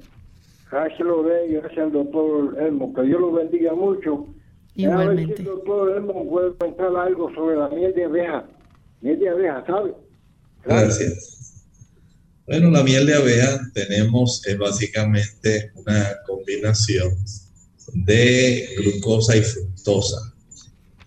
Gracias, 0.70 1.00
lo 1.00 1.22
gracias 1.22 1.78
al 1.78 1.92
doctor 1.92 2.56
Elmo. 2.60 2.92
Que 2.94 3.02
Dios 3.02 3.20
lo 3.20 3.32
bendiga 3.32 3.74
mucho 3.74 4.26
Igualmente. 4.74 5.42
A 5.42 5.44
doctor 5.44 6.28
puede 6.28 6.54
contar 6.56 6.96
algo 6.96 7.32
sobre 7.34 7.56
la 7.56 7.68
miel 7.68 7.94
de 7.94 8.04
abeja. 8.04 8.44
Miel 9.00 9.20
de 9.20 9.28
abeja, 9.28 9.64
¿sabe? 9.66 9.94
Gracias. 10.64 11.66
Bueno, 12.46 12.70
la 12.70 12.82
miel 12.82 13.06
de 13.06 13.14
abeja 13.14 13.60
tenemos 13.72 14.44
es 14.46 14.58
básicamente 14.58 15.72
una 15.76 16.08
combinación 16.26 17.14
de 17.94 18.68
glucosa 18.76 19.36
y 19.36 19.42
fructosa. 19.42 20.34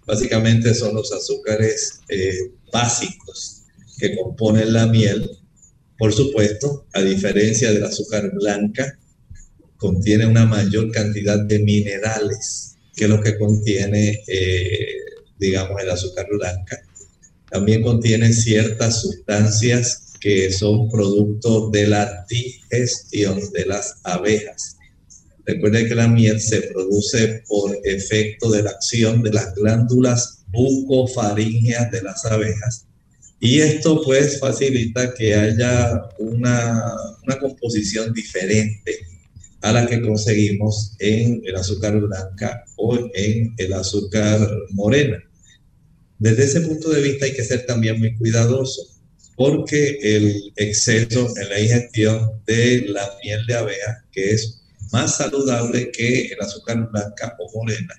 Básicamente 0.06 0.74
son 0.74 0.96
los 0.96 1.12
azúcares 1.12 2.02
eh, 2.10 2.52
básicos 2.72 3.64
que 3.98 4.16
componen 4.16 4.74
la 4.74 4.88
miel. 4.88 5.30
Por 5.98 6.14
supuesto, 6.14 6.86
a 6.94 7.02
diferencia 7.02 7.72
del 7.72 7.84
azúcar 7.84 8.32
blanca, 8.34 8.98
contiene 9.78 10.26
una 10.26 10.46
mayor 10.46 10.92
cantidad 10.92 11.40
de 11.40 11.60
minerales 11.60 12.76
que 12.96 13.08
lo 13.08 13.22
que 13.22 13.38
contiene, 13.38 14.24
eh, 14.28 14.88
digamos, 15.38 15.82
el 15.82 15.90
azúcar 15.90 16.28
blanca. 16.32 16.82
También 17.50 17.82
contiene 17.82 18.34
ciertas 18.34 19.02
sustancias 19.02 20.14
que 20.20 20.52
son 20.52 20.90
producto 20.90 21.70
de 21.70 21.88
la 21.88 22.26
digestión 22.30 23.40
de 23.52 23.66
las 23.66 23.96
abejas. 24.04 24.77
Recuerde 25.48 25.88
que 25.88 25.96
la 25.96 26.08
miel 26.08 26.40
se 26.42 26.62
produce 26.62 27.44
por 27.48 27.76
efecto 27.86 28.52
de 28.52 28.64
la 28.64 28.72
acción 28.72 29.24
de 29.24 29.32
las 29.32 29.56
glándulas 29.56 30.44
bucofaríngeas 30.50 31.90
de 31.90 32.02
las 32.04 32.26
abejas 32.26 32.88
y 33.40 33.60
esto 33.60 34.02
pues 34.04 34.40
facilita 34.40 35.14
que 35.14 35.36
haya 35.36 36.10
una, 36.18 36.84
una 37.24 37.40
composición 37.40 38.12
diferente 38.12 38.98
a 39.62 39.72
la 39.72 39.86
que 39.86 40.02
conseguimos 40.02 40.96
en 41.00 41.42
el 41.46 41.56
azúcar 41.56 42.00
blanca 42.00 42.66
o 42.78 42.98
en 43.14 43.54
el 43.58 43.74
azúcar 43.74 44.40
morena. 44.72 45.24
Desde 46.20 46.46
ese 46.46 46.62
punto 46.62 46.90
de 46.90 47.02
vista 47.02 47.26
hay 47.26 47.34
que 47.34 47.44
ser 47.44 47.66
también 47.66 48.00
muy 48.00 48.16
cuidadoso 48.16 48.82
porque 49.36 50.00
el 50.02 50.52
exceso 50.56 51.32
en 51.38 51.50
la 51.50 51.60
ingestión 51.60 52.42
de 52.48 52.86
la 52.88 53.08
miel 53.24 53.46
de 53.46 53.54
abeja, 53.54 54.04
que 54.12 54.32
es 54.32 54.64
más 54.92 55.18
saludable 55.18 55.92
que 55.92 56.28
el 56.28 56.40
azúcar 56.40 56.90
blanca 56.92 57.36
o 57.40 57.60
morena, 57.60 57.94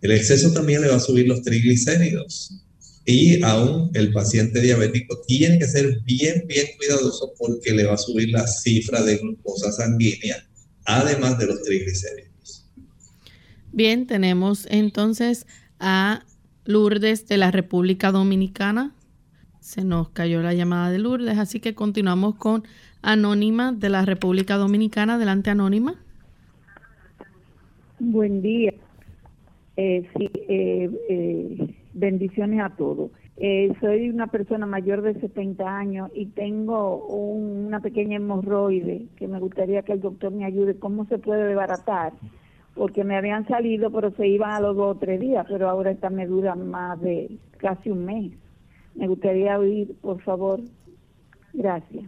el 0.00 0.12
exceso 0.12 0.52
también 0.52 0.82
le 0.82 0.88
va 0.88 0.96
a 0.96 1.00
subir 1.00 1.28
los 1.28 1.42
triglicéridos. 1.42 2.58
Y 3.04 3.42
aún 3.42 3.90
el 3.94 4.12
paciente 4.12 4.60
diabético 4.60 5.20
tiene 5.26 5.58
que 5.58 5.66
ser 5.66 6.00
bien, 6.02 6.44
bien 6.46 6.66
cuidadoso 6.76 7.32
porque 7.36 7.72
le 7.72 7.84
va 7.84 7.94
a 7.94 7.98
subir 7.98 8.30
la 8.30 8.46
cifra 8.46 9.02
de 9.02 9.16
glucosa 9.16 9.72
sanguínea 9.72 10.46
además 10.84 11.38
de 11.38 11.46
los 11.46 11.62
triglicéridos. 11.62 12.66
Bien, 13.72 14.06
tenemos 14.06 14.66
entonces 14.70 15.46
a 15.78 16.24
Lourdes 16.64 17.26
de 17.26 17.38
la 17.38 17.50
República 17.50 18.12
Dominicana. 18.12 18.94
Se 19.60 19.84
nos 19.84 20.10
cayó 20.10 20.42
la 20.42 20.54
llamada 20.54 20.90
de 20.90 20.98
Lourdes, 20.98 21.38
así 21.38 21.60
que 21.60 21.74
continuamos 21.74 22.36
con 22.36 22.64
Anónima 23.00 23.72
de 23.72 23.88
la 23.88 24.04
República 24.04 24.56
Dominicana. 24.56 25.14
Adelante, 25.14 25.50
Anónima. 25.50 26.01
Buen 28.04 28.42
día. 28.42 28.74
Eh, 29.76 30.04
sí, 30.16 30.28
eh, 30.48 30.90
eh, 31.08 31.74
bendiciones 31.94 32.60
a 32.60 32.74
todos. 32.74 33.12
Eh, 33.36 33.72
soy 33.80 34.10
una 34.10 34.26
persona 34.26 34.66
mayor 34.66 35.02
de 35.02 35.14
70 35.20 35.64
años 35.64 36.10
y 36.12 36.26
tengo 36.26 37.06
una 37.06 37.78
pequeña 37.78 38.16
hemorroide 38.16 39.06
que 39.16 39.28
me 39.28 39.38
gustaría 39.38 39.82
que 39.82 39.92
el 39.92 40.00
doctor 40.00 40.32
me 40.32 40.44
ayude. 40.44 40.80
¿Cómo 40.80 41.06
se 41.06 41.18
puede 41.18 41.44
desbaratar? 41.44 42.12
Porque 42.74 43.04
me 43.04 43.16
habían 43.16 43.46
salido, 43.46 43.92
pero 43.92 44.10
se 44.16 44.26
iban 44.26 44.50
a 44.50 44.60
los 44.60 44.74
dos 44.74 44.96
o 44.96 44.98
tres 44.98 45.20
días, 45.20 45.46
pero 45.48 45.70
ahora 45.70 45.92
esta 45.92 46.10
me 46.10 46.26
dura 46.26 46.56
más 46.56 47.00
de 47.00 47.38
casi 47.58 47.88
un 47.88 48.04
mes. 48.04 48.32
Me 48.96 49.06
gustaría 49.06 49.60
oír, 49.60 49.94
por 50.00 50.20
favor. 50.22 50.60
Gracias. 51.52 52.04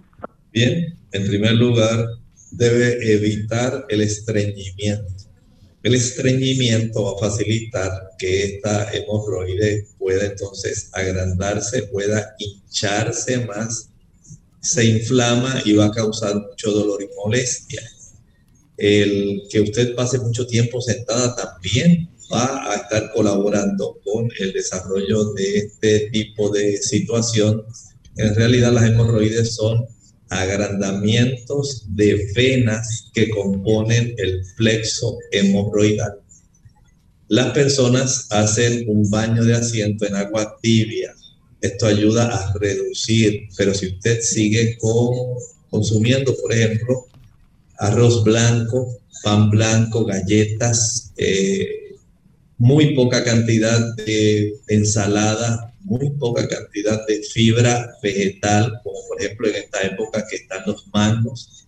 Bien, 0.52 0.92
en 1.12 1.26
primer 1.28 1.54
lugar, 1.54 2.04
debe 2.50 3.14
evitar 3.14 3.84
el 3.88 4.00
estreñimiento 4.00 5.23
el 5.84 5.94
estreñimiento 5.94 7.04
va 7.04 7.12
a 7.12 7.30
facilitar 7.30 8.10
que 8.18 8.42
esta 8.44 8.90
hemorroide 8.90 9.86
pueda 9.98 10.24
entonces 10.24 10.88
agrandarse, 10.92 11.82
pueda 11.84 12.34
hincharse 12.38 13.44
más, 13.44 13.90
se 14.62 14.82
inflama 14.86 15.60
y 15.62 15.74
va 15.74 15.86
a 15.86 15.90
causar 15.90 16.36
mucho 16.36 16.70
dolor 16.70 17.02
y 17.02 17.14
molestia. 17.14 17.82
El 18.78 19.42
que 19.50 19.60
usted 19.60 19.94
pase 19.94 20.18
mucho 20.18 20.46
tiempo 20.46 20.80
sentada 20.80 21.36
también 21.36 22.08
va 22.32 22.72
a 22.72 22.76
estar 22.76 23.12
colaborando 23.12 24.00
con 24.02 24.30
el 24.38 24.54
desarrollo 24.54 25.34
de 25.34 25.58
este 25.58 26.08
tipo 26.10 26.48
de 26.48 26.78
situación. 26.78 27.62
En 28.16 28.34
realidad 28.34 28.72
las 28.72 28.88
hemorroides 28.88 29.54
son 29.54 29.86
agrandamientos 30.30 31.84
de 31.88 32.30
venas 32.34 33.10
que 33.12 33.30
componen 33.30 34.14
el 34.18 34.42
plexo 34.56 35.18
hemorroidal. 35.32 36.14
Las 37.28 37.52
personas 37.52 38.26
hacen 38.30 38.88
un 38.88 39.08
baño 39.10 39.44
de 39.44 39.54
asiento 39.54 40.06
en 40.06 40.14
agua 40.14 40.56
tibia. 40.60 41.14
Esto 41.60 41.86
ayuda 41.86 42.26
a 42.26 42.52
reducir, 42.58 43.48
pero 43.56 43.72
si 43.74 43.88
usted 43.88 44.20
sigue 44.20 44.76
con, 44.78 45.38
consumiendo, 45.70 46.36
por 46.36 46.52
ejemplo, 46.52 47.06
arroz 47.78 48.22
blanco, 48.22 48.98
pan 49.22 49.50
blanco, 49.50 50.04
galletas, 50.04 51.12
eh, 51.16 51.96
muy 52.58 52.94
poca 52.94 53.24
cantidad 53.24 53.94
de 53.96 54.54
ensalada, 54.68 55.73
muy 55.84 56.10
poca 56.18 56.48
cantidad 56.48 57.06
de 57.06 57.22
fibra 57.22 57.96
vegetal, 58.02 58.80
como 58.82 58.98
por 59.06 59.22
ejemplo 59.22 59.48
en 59.48 59.56
esta 59.56 59.82
época 59.82 60.26
que 60.28 60.36
están 60.36 60.62
los 60.66 60.88
mangos. 60.92 61.66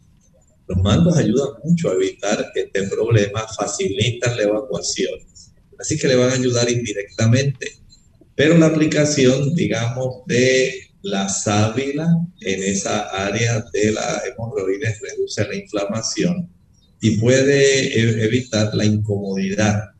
Los 0.67 0.79
mangos 0.79 1.17
ayudan 1.17 1.51
mucho 1.63 1.91
a 1.91 1.95
evitar 1.95 2.51
este 2.55 2.83
problema, 2.89 3.47
facilitan 3.57 4.37
la 4.37 4.43
evacuación. 4.43 5.21
Así 5.79 5.99
que 5.99 6.09
le 6.09 6.17
van 6.17 6.31
a 6.31 6.35
ayudar 6.35 6.69
indirectamente. 6.71 7.79
Pero 8.35 8.57
la 8.59 8.67
aplicación, 8.67 9.55
digamos, 9.55 10.25
de 10.27 10.75
la 11.03 11.29
sábila 11.29 12.09
en 12.41 12.63
esa 12.65 13.03
área 13.27 13.65
de 13.73 13.93
la 13.93 14.23
hemorroides 14.27 15.01
reduce 15.01 15.47
la 15.47 15.55
inflamación 15.55 16.51
y 17.01 17.19
puede 17.19 17.99
e-, 17.99 18.25
evitar 18.25 18.75
la 18.75 18.85
incomodidad. 18.85 19.91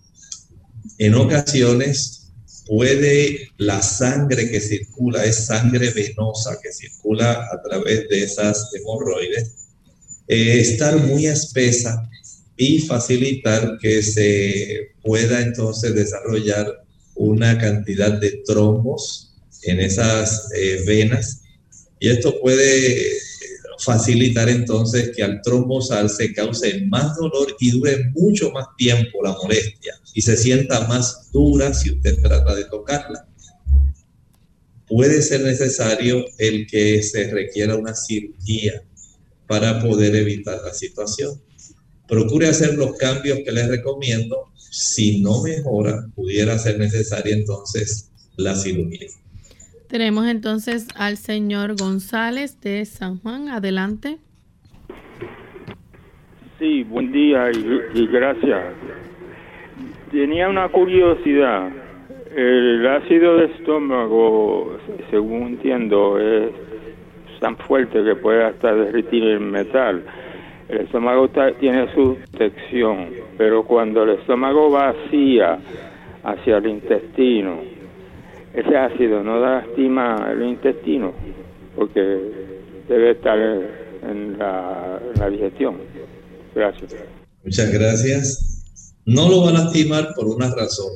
En 0.99 1.15
ocasiones 1.15 2.26
puede 2.67 3.51
la 3.59 3.81
sangre 3.83 4.51
que 4.51 4.61
circula, 4.61 5.25
es 5.25 5.47
sangre 5.47 5.91
venosa 5.91 6.59
que 6.63 6.73
circula 6.73 7.49
a 7.53 7.63
través 7.63 8.09
de 8.09 8.23
esas 8.23 8.71
hemorroides, 8.75 9.53
eh, 10.29 10.61
estar 10.61 10.97
muy 10.97 11.27
espesa 11.27 12.09
y 12.57 12.81
facilitar 12.81 13.79
que 13.81 14.03
se 14.03 14.93
pueda 15.03 15.41
entonces 15.41 15.95
desarrollar 15.95 16.85
una 17.15 17.59
cantidad 17.59 18.13
de 18.13 18.43
trombos 18.45 19.33
en 19.63 19.81
esas 19.81 20.51
eh, 20.55 20.83
venas. 20.87 21.43
Y 22.01 22.09
esto 22.09 22.41
puede 22.41 23.19
facilitar 23.79 24.49
entonces 24.49 25.13
que 25.15 25.23
al 25.23 25.41
trombosal 25.43 26.11
se 26.11 26.33
cause 26.33 26.87
más 26.89 27.17
dolor 27.17 27.57
y 27.61 27.71
dure 27.71 28.11
mucho 28.15 28.51
más 28.51 28.67
tiempo 28.77 29.23
la 29.23 29.33
molestia 29.33 29.95
y 30.15 30.23
se 30.23 30.37
sienta 30.37 30.87
más 30.89 31.31
dura 31.33 31.75
si 31.75 31.91
usted 31.91 32.21
trata 32.23 32.55
de 32.55 32.65
tocarla. 32.65 33.29
Puede 34.89 35.21
ser 35.21 35.43
necesario 35.43 36.25
el 36.39 36.67
que 36.67 37.03
se 37.03 37.31
requiera 37.31 37.75
una 37.75 37.95
cirugía 37.95 38.83
para 39.47 39.83
poder 39.83 40.15
evitar 40.15 40.61
la 40.65 40.73
situación. 40.73 41.43
Procure 42.09 42.49
hacer 42.49 42.75
los 42.75 42.97
cambios 42.97 43.41
que 43.45 43.53
les 43.53 43.69
recomiendo. 43.69 44.53
Si 44.71 45.21
no 45.21 45.43
mejora, 45.43 46.09
pudiera 46.15 46.59
ser 46.59 46.79
necesaria 46.79 47.35
entonces 47.35 48.11
la 48.37 48.55
cirugía. 48.55 49.09
Tenemos 49.89 50.27
entonces 50.27 50.89
al 50.97 51.17
señor 51.17 51.77
González 51.79 52.61
de 52.61 52.85
San 52.85 53.19
Juan. 53.21 53.49
Adelante. 53.49 54.19
Sí, 56.59 56.83
buen 56.85 57.13
día 57.13 57.51
y, 57.53 58.07
gracias. 58.07 58.65
Tenía 60.11 60.49
una 60.49 60.69
curiosidad. 60.69 61.71
El 62.35 62.87
ácido 62.87 63.37
de 63.37 63.47
estómago, 63.47 64.77
según 65.11 65.43
entiendo, 65.43 66.19
es 66.19 66.51
tan 67.41 67.57
fuerte 67.57 68.03
que 68.03 68.17
puede 68.17 68.45
hasta 68.45 68.75
derretir 68.75 69.23
el 69.23 69.41
metal. 69.41 70.03
El 70.69 70.79
estómago 70.79 71.29
tiene 71.61 71.95
su 71.95 72.19
texción, 72.37 73.11
pero 73.39 73.63
cuando 73.63 74.03
el 74.03 74.19
estómago 74.19 74.71
vacía 74.71 75.59
hacia 76.25 76.57
el 76.57 76.67
intestino, 76.67 77.76
ese 78.57 78.77
ácido 78.77 79.23
no 79.23 79.39
lastima 79.39 80.31
el 80.33 80.43
intestino 80.43 81.13
porque 81.77 82.01
debe 82.89 83.13
estar 83.13 83.39
en 83.39 84.39
la, 84.39 85.29
digestión. 85.31 85.79
Gracias. 86.55 86.95
Muchas 87.45 87.71
gracias. 87.71 88.65
No 89.05 89.29
lo 89.29 89.43
va 89.43 89.51
a 89.51 89.53
lastimar 89.53 90.15
por 90.15 90.29
una 90.29 90.51
razón. 90.55 90.91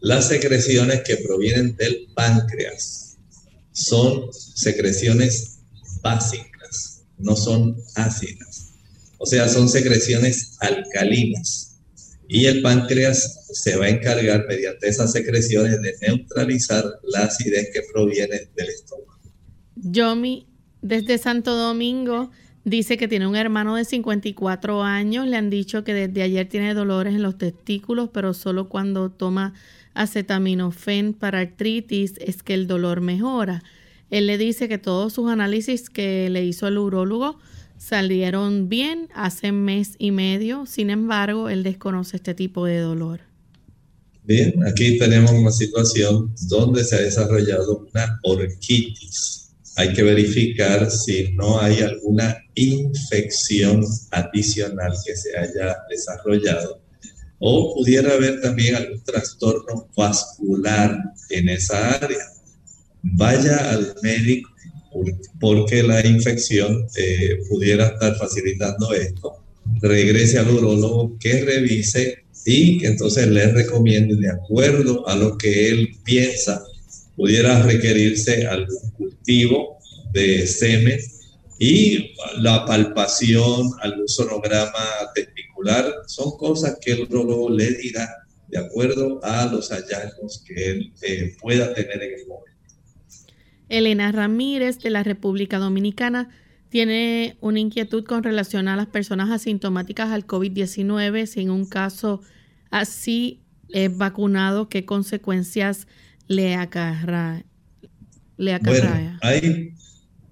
Las 0.00 0.28
secreciones 0.28 1.02
que 1.06 1.16
provienen 1.18 1.76
del 1.76 2.08
páncreas 2.14 3.18
son 3.72 4.32
secreciones 4.32 5.60
básicas, 6.02 7.04
no 7.18 7.36
son 7.36 7.76
ácidas. 7.94 8.72
O 9.18 9.26
sea, 9.26 9.48
son 9.48 9.68
secreciones 9.68 10.56
alcalinas. 10.60 11.67
Y 12.28 12.44
el 12.44 12.60
páncreas 12.60 13.46
se 13.52 13.76
va 13.76 13.86
a 13.86 13.88
encargar 13.88 14.44
mediante 14.46 14.86
esas 14.86 15.12
secreciones 15.12 15.80
de 15.80 15.94
neutralizar 16.02 16.84
la 17.02 17.24
acidez 17.24 17.70
que 17.72 17.80
proviene 17.92 18.48
del 18.54 18.68
estómago. 18.68 19.18
Yomi, 19.76 20.46
desde 20.82 21.16
Santo 21.16 21.56
Domingo, 21.56 22.30
dice 22.64 22.98
que 22.98 23.08
tiene 23.08 23.26
un 23.26 23.34
hermano 23.34 23.76
de 23.76 23.84
54 23.84 24.82
años. 24.82 25.26
Le 25.26 25.36
han 25.36 25.48
dicho 25.48 25.84
que 25.84 25.94
desde 25.94 26.22
ayer 26.22 26.48
tiene 26.48 26.74
dolores 26.74 27.14
en 27.14 27.22
los 27.22 27.38
testículos, 27.38 28.10
pero 28.12 28.34
solo 28.34 28.68
cuando 28.68 29.10
toma 29.10 29.54
acetaminofén 29.94 31.14
para 31.14 31.40
artritis 31.40 32.14
es 32.18 32.42
que 32.42 32.54
el 32.54 32.66
dolor 32.66 33.00
mejora. 33.00 33.62
Él 34.10 34.26
le 34.26 34.38
dice 34.38 34.68
que 34.68 34.78
todos 34.78 35.12
sus 35.12 35.30
análisis 35.30 35.90
que 35.90 36.30
le 36.30 36.44
hizo 36.44 36.68
el 36.68 36.78
urólogo 36.78 37.38
salieron 37.78 38.68
bien 38.68 39.08
hace 39.14 39.52
mes 39.52 39.94
y 39.98 40.10
medio. 40.10 40.66
Sin 40.66 40.90
embargo, 40.90 41.48
él 41.48 41.62
desconoce 41.62 42.16
este 42.16 42.34
tipo 42.34 42.66
de 42.66 42.78
dolor. 42.78 43.20
Bien, 44.24 44.54
aquí 44.66 44.98
tenemos 44.98 45.32
una 45.32 45.50
situación 45.50 46.34
donde 46.48 46.84
se 46.84 46.96
ha 46.96 47.00
desarrollado 47.00 47.86
una 47.92 48.20
orquitis 48.24 49.48
hay 49.78 49.92
que 49.92 50.02
verificar 50.02 50.90
si 50.90 51.30
no 51.34 51.60
hay 51.60 51.82
alguna 51.82 52.36
infección 52.56 53.84
adicional 54.10 54.92
que 55.06 55.14
se 55.14 55.38
haya 55.38 55.76
desarrollado 55.88 56.82
o 57.38 57.74
pudiera 57.76 58.12
haber 58.14 58.40
también 58.40 58.74
algún 58.74 59.00
trastorno 59.04 59.88
vascular 59.96 60.98
en 61.30 61.48
esa 61.48 61.92
área. 61.92 62.26
Vaya 63.02 63.70
al 63.70 63.94
médico 64.02 64.50
porque 65.40 65.82
la 65.82 66.06
infección 66.06 66.86
eh, 66.96 67.40
pudiera 67.48 67.88
estar 67.88 68.16
facilitando 68.16 68.92
esto. 68.92 69.44
Regrese 69.80 70.38
al 70.38 70.50
urólogo 70.50 71.16
que 71.18 71.44
revise 71.44 72.24
y 72.44 72.78
que 72.78 72.86
entonces 72.86 73.26
le 73.28 73.52
recomiende 73.52 74.16
de 74.16 74.30
acuerdo 74.30 75.06
a 75.08 75.16
lo 75.16 75.36
que 75.36 75.68
él 75.68 75.90
piensa 76.04 76.62
pudiera 77.18 77.60
requerirse 77.62 78.46
algún 78.46 78.90
cultivo 78.92 79.78
de 80.12 80.46
semen 80.46 81.00
y 81.58 82.14
la 82.38 82.64
palpación, 82.64 83.72
algún 83.80 84.08
sonograma 84.08 84.86
testicular, 85.16 85.92
son 86.06 86.38
cosas 86.38 86.78
que 86.80 86.92
el 86.92 87.02
urologo 87.02 87.50
le 87.50 87.72
dirá 87.72 88.08
de 88.46 88.58
acuerdo 88.58 89.18
a 89.24 89.46
los 89.46 89.68
hallazgos 89.70 90.44
que 90.46 90.70
él 90.70 90.92
eh, 91.02 91.34
pueda 91.42 91.74
tener 91.74 92.00
en 92.00 92.20
el 92.20 92.26
momento. 92.28 92.47
Elena 93.68 94.12
Ramírez 94.12 94.78
de 94.80 94.90
la 94.90 95.02
República 95.02 95.58
Dominicana 95.58 96.30
tiene 96.70 97.36
una 97.40 97.60
inquietud 97.60 98.04
con 98.04 98.22
relación 98.22 98.68
a 98.68 98.76
las 98.76 98.86
personas 98.86 99.30
asintomáticas 99.30 100.10
al 100.10 100.26
COVID-19. 100.26 101.26
Si 101.26 101.40
en 101.40 101.50
un 101.50 101.66
caso 101.66 102.20
así 102.70 103.42
es 103.70 103.96
vacunado, 103.96 104.68
¿qué 104.68 104.84
consecuencias 104.84 105.86
le 106.26 106.54
acarrea? 106.54 107.44
Le 108.36 108.58
Bueno, 108.58 109.18
hay, 109.22 109.74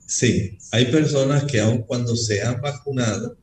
sí, 0.07 0.59
hay 0.70 0.87
personas 0.87 1.45
que 1.45 1.61
aun 1.61 1.82
cuando 1.82 2.14
se 2.14 2.43
han 2.43 2.61
vacunado, 2.61 3.37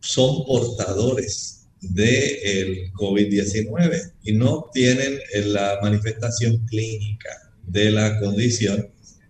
son 0.00 0.46
portadores 0.46 1.68
del 1.80 2.90
COVID-19 2.92 4.12
y 4.22 4.32
no 4.32 4.70
tienen 4.72 5.18
la 5.52 5.78
manifestación 5.82 6.64
clínica 6.66 7.49
de 7.70 7.90
la 7.90 8.18
condición, 8.20 8.88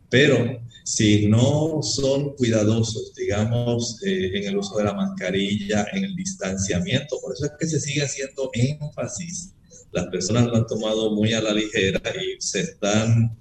pero 0.08 0.60
si 0.84 1.26
no 1.28 1.82
son 1.82 2.34
cuidadosos, 2.36 3.14
digamos, 3.14 4.02
eh, 4.04 4.32
en 4.34 4.44
el 4.48 4.58
uso 4.58 4.76
de 4.78 4.84
la 4.84 4.94
mascarilla, 4.94 5.86
en 5.92 6.04
el 6.04 6.16
distanciamiento, 6.16 7.20
por 7.20 7.34
eso 7.34 7.46
es 7.46 7.52
que 7.58 7.66
se 7.66 7.80
sigue 7.80 8.02
haciendo 8.02 8.50
énfasis 8.52 9.54
las 9.92 10.06
personas 10.06 10.46
lo 10.46 10.56
han 10.56 10.66
tomado 10.66 11.14
muy 11.14 11.32
a 11.32 11.40
la 11.40 11.52
ligera 11.52 12.00
y 12.14 12.40
se 12.40 12.60
están 12.60 13.36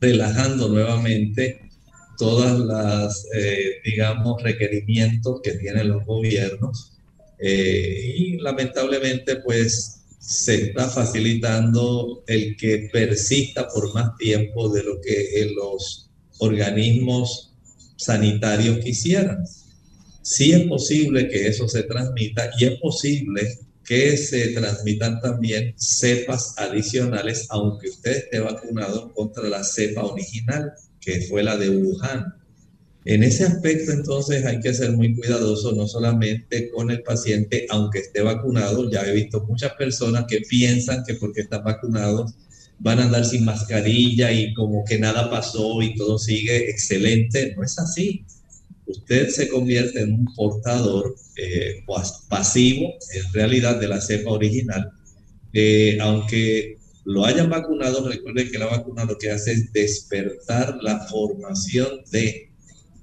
relajando 0.00 0.68
nuevamente 0.68 1.70
todas 2.18 2.58
las, 2.58 3.26
eh, 3.34 3.80
digamos, 3.84 4.42
requerimientos 4.42 5.40
que 5.42 5.52
tienen 5.52 5.88
los 5.88 6.04
gobiernos. 6.04 6.92
Eh, 7.38 8.14
y 8.16 8.38
lamentablemente, 8.38 9.36
pues, 9.36 10.01
se 10.22 10.66
está 10.66 10.88
facilitando 10.88 12.22
el 12.28 12.56
que 12.56 12.88
persista 12.92 13.66
por 13.68 13.92
más 13.92 14.16
tiempo 14.16 14.68
de 14.68 14.84
lo 14.84 15.00
que 15.00 15.50
los 15.54 16.10
organismos 16.38 17.52
sanitarios 17.96 18.78
quisieran. 18.78 19.44
Sí 20.22 20.52
es 20.52 20.68
posible 20.68 21.28
que 21.28 21.48
eso 21.48 21.66
se 21.66 21.82
transmita 21.82 22.50
y 22.58 22.66
es 22.66 22.78
posible 22.80 23.58
que 23.84 24.16
se 24.16 24.48
transmitan 24.48 25.20
también 25.20 25.74
cepas 25.76 26.54
adicionales, 26.56 27.46
aunque 27.50 27.90
usted 27.90 28.12
esté 28.12 28.38
vacunado 28.38 29.12
contra 29.12 29.48
la 29.48 29.64
cepa 29.64 30.04
original, 30.04 30.72
que 31.00 31.22
fue 31.22 31.42
la 31.42 31.56
de 31.56 31.68
Wuhan. 31.68 32.32
En 33.04 33.24
ese 33.24 33.44
aspecto, 33.44 33.92
entonces, 33.92 34.44
hay 34.44 34.60
que 34.60 34.72
ser 34.72 34.92
muy 34.92 35.14
cuidadoso, 35.16 35.72
no 35.72 35.88
solamente 35.88 36.70
con 36.70 36.90
el 36.90 37.02
paciente, 37.02 37.66
aunque 37.70 37.98
esté 38.00 38.22
vacunado. 38.22 38.90
Ya 38.90 39.02
he 39.02 39.12
visto 39.12 39.44
muchas 39.48 39.72
personas 39.72 40.26
que 40.28 40.40
piensan 40.40 41.02
que 41.04 41.14
porque 41.14 41.42
están 41.42 41.64
vacunados 41.64 42.34
van 42.78 42.98
a 42.98 43.04
andar 43.04 43.24
sin 43.24 43.44
mascarilla 43.44 44.32
y 44.32 44.54
como 44.54 44.84
que 44.84 44.98
nada 44.98 45.30
pasó 45.30 45.82
y 45.82 45.94
todo 45.94 46.18
sigue 46.18 46.70
excelente. 46.70 47.54
No 47.56 47.64
es 47.64 47.78
así 47.78 48.24
usted 48.92 49.28
se 49.28 49.48
convierte 49.48 50.00
en 50.00 50.12
un 50.12 50.24
portador 50.34 51.14
eh, 51.36 51.84
pasivo, 52.28 52.94
en 53.14 53.32
realidad, 53.32 53.80
de 53.80 53.88
la 53.88 54.00
cepa 54.00 54.30
original. 54.30 54.90
Eh, 55.52 55.98
aunque 56.00 56.78
lo 57.04 57.24
hayan 57.24 57.50
vacunado, 57.50 58.08
recuerde 58.08 58.50
que 58.50 58.58
la 58.58 58.66
vacuna 58.66 59.04
lo 59.04 59.18
que 59.18 59.30
hace 59.30 59.52
es 59.52 59.72
despertar 59.72 60.78
la 60.82 61.00
formación 61.06 61.88
de 62.10 62.51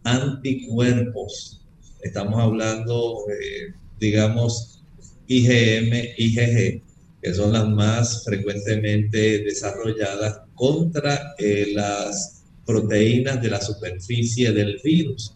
anticuerpos. 0.03 1.65
Estamos 2.01 2.39
hablando, 2.39 3.25
eh, 3.29 3.73
digamos, 3.99 4.83
IgM, 5.27 6.15
IgG, 6.17 6.81
que 7.21 7.33
son 7.33 7.53
las 7.53 7.67
más 7.67 8.23
frecuentemente 8.23 9.43
desarrolladas 9.43 10.41
contra 10.55 11.35
las 11.73 12.43
proteínas 12.65 13.41
de 13.41 13.49
la 13.49 13.61
superficie 13.61 14.51
del 14.51 14.79
virus 14.83 15.33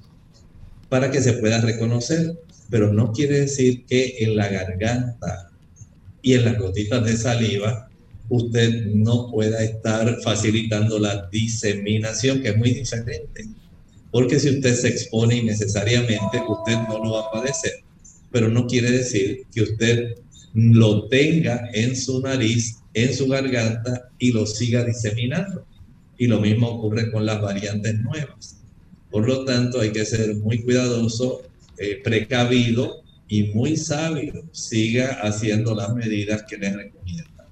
para 0.89 1.09
que 1.09 1.21
se 1.21 1.33
pueda 1.33 1.59
reconocer, 1.59 2.37
pero 2.69 2.93
no 2.93 3.11
quiere 3.11 3.41
decir 3.41 3.85
que 3.85 4.17
en 4.19 4.35
la 4.35 4.47
garganta 4.47 5.49
y 6.21 6.33
en 6.33 6.45
las 6.45 6.59
gotitas 6.59 7.03
de 7.03 7.17
saliva 7.17 7.89
usted 8.29 8.85
no 8.93 9.29
pueda 9.31 9.63
estar 9.63 10.21
facilitando 10.21 10.99
la 10.99 11.27
diseminación, 11.31 12.41
que 12.41 12.49
es 12.49 12.57
muy 12.57 12.71
diferente. 12.71 13.45
Porque 14.13 14.39
si 14.39 14.51
usted 14.51 14.75
se 14.75 14.89
expone 14.89 15.37
innecesariamente, 15.37 16.43
usted 16.47 16.77
no 16.87 17.03
lo 17.03 17.13
va 17.13 17.21
a 17.21 17.31
padecer. 17.31 17.71
Pero 18.31 18.47
no 18.47 18.67
quiere 18.67 18.91
decir 18.91 19.47
que 19.51 19.63
usted 19.63 20.13
lo 20.53 21.07
tenga 21.07 21.67
en 21.73 21.95
su 21.95 22.21
nariz, 22.21 22.77
en 22.93 23.11
su 23.11 23.27
garganta 23.27 24.09
y 24.19 24.31
lo 24.31 24.45
siga 24.45 24.85
diseminando. 24.85 25.65
Y 26.15 26.27
lo 26.27 26.39
mismo 26.39 26.69
ocurre 26.69 27.11
con 27.11 27.25
las 27.25 27.41
variantes 27.41 27.99
nuevas. 28.01 28.61
Por 29.09 29.27
lo 29.27 29.45
tanto, 29.45 29.81
hay 29.81 29.91
que 29.91 30.05
ser 30.05 30.35
muy 30.35 30.61
cuidadoso, 30.61 31.41
eh, 31.79 31.99
precavido 32.03 33.01
y 33.27 33.45
muy 33.45 33.77
sabio. 33.77 34.43
Siga 34.51 35.21
haciendo 35.23 35.73
las 35.73 35.91
medidas 35.95 36.43
que 36.43 36.57
le 36.57 36.71
recomiendan. 36.71 37.47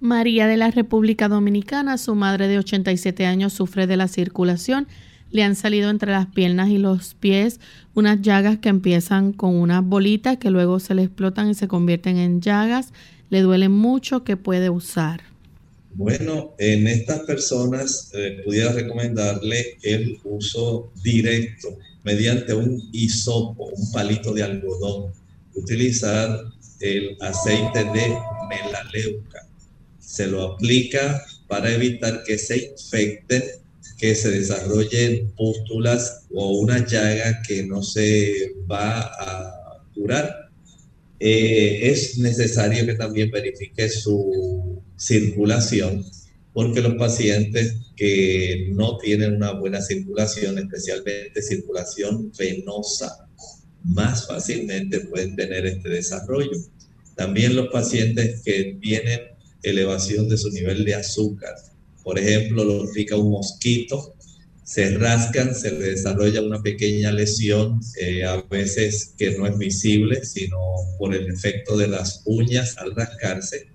María 0.00 0.48
de 0.48 0.56
la 0.56 0.72
República 0.72 1.28
Dominicana, 1.28 1.96
su 1.96 2.16
madre 2.16 2.48
de 2.48 2.58
87 2.58 3.24
años 3.24 3.52
sufre 3.52 3.86
de 3.86 3.96
la 3.96 4.08
circulación. 4.08 4.88
Le 5.30 5.42
han 5.42 5.56
salido 5.56 5.90
entre 5.90 6.12
las 6.12 6.26
piernas 6.26 6.68
y 6.70 6.78
los 6.78 7.14
pies 7.14 7.60
unas 7.94 8.22
llagas 8.22 8.58
que 8.58 8.68
empiezan 8.68 9.32
con 9.32 9.54
unas 9.54 9.84
bolitas 9.84 10.36
que 10.38 10.50
luego 10.50 10.80
se 10.80 10.94
le 10.94 11.02
explotan 11.02 11.50
y 11.50 11.54
se 11.54 11.68
convierten 11.68 12.16
en 12.16 12.40
llagas. 12.40 12.92
Le 13.30 13.40
duele 13.40 13.68
mucho 13.68 14.24
que 14.24 14.36
puede 14.36 14.70
usar. 14.70 15.22
Bueno, 15.94 16.54
en 16.58 16.86
estas 16.86 17.20
personas 17.20 18.10
eh, 18.14 18.42
pudiera 18.44 18.72
recomendarle 18.72 19.78
el 19.82 20.18
uso 20.24 20.92
directo 21.02 21.78
mediante 22.04 22.52
un 22.52 22.82
hisopo, 22.92 23.70
un 23.74 23.92
palito 23.92 24.34
de 24.34 24.42
algodón. 24.42 25.12
Utilizar 25.54 26.38
el 26.80 27.16
aceite 27.20 27.84
de 27.84 28.14
melaleuca. 28.48 29.46
Se 29.98 30.26
lo 30.26 30.52
aplica 30.52 31.24
para 31.48 31.72
evitar 31.72 32.22
que 32.24 32.38
se 32.38 32.72
infecten, 32.72 33.42
que 33.98 34.14
se 34.14 34.30
desarrollen 34.30 35.32
pústulas 35.32 36.26
o 36.32 36.58
una 36.60 36.86
llaga 36.86 37.42
que 37.46 37.64
no 37.64 37.82
se 37.82 38.52
va 38.70 39.00
a 39.00 39.82
curar. 39.94 40.50
eh, 41.18 41.90
es 41.90 42.18
necesario 42.18 42.84
que 42.84 42.94
también 42.94 43.30
verifique 43.30 43.88
su 43.88 44.82
circulación, 44.96 46.04
porque 46.52 46.82
los 46.82 46.94
pacientes 46.96 47.76
que 47.96 48.68
no 48.72 48.98
tienen 48.98 49.36
una 49.36 49.52
buena 49.52 49.80
circulación, 49.80 50.58
especialmente 50.58 51.40
circulación 51.42 52.30
venosa, 52.38 53.26
más 53.82 54.26
fácilmente 54.26 55.00
pueden 55.00 55.36
tener 55.36 55.64
este 55.64 55.88
desarrollo. 55.88 56.58
También 57.14 57.56
los 57.56 57.68
pacientes 57.68 58.42
que 58.42 58.78
tienen 58.80 59.20
elevación 59.62 60.28
de 60.28 60.36
su 60.36 60.50
nivel 60.50 60.84
de 60.84 60.94
azúcar, 60.94 61.54
por 62.06 62.20
ejemplo, 62.20 62.62
lo 62.62 62.92
pica 62.92 63.16
un 63.16 63.32
mosquito, 63.32 64.14
se 64.62 64.96
rascan, 64.96 65.52
se 65.56 65.72
le 65.72 65.90
desarrolla 65.90 66.40
una 66.40 66.62
pequeña 66.62 67.10
lesión, 67.10 67.80
eh, 68.00 68.22
a 68.22 68.40
veces 68.42 69.14
que 69.18 69.36
no 69.36 69.44
es 69.44 69.58
visible, 69.58 70.24
sino 70.24 70.56
por 71.00 71.16
el 71.16 71.26
efecto 71.26 71.76
de 71.76 71.88
las 71.88 72.22
uñas 72.24 72.78
al 72.78 72.94
rascarse. 72.94 73.66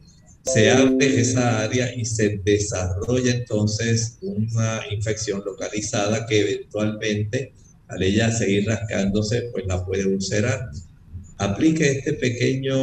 Se 0.46 0.72
abre 0.72 1.20
esa 1.20 1.62
área 1.62 1.94
y 1.94 2.06
se 2.06 2.40
desarrolla 2.46 3.34
entonces 3.34 4.18
una 4.22 4.80
infección 4.90 5.44
localizada 5.46 6.26
que 6.26 6.40
eventualmente, 6.40 7.54
al 7.90 8.02
ella 8.02 8.32
seguir 8.32 8.66
rascándose, 8.66 9.50
pues 9.52 9.66
la 9.68 9.86
puede 9.86 10.06
ulcerar. 10.06 10.70
Aplique 11.38 11.92
este 11.92 12.14
pequeño, 12.14 12.80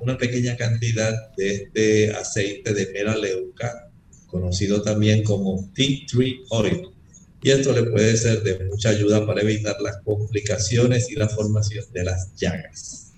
una 0.00 0.16
pequeña 0.16 0.56
cantidad 0.56 1.14
de 1.36 1.54
este 1.54 2.10
aceite 2.12 2.72
de 2.72 2.90
melaleuca, 2.94 3.87
conocido 4.28 4.82
también 4.82 5.24
como 5.24 5.68
tea 5.74 6.06
tree 6.06 6.42
oil 6.50 6.88
y 7.42 7.50
esto 7.50 7.72
le 7.72 7.84
puede 7.84 8.16
ser 8.16 8.42
de 8.42 8.64
mucha 8.66 8.90
ayuda 8.90 9.24
para 9.26 9.42
evitar 9.42 9.76
las 9.80 9.98
complicaciones 9.98 11.10
y 11.10 11.14
la 11.14 11.28
formación 11.28 11.84
de 11.92 12.04
las 12.04 12.34
llagas. 12.34 13.12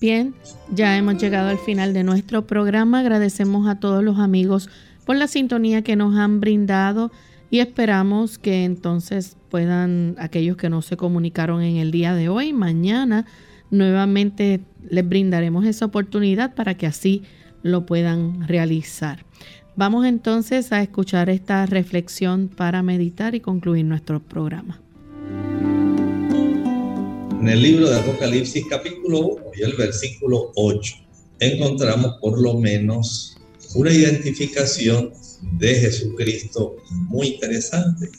Bien, 0.00 0.34
ya 0.72 0.96
hemos 0.96 1.20
llegado 1.20 1.48
al 1.48 1.58
final 1.58 1.92
de 1.92 2.04
nuestro 2.04 2.46
programa. 2.46 3.00
Agradecemos 3.00 3.68
a 3.68 3.80
todos 3.80 4.02
los 4.02 4.18
amigos 4.18 4.68
por 5.04 5.16
la 5.16 5.26
sintonía 5.26 5.82
que 5.82 5.96
nos 5.96 6.16
han 6.16 6.40
brindado 6.40 7.10
y 7.50 7.58
esperamos 7.58 8.38
que 8.38 8.64
entonces 8.64 9.36
puedan, 9.50 10.16
aquellos 10.18 10.56
que 10.56 10.70
no 10.70 10.82
se 10.82 10.96
comunicaron 10.96 11.62
en 11.62 11.76
el 11.76 11.90
día 11.90 12.14
de 12.14 12.28
hoy, 12.28 12.52
mañana 12.52 13.26
nuevamente 13.70 14.60
les 14.88 15.08
brindaremos 15.08 15.64
esa 15.66 15.86
oportunidad 15.86 16.54
para 16.54 16.76
que 16.76 16.86
así 16.86 17.22
lo 17.62 17.86
puedan 17.86 18.46
realizar. 18.46 19.24
Vamos 19.74 20.04
entonces 20.04 20.70
a 20.70 20.82
escuchar 20.82 21.30
esta 21.30 21.64
reflexión 21.64 22.48
para 22.48 22.82
meditar 22.82 23.34
y 23.34 23.40
concluir 23.40 23.86
nuestro 23.86 24.20
programa. 24.20 24.82
En 27.40 27.48
el 27.48 27.62
libro 27.62 27.88
de 27.88 27.98
Apocalipsis 27.98 28.64
capítulo 28.68 29.28
1 29.28 29.44
y 29.56 29.62
el 29.62 29.72
versículo 29.72 30.52
8 30.56 30.94
encontramos 31.40 32.18
por 32.20 32.40
lo 32.40 32.58
menos 32.58 33.38
una 33.74 33.90
identificación 33.90 35.10
de 35.58 35.74
Jesucristo 35.74 36.76
muy 36.90 37.28
interesante. 37.28 38.10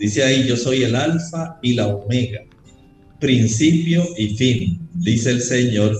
Dice 0.00 0.24
ahí, 0.24 0.48
yo 0.48 0.56
soy 0.56 0.84
el 0.84 0.96
alfa 0.96 1.58
y 1.62 1.74
la 1.74 1.88
omega, 1.88 2.40
principio 3.20 4.06
y 4.16 4.36
fin, 4.36 4.88
dice 4.94 5.32
el 5.32 5.42
Señor, 5.42 5.98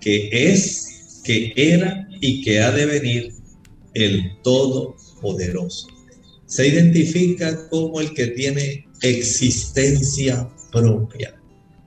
que 0.00 0.30
es, 0.32 1.20
que 1.24 1.52
era 1.54 2.08
y 2.22 2.42
que 2.42 2.60
ha 2.60 2.72
de 2.72 2.86
venir 2.86 3.39
el 3.94 4.32
Todopoderoso. 4.42 5.88
Se 6.46 6.66
identifica 6.66 7.68
como 7.68 8.00
el 8.00 8.12
que 8.14 8.28
tiene 8.28 8.86
existencia 9.02 10.48
propia, 10.72 11.40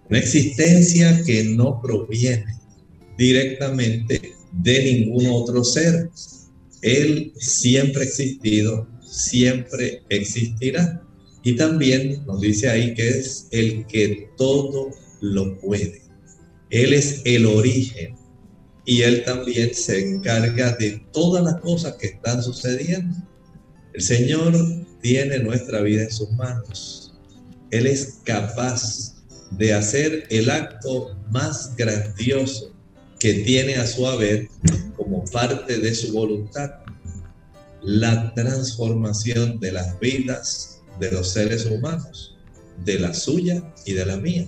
una 0.09 0.19
existencia 0.19 1.21
que 1.25 1.43
no 1.43 1.81
proviene 1.81 2.57
directamente 3.17 4.33
de 4.51 4.83
ningún 4.83 5.27
otro 5.27 5.63
ser. 5.63 6.09
Él 6.81 7.33
siempre 7.37 8.01
ha 8.01 8.05
existido, 8.05 8.87
siempre 9.01 10.03
existirá. 10.09 11.01
Y 11.43 11.55
también 11.55 12.25
nos 12.25 12.39
dice 12.41 12.69
ahí 12.69 12.93
que 12.93 13.07
es 13.07 13.47
el 13.51 13.85
que 13.87 14.29
todo 14.37 14.91
lo 15.21 15.59
puede. 15.59 16.01
Él 16.69 16.93
es 16.93 17.21
el 17.25 17.45
origen, 17.45 18.15
y 18.85 19.01
Él 19.01 19.23
también 19.23 19.73
se 19.73 19.99
encarga 19.99 20.73
de 20.73 21.05
todas 21.11 21.43
las 21.43 21.61
cosas 21.61 21.95
que 21.95 22.07
están 22.07 22.43
sucediendo. 22.43 23.15
El 23.93 24.01
Señor 24.01 24.53
tiene 25.01 25.39
nuestra 25.39 25.81
vida 25.81 26.03
en 26.03 26.11
sus 26.11 26.31
manos. 26.31 27.13
Él 27.71 27.87
es 27.87 28.19
capaz 28.23 29.15
de 29.51 29.73
hacer 29.73 30.25
el 30.29 30.49
acto 30.49 31.15
más 31.29 31.75
grandioso 31.75 32.71
que 33.19 33.33
tiene 33.35 33.75
a 33.75 33.87
su 33.87 34.05
haber 34.05 34.49
como 34.97 35.23
parte 35.25 35.77
de 35.77 35.93
su 35.95 36.11
voluntad, 36.11 36.71
la 37.81 38.33
transformación 38.33 39.59
de 39.59 39.71
las 39.71 39.99
vidas 39.99 40.81
de 40.99 41.11
los 41.11 41.31
seres 41.31 41.65
humanos, 41.65 42.35
de 42.83 42.99
la 42.99 43.13
suya 43.13 43.63
y 43.85 43.93
de 43.93 44.05
la 44.05 44.17
mía. 44.17 44.45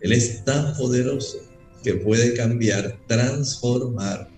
Él 0.00 0.12
es 0.12 0.44
tan 0.44 0.74
poderoso 0.76 1.38
que 1.82 1.94
puede 1.94 2.34
cambiar, 2.34 2.98
transformar 3.06 4.28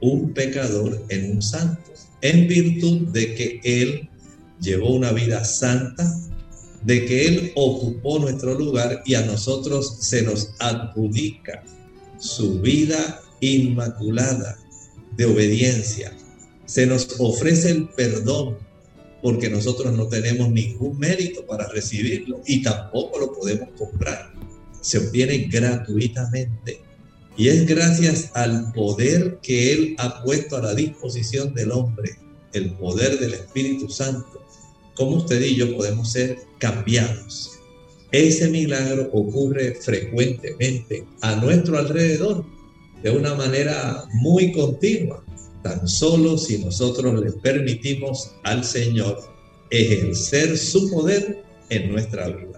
un 0.00 0.32
pecador 0.32 1.04
en 1.08 1.32
un 1.32 1.42
santo, 1.42 1.90
en 2.22 2.48
virtud 2.48 3.08
de 3.08 3.34
que 3.34 3.60
Él 3.64 4.08
llevó 4.60 4.94
una 4.94 5.12
vida 5.12 5.44
santa, 5.44 6.12
de 6.82 7.04
que 7.04 7.26
Él 7.26 7.52
ocupó 7.54 8.18
nuestro 8.18 8.54
lugar 8.54 9.02
y 9.04 9.14
a 9.14 9.24
nosotros 9.24 9.98
se 10.00 10.22
nos 10.22 10.52
adjudica 10.58 11.62
su 12.18 12.60
vida 12.60 13.22
inmaculada 13.40 14.58
de 15.16 15.24
obediencia. 15.26 16.12
Se 16.66 16.86
nos 16.86 17.16
ofrece 17.18 17.70
el 17.70 17.88
perdón 17.88 18.58
porque 19.22 19.50
nosotros 19.50 19.92
no 19.92 20.06
tenemos 20.06 20.50
ningún 20.50 20.98
mérito 20.98 21.44
para 21.46 21.68
recibirlo 21.68 22.40
y 22.46 22.62
tampoco 22.62 23.18
lo 23.18 23.32
podemos 23.34 23.68
comprar. 23.76 24.32
Se 24.80 24.98
obtiene 24.98 25.48
gratuitamente 25.50 26.82
y 27.36 27.48
es 27.48 27.66
gracias 27.66 28.30
al 28.34 28.72
poder 28.72 29.38
que 29.42 29.72
Él 29.72 29.94
ha 29.98 30.22
puesto 30.22 30.56
a 30.56 30.62
la 30.62 30.74
disposición 30.74 31.54
del 31.54 31.72
hombre, 31.72 32.16
el 32.52 32.72
poder 32.72 33.18
del 33.18 33.34
Espíritu 33.34 33.88
Santo, 33.88 34.44
como 34.94 35.16
usted 35.16 35.40
y 35.40 35.56
yo 35.56 35.76
podemos 35.76 36.12
ser 36.12 36.38
cambiados. 36.58 37.52
Ese 38.12 38.48
milagro 38.48 39.08
ocurre 39.12 39.76
frecuentemente 39.80 41.06
a 41.20 41.36
nuestro 41.36 41.78
alrededor, 41.78 42.44
de 43.02 43.10
una 43.10 43.34
manera 43.34 44.04
muy 44.14 44.52
continua, 44.52 45.24
tan 45.62 45.86
solo 45.88 46.36
si 46.36 46.58
nosotros 46.58 47.24
le 47.24 47.32
permitimos 47.32 48.32
al 48.42 48.64
Señor 48.64 49.18
ejercer 49.70 50.58
su 50.58 50.90
poder 50.90 51.44
en 51.70 51.92
nuestra 51.92 52.28
vida. 52.28 52.49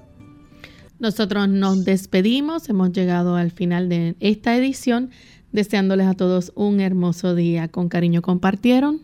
Nosotros 1.03 1.49
nos 1.49 1.85
despedimos, 1.85 2.69
hemos 2.69 2.93
llegado 2.93 3.35
al 3.35 3.51
final 3.51 3.89
de 3.89 4.15
esta 4.21 4.57
edición, 4.57 5.11
deseándoles 5.51 6.07
a 6.07 6.15
todos 6.15 6.53
un 6.55 6.79
hermoso 6.79 7.35
día. 7.35 7.67
Con 7.67 7.89
cariño 7.89 8.23
compartieron 8.23 9.03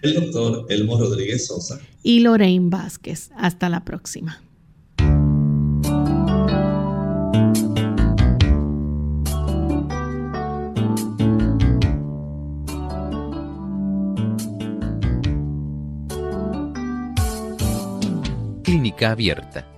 el 0.00 0.14
doctor 0.14 0.64
Elmo 0.70 0.98
Rodríguez 0.98 1.46
Sosa 1.46 1.82
y 2.02 2.20
Lorraine 2.20 2.70
Vázquez. 2.70 3.30
Hasta 3.36 3.68
la 3.68 3.84
próxima. 3.84 4.40
Clínica 18.62 19.10
Abierta 19.10 19.77